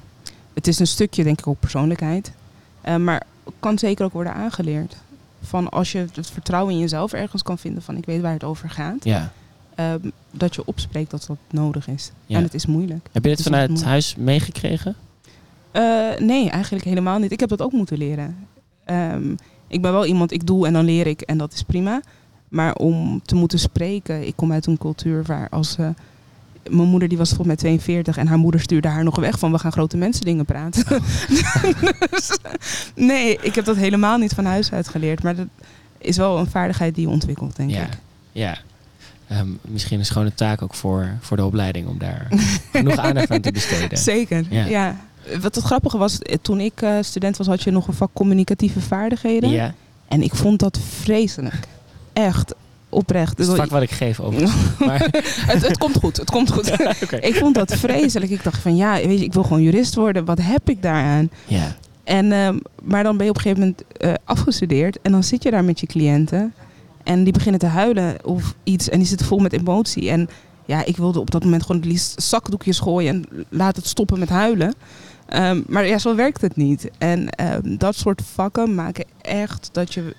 Het 0.53 0.67
is 0.67 0.79
een 0.79 0.87
stukje, 0.87 1.23
denk 1.23 1.39
ik, 1.39 1.47
ook 1.47 1.59
persoonlijkheid. 1.59 2.31
Eh, 2.81 2.95
maar 2.95 3.23
kan 3.59 3.79
zeker 3.79 4.05
ook 4.05 4.13
worden 4.13 4.33
aangeleerd. 4.33 4.95
Van 5.41 5.69
als 5.69 5.91
je 5.91 6.05
het 6.13 6.29
vertrouwen 6.29 6.73
in 6.73 6.79
jezelf 6.79 7.13
ergens 7.13 7.43
kan 7.43 7.57
vinden 7.57 7.83
van 7.83 7.97
ik 7.97 8.05
weet 8.05 8.21
waar 8.21 8.33
het 8.33 8.43
over 8.43 8.69
gaat. 8.69 9.03
Ja. 9.03 9.31
ehm, 9.75 10.09
dat 10.31 10.55
je 10.55 10.65
opspreekt 10.65 11.11
dat 11.11 11.25
dat 11.27 11.37
nodig 11.49 11.87
is. 11.87 12.11
Ja. 12.25 12.37
En 12.37 12.43
het 12.43 12.53
is 12.53 12.65
moeilijk. 12.65 13.09
Heb 13.11 13.23
je 13.23 13.29
dit 13.29 13.37
dat 13.37 13.47
vanuit 13.47 13.83
huis 13.83 14.15
meegekregen? 14.15 14.95
Eh, 15.71 16.17
nee, 16.19 16.49
eigenlijk 16.49 16.85
helemaal 16.85 17.19
niet. 17.19 17.31
Ik 17.31 17.39
heb 17.39 17.49
dat 17.49 17.61
ook 17.61 17.71
moeten 17.71 17.97
leren. 17.97 18.47
Ehm, 18.85 19.35
ik 19.67 19.81
ben 19.81 19.91
wel 19.91 20.05
iemand, 20.05 20.31
ik 20.31 20.47
doe 20.47 20.67
en 20.67 20.73
dan 20.73 20.85
leer 20.85 21.07
ik 21.07 21.21
en 21.21 21.37
dat 21.37 21.53
is 21.53 21.63
prima. 21.63 22.01
Maar 22.49 22.75
om 22.75 23.21
te 23.25 23.35
moeten 23.35 23.59
spreken, 23.59 24.27
ik 24.27 24.35
kom 24.35 24.51
uit 24.51 24.65
een 24.65 24.77
cultuur 24.77 25.23
waar 25.23 25.49
als... 25.49 25.75
eh, 25.77 25.87
mijn 26.69 26.87
moeder 26.87 27.09
die 27.09 27.17
was 27.17 27.27
volgens 27.27 27.47
mij 27.47 27.55
42 27.55 28.17
en 28.17 28.27
haar 28.27 28.37
moeder 28.37 28.61
stuurde 28.61 28.87
haar 28.87 29.03
nog 29.03 29.15
weg 29.15 29.39
van 29.39 29.51
we 29.51 29.59
gaan 29.59 29.71
grote 29.71 29.97
mensen 29.97 30.25
dingen 30.25 30.45
praten. 30.45 30.85
dus, 32.11 32.37
nee, 32.95 33.37
ik 33.41 33.55
heb 33.55 33.65
dat 33.65 33.75
helemaal 33.75 34.17
niet 34.17 34.33
van 34.33 34.45
huis 34.45 34.71
uit 34.71 34.87
geleerd. 34.87 35.23
Maar 35.23 35.35
dat 35.35 35.47
is 35.97 36.17
wel 36.17 36.37
een 36.37 36.47
vaardigheid 36.49 36.95
die 36.95 37.05
je 37.07 37.11
ontwikkelt, 37.13 37.55
denk 37.55 37.69
ja. 37.69 37.81
ik. 37.83 37.89
Ja. 38.31 38.57
Ehm, 39.27 39.47
misschien 39.61 39.99
een 39.99 40.05
schone 40.05 40.33
taak 40.33 40.61
ook 40.61 40.73
voor, 40.73 41.17
voor 41.21 41.37
de 41.37 41.45
opleiding 41.45 41.87
om 41.87 41.97
daar 41.97 42.27
genoeg 42.71 42.97
aandacht 42.97 43.31
aan 43.31 43.41
te 43.41 43.51
besteden. 43.51 43.97
Zeker, 43.97 44.45
Ja. 44.49 44.65
ja. 44.65 44.95
Wat 45.41 45.55
het 45.55 45.63
grappige 45.63 45.97
was, 45.97 46.19
eh, 46.19 46.35
toen 46.41 46.59
ik 46.59 46.81
eh, 46.81 46.97
student 47.01 47.37
was, 47.37 47.47
had 47.47 47.63
je 47.63 47.71
nog 47.71 47.87
een 47.87 47.93
vak 47.93 48.09
communicatieve 48.13 48.81
vaardigheden. 48.81 49.49
Ja, 49.49 49.73
En 50.07 50.21
ik 50.21 50.35
vond 50.35 50.59
dat 50.59 50.79
vreselijk. 50.99 51.67
Echt 52.17 52.55
oprecht. 52.89 53.37
dat 53.37 53.59
is 53.59 53.69
wat 53.69 53.81
ik 53.81 53.91
geef. 53.91 54.19
Maar, 54.85 55.07
het, 55.47 55.67
het 55.67 55.77
komt 55.77 55.97
goed, 55.97 56.17
het 56.17 56.31
komt 56.31 56.51
goed. 56.51 56.71
ik 57.29 57.35
vond 57.35 57.55
dat 57.55 57.73
vreselijk. 57.73 58.31
Ik 58.31 58.43
dacht 58.43 58.61
van 58.61 58.75
ja, 58.75 58.93
weet 58.93 59.19
je, 59.19 59.25
ik 59.25 59.33
wil 59.33 59.43
gewoon 59.43 59.61
jurist 59.61 59.95
worden. 59.95 60.25
Wat 60.25 60.39
heb 60.41 60.69
ik 60.69 60.81
daaraan? 60.81 61.29
Ja, 61.45 61.75
En, 62.03 62.31
ehm, 62.31 62.57
maar 62.83 63.03
dan 63.03 63.17
ben 63.17 63.25
je 63.25 63.31
op 63.31 63.37
een 63.37 63.41
gegeven 63.41 63.63
moment 63.63 63.83
eh, 63.97 64.13
afgestudeerd. 64.23 65.01
En 65.01 65.11
dan 65.11 65.23
zit 65.23 65.43
je 65.43 65.51
daar 65.51 65.63
met 65.63 65.79
je 65.79 65.87
cliënten. 65.87 66.53
En 67.03 67.23
die 67.23 67.33
beginnen 67.33 67.59
te 67.59 67.65
huilen 67.65 68.25
of 68.25 68.53
iets. 68.63 68.89
En 68.89 68.97
die 68.97 69.07
zitten 69.07 69.27
vol 69.27 69.39
met 69.39 69.53
emotie. 69.53 70.09
En 70.09 70.29
ja, 70.65 70.85
ik 70.85 70.97
wilde 70.97 71.19
op 71.19 71.31
dat 71.31 71.43
moment 71.43 71.61
gewoon 71.61 71.81
het 71.81 71.89
liefst 71.89 72.21
zakdoekjes 72.21 72.79
gooien. 72.79 73.13
En 73.13 73.45
laat 73.49 73.75
het 73.75 73.87
stoppen 73.87 74.19
met 74.19 74.29
huilen. 74.29 74.73
Ehm, 75.27 75.61
maar 75.67 75.87
ja, 75.87 75.97
zo 75.97 76.15
werkt 76.15 76.41
het 76.41 76.55
niet. 76.55 76.89
En 76.97 77.29
ehm, 77.29 77.77
dat 77.77 77.95
soort 77.95 78.21
vakken 78.33 78.75
maken 78.75 79.05
echt 79.21 79.69
dat 79.71 79.93
je 79.93 80.15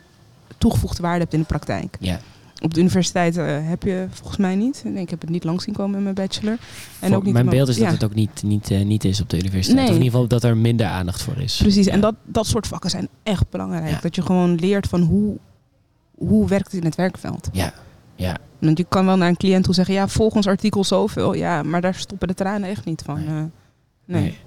toegevoegde 0.59 1.03
waarde 1.03 1.19
hebt 1.21 1.33
in 1.33 1.41
de 1.41 1.47
praktijk. 1.47 1.97
ja. 2.01 2.21
Op 2.63 2.75
de 2.75 2.81
universiteit 2.81 3.37
eh, 3.37 3.47
heb 3.69 3.83
je 3.83 4.07
volgens 4.11 4.37
mij 4.39 4.55
niet. 4.57 4.85
Ik 4.95 5.11
heb 5.11 5.21
het 5.21 5.31
niet 5.31 5.45
langs 5.45 5.65
zien 5.65 5.75
komen 5.75 5.97
in 5.97 6.03
mijn 6.03 6.15
bachelor. 6.15 6.53
En 7.01 7.09
Voor- 7.09 7.17
ook 7.17 7.25
niet 7.25 7.33
mijn 7.33 7.49
beeld 7.49 7.69
is 7.69 7.77
dat 7.77 7.85
ja. 7.87 7.93
het 7.93 8.05
ook 8.05 8.15
niet, 8.15 8.43
niet, 8.43 8.71
eh, 8.71 8.85
niet 8.85 9.05
is 9.05 9.21
op 9.21 9.31
de 9.31 9.39
universiteit. 9.39 9.77
Nee. 9.81 9.89
Of 9.89 9.97
in 9.97 10.03
ieder 10.03 10.13
geval 10.13 10.29
dat 10.29 10.45
er 10.45 10.57
minder 10.57 10.87
aandacht 10.87 11.23
voor 11.23 11.37
is. 11.37 11.57
Precies, 11.57 11.87
Ja. 11.87 11.93
en 11.93 12.01
dat, 12.01 12.15
dat 12.25 12.47
soort 12.47 12.67
vakken 12.67 12.91
zijn 12.91 13.09
echt 13.23 13.51
belangrijk. 13.51 13.89
Ja. 13.91 13.99
Dat 14.03 14.15
je 14.15 14.23
gewoon 14.23 14.55
leert 14.55 14.87
van 14.87 15.01
hoe, 15.01 15.37
hoe 16.15 16.49
werkt 16.49 16.73
het 16.73 16.81
in 16.81 16.87
het 16.87 16.95
werkveld. 16.95 17.49
Ja, 17.53 17.73
ja. 18.15 18.37
Want 18.59 18.79
je 18.79 18.87
kan 18.89 19.07
wel 19.07 19.17
naar 19.17 19.29
een 19.29 19.37
cliënt 19.37 19.65
toe 19.65 19.75
zeggen, 19.75 19.95
ja, 19.95 20.09
volgens 20.09 20.47
artikel 20.47 20.85
zoveel. 20.85 21.35
Ja, 21.35 21.63
maar 21.63 21.81
daar 21.81 21.95
stoppen 21.95 22.29
de 22.29 22.35
tranen 22.35 22.69
echt 22.69 22.85
niet 22.85 23.03
van. 23.05 23.25
Nee. 23.25 23.27
eh, 23.27 23.43
nee. 24.05 24.23
Nee. 24.23 24.39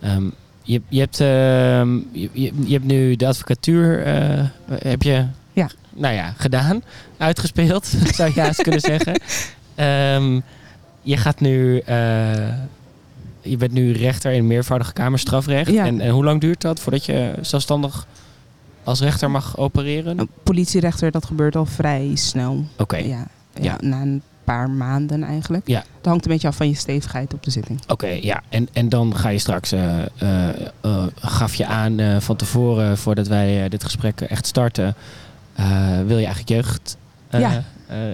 Ehm, 0.00 0.30
je, 0.68 0.82
je, 0.88 1.00
hebt, 1.00 1.20
ehm, 1.20 1.94
je, 2.12 2.52
je, 2.64 2.72
hebt 2.72 2.84
nu 2.84 3.16
de 3.16 3.26
advocatuur 3.26 4.02
eh, 4.04 4.44
heb 4.82 5.02
je, 5.02 5.26
Ja. 5.52 5.70
nou 5.94 6.14
ja, 6.14 6.34
gedaan, 6.36 6.82
uitgespeeld, 7.16 7.86
zou 8.16 8.30
je 8.34 8.40
haast 8.40 8.62
kunnen 8.62 8.80
zeggen. 8.80 9.20
Ehm, 9.74 10.40
je 11.02 11.16
gaat 11.16 11.40
nu, 11.40 11.78
eh, 11.78 12.48
je 13.40 13.56
bent 13.56 13.72
nu 13.72 13.92
rechter 13.92 14.32
in 14.32 14.46
meervoudige 14.46 14.92
kamerstrafrecht. 14.92 15.70
Ja. 15.70 15.86
En, 15.86 16.00
en 16.00 16.10
hoe 16.10 16.24
lang 16.24 16.40
duurt 16.40 16.60
dat 16.60 16.80
voordat 16.80 17.04
je 17.06 17.34
zelfstandig 17.40 18.06
als 18.84 19.00
rechter 19.00 19.30
mag 19.30 19.56
opereren? 19.58 20.18
Een 20.18 20.28
politierechter, 20.42 21.10
dat 21.10 21.24
gebeurt 21.26 21.56
al 21.56 21.66
vrij 21.66 22.10
snel. 22.14 22.64
Oké, 22.78 22.96
Ja, 22.96 23.06
ja, 23.06 23.26
Ja. 23.62 23.76
na 23.80 24.00
een 24.00 24.22
paar 24.54 24.70
maanden 24.70 25.22
eigenlijk. 25.22 25.66
Ja. 25.68 25.84
Dat 26.00 26.06
hangt 26.06 26.24
een 26.24 26.30
beetje 26.30 26.48
af 26.48 26.56
van 26.56 26.68
je 26.68 26.74
stevigheid 26.74 27.34
op 27.34 27.42
de 27.42 27.50
zitting. 27.50 27.80
Oké, 27.86 28.06
ja. 28.06 28.42
En, 28.48 28.68
en 28.72 28.88
dan 28.88 29.16
ga 29.16 29.28
je 29.28 29.38
straks, 29.38 29.72
eh, 29.72 29.98
eh, 30.18 30.48
eh, 30.80 31.06
gaf 31.20 31.54
je 31.54 31.66
aan 31.66 32.22
van 32.22 32.36
tevoren, 32.36 32.98
voordat 32.98 33.26
wij 33.26 33.68
dit 33.68 33.84
gesprek 33.84 34.20
echt 34.20 34.46
starten, 34.46 34.94
wil 36.06 36.18
je 36.18 36.26
eigenlijk 36.26 36.48
jeugd 36.48 36.96
Ja. 37.30 37.64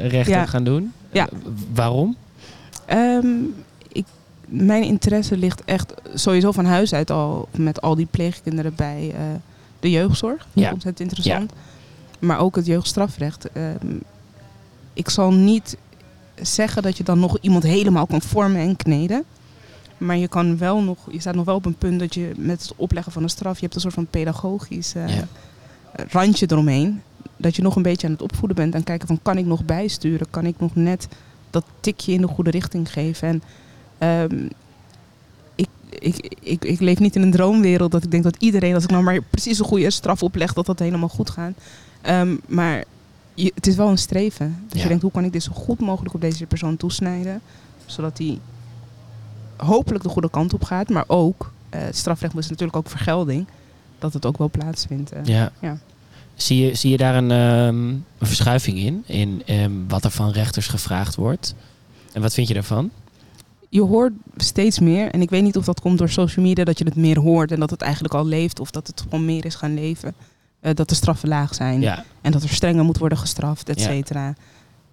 rechten 0.06 0.34
Ja. 0.34 0.46
gaan 0.46 0.64
doen? 0.64 0.92
Ja. 1.12 1.28
Waarom? 1.72 2.16
Ehm, 2.86 3.26
ik, 3.92 4.06
mijn 4.46 4.82
interesse 4.82 5.36
ligt 5.36 5.64
echt 5.64 5.94
sowieso 6.14 6.52
van 6.52 6.64
huis 6.64 6.92
uit 6.92 7.10
al 7.10 7.48
met 7.56 7.80
al 7.80 7.94
die 7.94 8.08
pleegkinderen 8.10 8.74
bij 8.74 9.14
de 9.80 9.90
jeugdzorg. 9.90 10.46
Ja. 10.52 10.72
ontzettend 10.72 11.00
interessant. 11.00 11.52
Maar 12.18 12.38
ook 12.38 12.56
het 12.56 12.66
jeugdstrafrecht. 12.66 13.52
Ehm, 13.52 13.96
ik 14.92 15.08
zal 15.10 15.32
niet 15.32 15.76
zeggen 16.42 16.82
dat 16.82 16.96
je 16.96 17.04
dan 17.04 17.18
nog 17.18 17.38
iemand 17.40 17.62
helemaal 17.62 18.06
kan 18.06 18.22
vormen 18.22 18.60
en 18.60 18.76
kneden. 18.76 19.24
Maar 19.98 20.16
je 20.16 20.28
kan 20.28 20.58
wel 20.58 20.82
nog, 20.82 20.98
je 21.10 21.20
staat 21.20 21.34
nog 21.34 21.44
wel 21.44 21.54
op 21.54 21.64
een 21.66 21.74
punt 21.78 22.00
dat 22.00 22.14
je 22.14 22.32
met 22.36 22.62
het 22.62 22.72
opleggen 22.76 23.12
van 23.12 23.22
een 23.22 23.28
straf, 23.28 23.54
je 23.54 23.62
hebt 23.62 23.74
een 23.74 23.80
soort 23.80 23.94
van 23.94 24.06
pedagogisch 24.06 24.94
eh, 24.94 25.16
Ja. 25.16 25.24
randje 26.10 26.46
eromheen. 26.50 27.02
Dat 27.36 27.56
je 27.56 27.62
nog 27.62 27.76
een 27.76 27.82
beetje 27.82 28.06
aan 28.06 28.12
het 28.12 28.22
opvoeden 28.22 28.56
bent 28.56 28.74
en 28.74 28.84
kijken 28.84 29.06
van 29.06 29.18
kan 29.22 29.38
ik 29.38 29.46
nog 29.46 29.64
bijsturen? 29.64 30.26
Kan 30.30 30.46
ik 30.46 30.54
nog 30.58 30.74
net 30.74 31.08
dat 31.50 31.64
tikje 31.80 32.12
in 32.12 32.20
de 32.20 32.26
goede 32.26 32.50
richting 32.50 32.92
geven? 32.92 33.28
En 33.28 33.42
ehm, 33.98 34.48
ik, 35.54 35.68
ik, 35.98 36.34
ik, 36.40 36.64
ik 36.64 36.80
leef 36.80 36.98
niet 36.98 37.16
in 37.16 37.22
een 37.22 37.30
droomwereld 37.30 37.92
dat 37.92 38.04
ik 38.04 38.10
denk 38.10 38.22
dat 38.22 38.36
iedereen, 38.38 38.74
als 38.74 38.84
ik 38.84 38.90
nou 38.90 39.02
maar 39.02 39.22
precies 39.22 39.58
een 39.58 39.64
goede 39.64 39.90
straf 39.90 40.22
opleg, 40.22 40.52
dat 40.52 40.66
dat 40.66 40.78
helemaal 40.78 41.08
goed 41.08 41.30
gaat. 41.30 41.52
Ehm, 42.02 42.36
maar 42.46 42.84
je, 43.34 43.52
het 43.54 43.66
is 43.66 43.76
wel 43.76 43.88
een 43.88 43.98
streven. 43.98 44.58
Dus 44.68 44.76
Ja. 44.76 44.82
je 44.82 44.88
denkt, 44.88 45.02
hoe 45.02 45.12
kan 45.12 45.24
ik 45.24 45.32
dit 45.32 45.42
zo 45.42 45.52
goed 45.52 45.80
mogelijk 45.80 46.14
op 46.14 46.20
deze 46.20 46.46
persoon 46.46 46.76
toesnijden? 46.76 47.40
Zodat 47.86 48.18
hij 48.18 48.38
hopelijk 49.56 50.02
de 50.04 50.10
goede 50.10 50.30
kant 50.30 50.54
op 50.54 50.64
gaat. 50.64 50.88
Maar 50.88 51.04
ook, 51.06 51.52
het 51.70 51.96
strafrecht 51.96 52.36
is 52.36 52.48
natuurlijk 52.48 52.76
ook 52.76 52.88
vergelding. 52.90 53.46
Dat 53.98 54.12
het 54.12 54.26
ook 54.26 54.38
wel 54.38 54.50
plaatsvindt. 54.50 55.12
eh. 55.12 55.24
Ja. 55.24 55.52
Ja. 55.60 55.78
Zie, 56.34 56.66
je, 56.66 56.74
zie 56.74 56.90
je 56.90 56.96
daar 56.96 57.14
een, 57.14 57.30
ehm, 57.30 57.88
een 57.88 58.26
verschuiving 58.26 58.78
in? 58.78 59.02
In 59.06 59.42
ehm, 59.46 59.70
wat 59.88 60.04
er 60.04 60.10
van 60.10 60.30
rechters 60.30 60.66
gevraagd 60.66 61.14
wordt? 61.14 61.54
En 62.12 62.22
wat 62.22 62.34
vind 62.34 62.48
je 62.48 62.54
daarvan? 62.54 62.90
Je 63.68 63.82
hoort 63.82 64.12
steeds 64.36 64.78
meer. 64.78 65.10
En 65.10 65.22
ik 65.22 65.30
weet 65.30 65.42
niet 65.42 65.56
of 65.56 65.64
dat 65.64 65.80
komt 65.80 65.98
door 65.98 66.08
social 66.08 66.44
media. 66.46 66.64
Dat 66.64 66.78
je 66.78 66.84
het 66.84 66.96
meer 66.96 67.18
hoort. 67.20 67.52
En 67.52 67.60
dat 67.60 67.70
het 67.70 67.80
eigenlijk 67.82 68.14
al 68.14 68.26
leeft. 68.26 68.60
Of 68.60 68.70
dat 68.70 68.86
het 68.86 69.00
gewoon 69.00 69.24
meer 69.24 69.44
is 69.44 69.54
gaan 69.54 69.74
leven. 69.74 70.14
Eh, 70.64 70.74
dat 70.74 70.88
de 70.88 70.94
straffen 70.94 71.28
laag 71.28 71.54
zijn. 71.54 71.80
Ja. 71.80 72.04
En 72.20 72.32
dat 72.32 72.42
er 72.42 72.48
strenger 72.48 72.84
moet 72.84 72.98
worden 72.98 73.18
gestraft, 73.18 73.68
et 73.68 73.80
Ja. 73.80 73.86
cetera. 73.86 74.34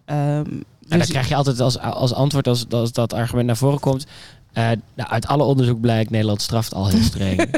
Ehm, 0.06 0.18
En 0.20 0.48
dus- 0.80 0.90
dan 0.90 1.00
krijg 1.08 1.28
je 1.28 1.36
altijd 1.36 1.60
als, 1.60 1.80
als 1.80 2.14
antwoord, 2.14 2.48
als, 2.48 2.66
als 2.70 2.92
dat 2.92 3.14
argument 3.14 3.48
naar 3.48 3.58
voren 3.58 3.80
komt. 3.80 4.06
eh, 4.54 4.64
nou, 4.94 5.10
uit 5.10 5.28
alle 5.28 5.44
onderzoek 5.44 5.82
blijkt, 5.82 6.10
Nederland 6.10 6.42
straft 6.42 6.74
al 6.74 6.88
heel 6.90 7.02
streng. 7.04 7.40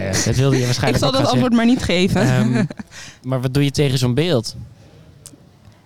Eh, 0.00 0.24
dat 0.24 0.36
wilde 0.36 0.54
je 0.54 0.60
ik 0.60 0.64
waarschijnlijk 0.66 1.04
zal 1.04 1.12
ook 1.14 1.20
dat 1.22 1.30
antwoord 1.30 1.52
maar 1.52 1.66
niet 1.66 1.82
geven. 1.82 2.22
Ehm, 2.22 2.64
maar 3.28 3.40
wat 3.40 3.54
doe 3.54 3.64
je 3.64 3.70
tegen 3.70 3.98
zo'n 3.98 4.14
beeld? 4.14 4.56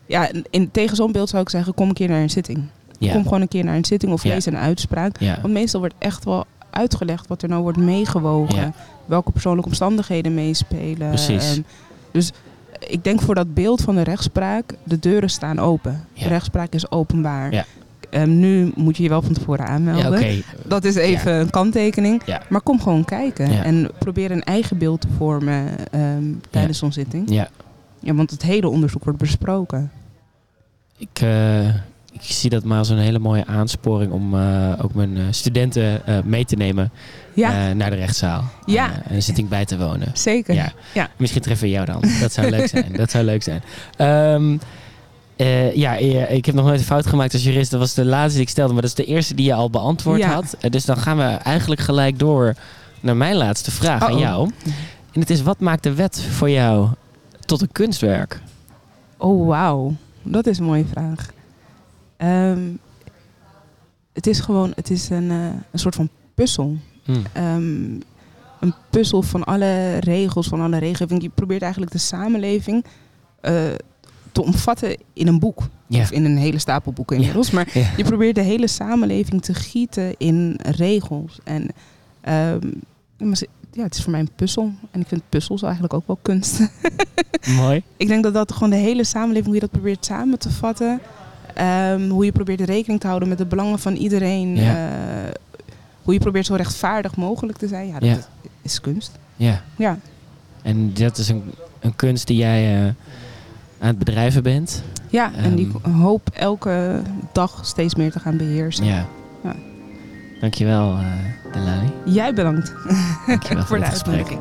ja, 0.06 0.30
in, 0.50 0.70
tegen 0.70 0.96
zo'n 0.96 1.12
beeld 1.12 1.28
zou 1.28 1.42
ik 1.42 1.48
zeggen, 1.48 1.74
kom 1.74 1.88
een 1.88 1.94
keer 1.94 2.08
naar 2.08 2.20
een 2.22 2.30
zitting. 2.30 2.64
Ja. 2.98 3.12
Kom 3.12 3.22
gewoon 3.22 3.40
een 3.40 3.48
keer 3.48 3.64
naar 3.64 3.76
een 3.76 3.84
zitting 3.84 4.12
of 4.12 4.24
lees 4.24 4.46
een 4.46 4.56
uitspraak. 4.56 5.20
ja. 5.20 5.38
Want 5.40 5.52
meestal 5.52 5.80
wordt 5.80 5.94
echt 5.98 6.24
wel 6.24 6.44
uitgelegd 6.74 7.26
wat 7.26 7.42
er 7.42 7.48
nou 7.48 7.62
wordt 7.62 7.78
meegewogen. 7.78 8.56
Ja. 8.56 8.72
Welke 9.06 9.32
persoonlijke 9.32 9.68
omstandigheden 9.68 10.34
meespelen. 10.34 11.08
Precies. 11.08 11.60
Dus 12.10 12.32
ik 12.88 13.04
denk 13.04 13.20
voor 13.20 13.34
dat 13.34 13.54
beeld 13.54 13.80
van 13.80 13.94
de 13.94 14.02
rechtspraak, 14.02 14.74
de 14.82 14.98
deuren 14.98 15.30
staan 15.30 15.58
open. 15.58 16.04
Ja. 16.12 16.22
De 16.22 16.28
rechtspraak 16.28 16.72
is 16.72 16.90
openbaar. 16.90 17.52
Ja. 17.52 17.64
Ehm, 18.10 18.38
nu 18.38 18.72
moet 18.74 18.96
je 18.96 19.02
je 19.02 19.08
wel 19.08 19.22
van 19.22 19.32
tevoren 19.32 19.64
Ja, 19.64 19.70
aanmelden. 19.70 20.42
Dat 20.66 20.84
is 20.84 20.94
even 20.94 21.32
een 21.34 21.50
kanttekening. 21.50 22.22
Ja. 22.26 22.42
Maar 22.48 22.60
kom 22.60 22.80
gewoon 22.80 23.04
kijken. 23.04 23.64
En 23.64 23.90
probeer 23.98 24.30
een 24.30 24.42
eigen 24.42 24.78
beeld 24.78 25.00
te 25.00 25.08
vormen 25.16 25.90
ehm, 25.90 26.24
tijdens 26.50 26.78
zo'n 26.78 26.92
zitting. 26.92 27.30
Ja. 27.30 27.48
Ja, 28.00 28.14
want 28.14 28.30
het 28.30 28.42
hele 28.42 28.68
onderzoek 28.68 29.04
wordt 29.04 29.18
besproken. 29.18 29.90
Ik, 30.96 31.20
eh, 31.20 31.74
ik 32.14 32.20
zie 32.22 32.50
dat 32.50 32.64
maar 32.64 32.78
als 32.78 32.88
een 32.88 32.98
hele 32.98 33.18
mooie 33.18 33.46
aansporing 33.46 34.12
om 34.12 34.34
eh, 34.38 34.72
ook 34.82 34.94
mijn 34.94 35.16
eh, 35.16 35.22
studenten 35.30 36.06
eh, 36.06 36.18
mee 36.24 36.44
te 36.44 36.56
nemen 36.56 36.90
Ja, 37.34 37.72
naar 37.72 37.90
de 37.90 37.96
rechtszaal. 37.96 38.44
Ja. 38.64 38.90
En 39.04 39.14
een 39.14 39.22
zitting 39.22 39.48
bij 39.48 39.64
te 39.64 39.78
wonen. 39.78 40.10
zeker. 40.12 40.54
Ja. 40.54 40.72
Ja. 40.94 41.08
Misschien 41.16 41.42
treffen 41.42 41.66
we 41.66 41.72
jou 41.72 41.86
dan. 41.86 42.02
Dat 42.20 42.32
zou 42.32 42.50
leuk 42.50 42.68
zijn. 42.68 42.92
Dat 42.92 43.10
zou 43.10 43.24
leuk 43.24 43.42
zijn. 43.42 43.62
Ehm, 43.96 44.56
eh, 45.36 45.74
ja, 45.74 45.94
ik 46.28 46.44
heb 46.46 46.54
nog 46.54 46.64
nooit 46.66 46.78
een 46.78 46.84
fout 46.86 47.06
gemaakt 47.06 47.32
als 47.32 47.44
jurist. 47.44 47.70
Dat 47.70 47.80
was 47.80 47.94
de 47.94 48.04
laatste 48.04 48.32
die 48.32 48.42
ik 48.42 48.48
stelde, 48.48 48.72
maar 48.72 48.82
dat 48.82 48.90
is 48.98 49.04
de 49.06 49.12
eerste 49.12 49.34
die 49.34 49.46
je 49.46 49.54
al 49.54 49.70
beantwoord 49.70 50.20
Ja. 50.20 50.32
had. 50.32 50.56
Dus 50.70 50.84
dan 50.84 50.96
gaan 50.96 51.16
we 51.16 51.22
eigenlijk 51.22 51.80
gelijk 51.80 52.18
door 52.18 52.54
naar 53.00 53.16
mijn 53.16 53.36
laatste 53.36 53.70
vraag 53.70 54.02
aan 54.02 54.18
jou. 54.18 54.50
En 55.12 55.20
het 55.20 55.30
is, 55.30 55.42
wat 55.42 55.60
maakt 55.60 55.82
de 55.82 55.94
wet 55.94 56.20
voor 56.30 56.50
jou 56.50 56.88
tot 57.44 57.60
een 57.60 57.72
kunstwerk? 57.72 58.40
Oh, 59.16 59.46
wauw. 59.46 59.94
Dat 60.22 60.46
is 60.46 60.58
een 60.58 60.64
mooie 60.64 60.84
vraag. 60.92 61.32
Ehm, 62.24 62.60
het 64.12 64.26
is 64.26 64.40
gewoon, 64.40 64.72
het 64.76 64.90
is 64.90 65.08
een, 65.08 65.30
eh, 65.30 65.44
een 65.70 65.78
soort 65.78 65.94
van 65.94 66.08
puzzel. 66.34 66.76
Hm. 67.04 67.12
Ehm, 67.32 67.84
een 68.60 68.74
puzzel 68.90 69.22
van 69.22 69.44
alle 69.44 69.98
regels, 69.98 70.48
van 70.48 70.60
alle 70.60 70.78
regelgeving. 70.78 71.22
Je 71.22 71.28
probeert 71.34 71.62
eigenlijk 71.62 71.92
de 71.92 71.98
samenleving 71.98 72.84
eh, 73.40 73.62
te 74.32 74.42
omvatten 74.42 74.96
in 75.12 75.26
een 75.28 75.38
boek. 75.38 75.58
Of 75.90 76.10
in 76.10 76.24
een 76.24 76.36
hele 76.36 76.58
stapel 76.58 76.92
boeken 76.92 77.16
inmiddels. 77.16 77.50
Maar 77.50 77.68
Ja. 77.72 77.90
je 77.96 78.04
probeert 78.04 78.34
de 78.34 78.40
hele 78.42 78.66
samenleving 78.66 79.42
te 79.42 79.54
gieten 79.54 80.14
in 80.18 80.58
regels. 80.62 81.38
En 81.44 81.68
ehm, 82.20 82.70
maar 83.18 83.40
ja, 83.72 83.82
het 83.82 83.94
is 83.94 84.02
voor 84.02 84.10
mij 84.10 84.20
een 84.20 84.30
puzzel. 84.36 84.72
En 84.90 85.00
ik 85.00 85.06
vind 85.06 85.22
puzzels 85.28 85.62
eigenlijk 85.62 85.94
ook 85.94 86.06
wel 86.06 86.18
kunst. 86.22 86.60
Mooi. 87.60 87.82
ik 87.96 88.08
denk 88.08 88.22
dat 88.22 88.34
dat 88.34 88.52
gewoon 88.52 88.70
de 88.70 88.76
hele 88.76 89.04
samenleving, 89.04 89.44
hoe 89.46 89.54
je 89.54 89.60
dat 89.60 89.70
probeert 89.70 90.04
samen 90.04 90.38
te 90.38 90.50
vatten. 90.50 91.00
Ehm, 91.54 92.08
hoe 92.08 92.24
je 92.24 92.32
probeert 92.32 92.60
rekening 92.60 93.00
te 93.00 93.06
houden 93.06 93.28
met 93.28 93.38
de 93.38 93.46
belangen 93.46 93.78
van 93.78 93.94
iedereen. 93.94 94.56
Ja. 94.56 94.74
eh, 94.74 95.32
hoe 96.02 96.12
je 96.14 96.20
probeert 96.20 96.46
zo 96.46 96.54
rechtvaardig 96.54 97.16
mogelijk 97.16 97.58
te 97.58 97.68
zijn. 97.68 97.86
Ja, 97.86 97.92
dat 97.98 98.08
Ja. 98.08 98.14
Is, 98.16 98.24
is 98.62 98.80
kunst. 98.80 99.10
Ja. 99.36 99.62
Ja, 99.76 99.98
En 100.62 100.94
dat 100.94 101.18
is 101.18 101.28
een, 101.28 101.42
een 101.80 101.96
kunst 101.96 102.26
die 102.26 102.36
jij 102.36 102.74
eh, 102.80 102.84
aan 103.78 103.88
het 103.88 103.98
bedrijven 103.98 104.42
bent. 104.42 104.82
ja 105.08 105.32
en 105.34 105.54
die 105.54 105.72
Ehm. 105.82 105.92
hoop 105.94 106.30
elke 106.32 107.00
dag 107.32 107.60
steeds 107.66 107.94
meer 107.94 108.12
te 108.12 108.18
gaan 108.20 108.36
beheersen. 108.36 108.84
Ja. 108.84 109.06
Ja. 109.42 109.54
Dankjewel, 110.40 110.92
uh, 110.98 111.06
Delali. 111.52 111.92
Jij 112.04 112.34
bedankt 112.34 112.72
Dankjewel 113.26 113.64
voor, 113.64 113.66
voor 113.66 113.78
de 113.78 113.84
uitnodiging. 113.84 114.40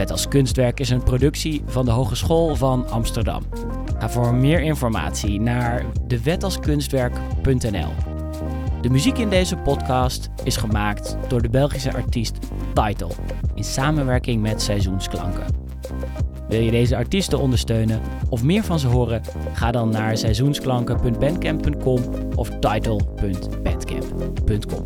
Wet 0.00 0.10
als 0.10 0.28
Kunstwerk 0.28 0.80
is 0.80 0.90
een 0.90 1.02
productie 1.02 1.62
van 1.66 1.84
de 1.84 1.90
Hogeschool 1.90 2.54
van 2.54 2.88
Amsterdam. 2.88 3.42
Ga 3.98 4.10
voor 4.10 4.34
meer 4.34 4.60
informatie 4.60 5.40
naar 5.40 5.84
dewetalskunstwerk.nl. 6.06 7.92
De 8.80 8.90
muziek 8.90 9.18
in 9.18 9.28
deze 9.28 9.56
podcast 9.56 10.28
is 10.44 10.56
gemaakt 10.56 11.16
door 11.28 11.42
de 11.42 11.48
Belgische 11.48 11.92
artiest 11.92 12.38
Title 12.74 13.10
in 13.54 13.64
samenwerking 13.64 14.42
met 14.42 14.62
Seizoensklanken. 14.62 15.44
Wil 16.48 16.60
je 16.60 16.70
deze 16.70 16.96
artiesten 16.96 17.40
ondersteunen 17.40 18.00
of 18.28 18.42
meer 18.42 18.62
van 18.62 18.78
ze 18.78 18.86
horen? 18.86 19.22
Ga 19.52 19.70
dan 19.70 19.90
naar 19.90 20.16
seizoensklanken.bandcamp.com 20.16 22.00
of 22.34 22.48
title.bandcamp.com. 22.48 24.84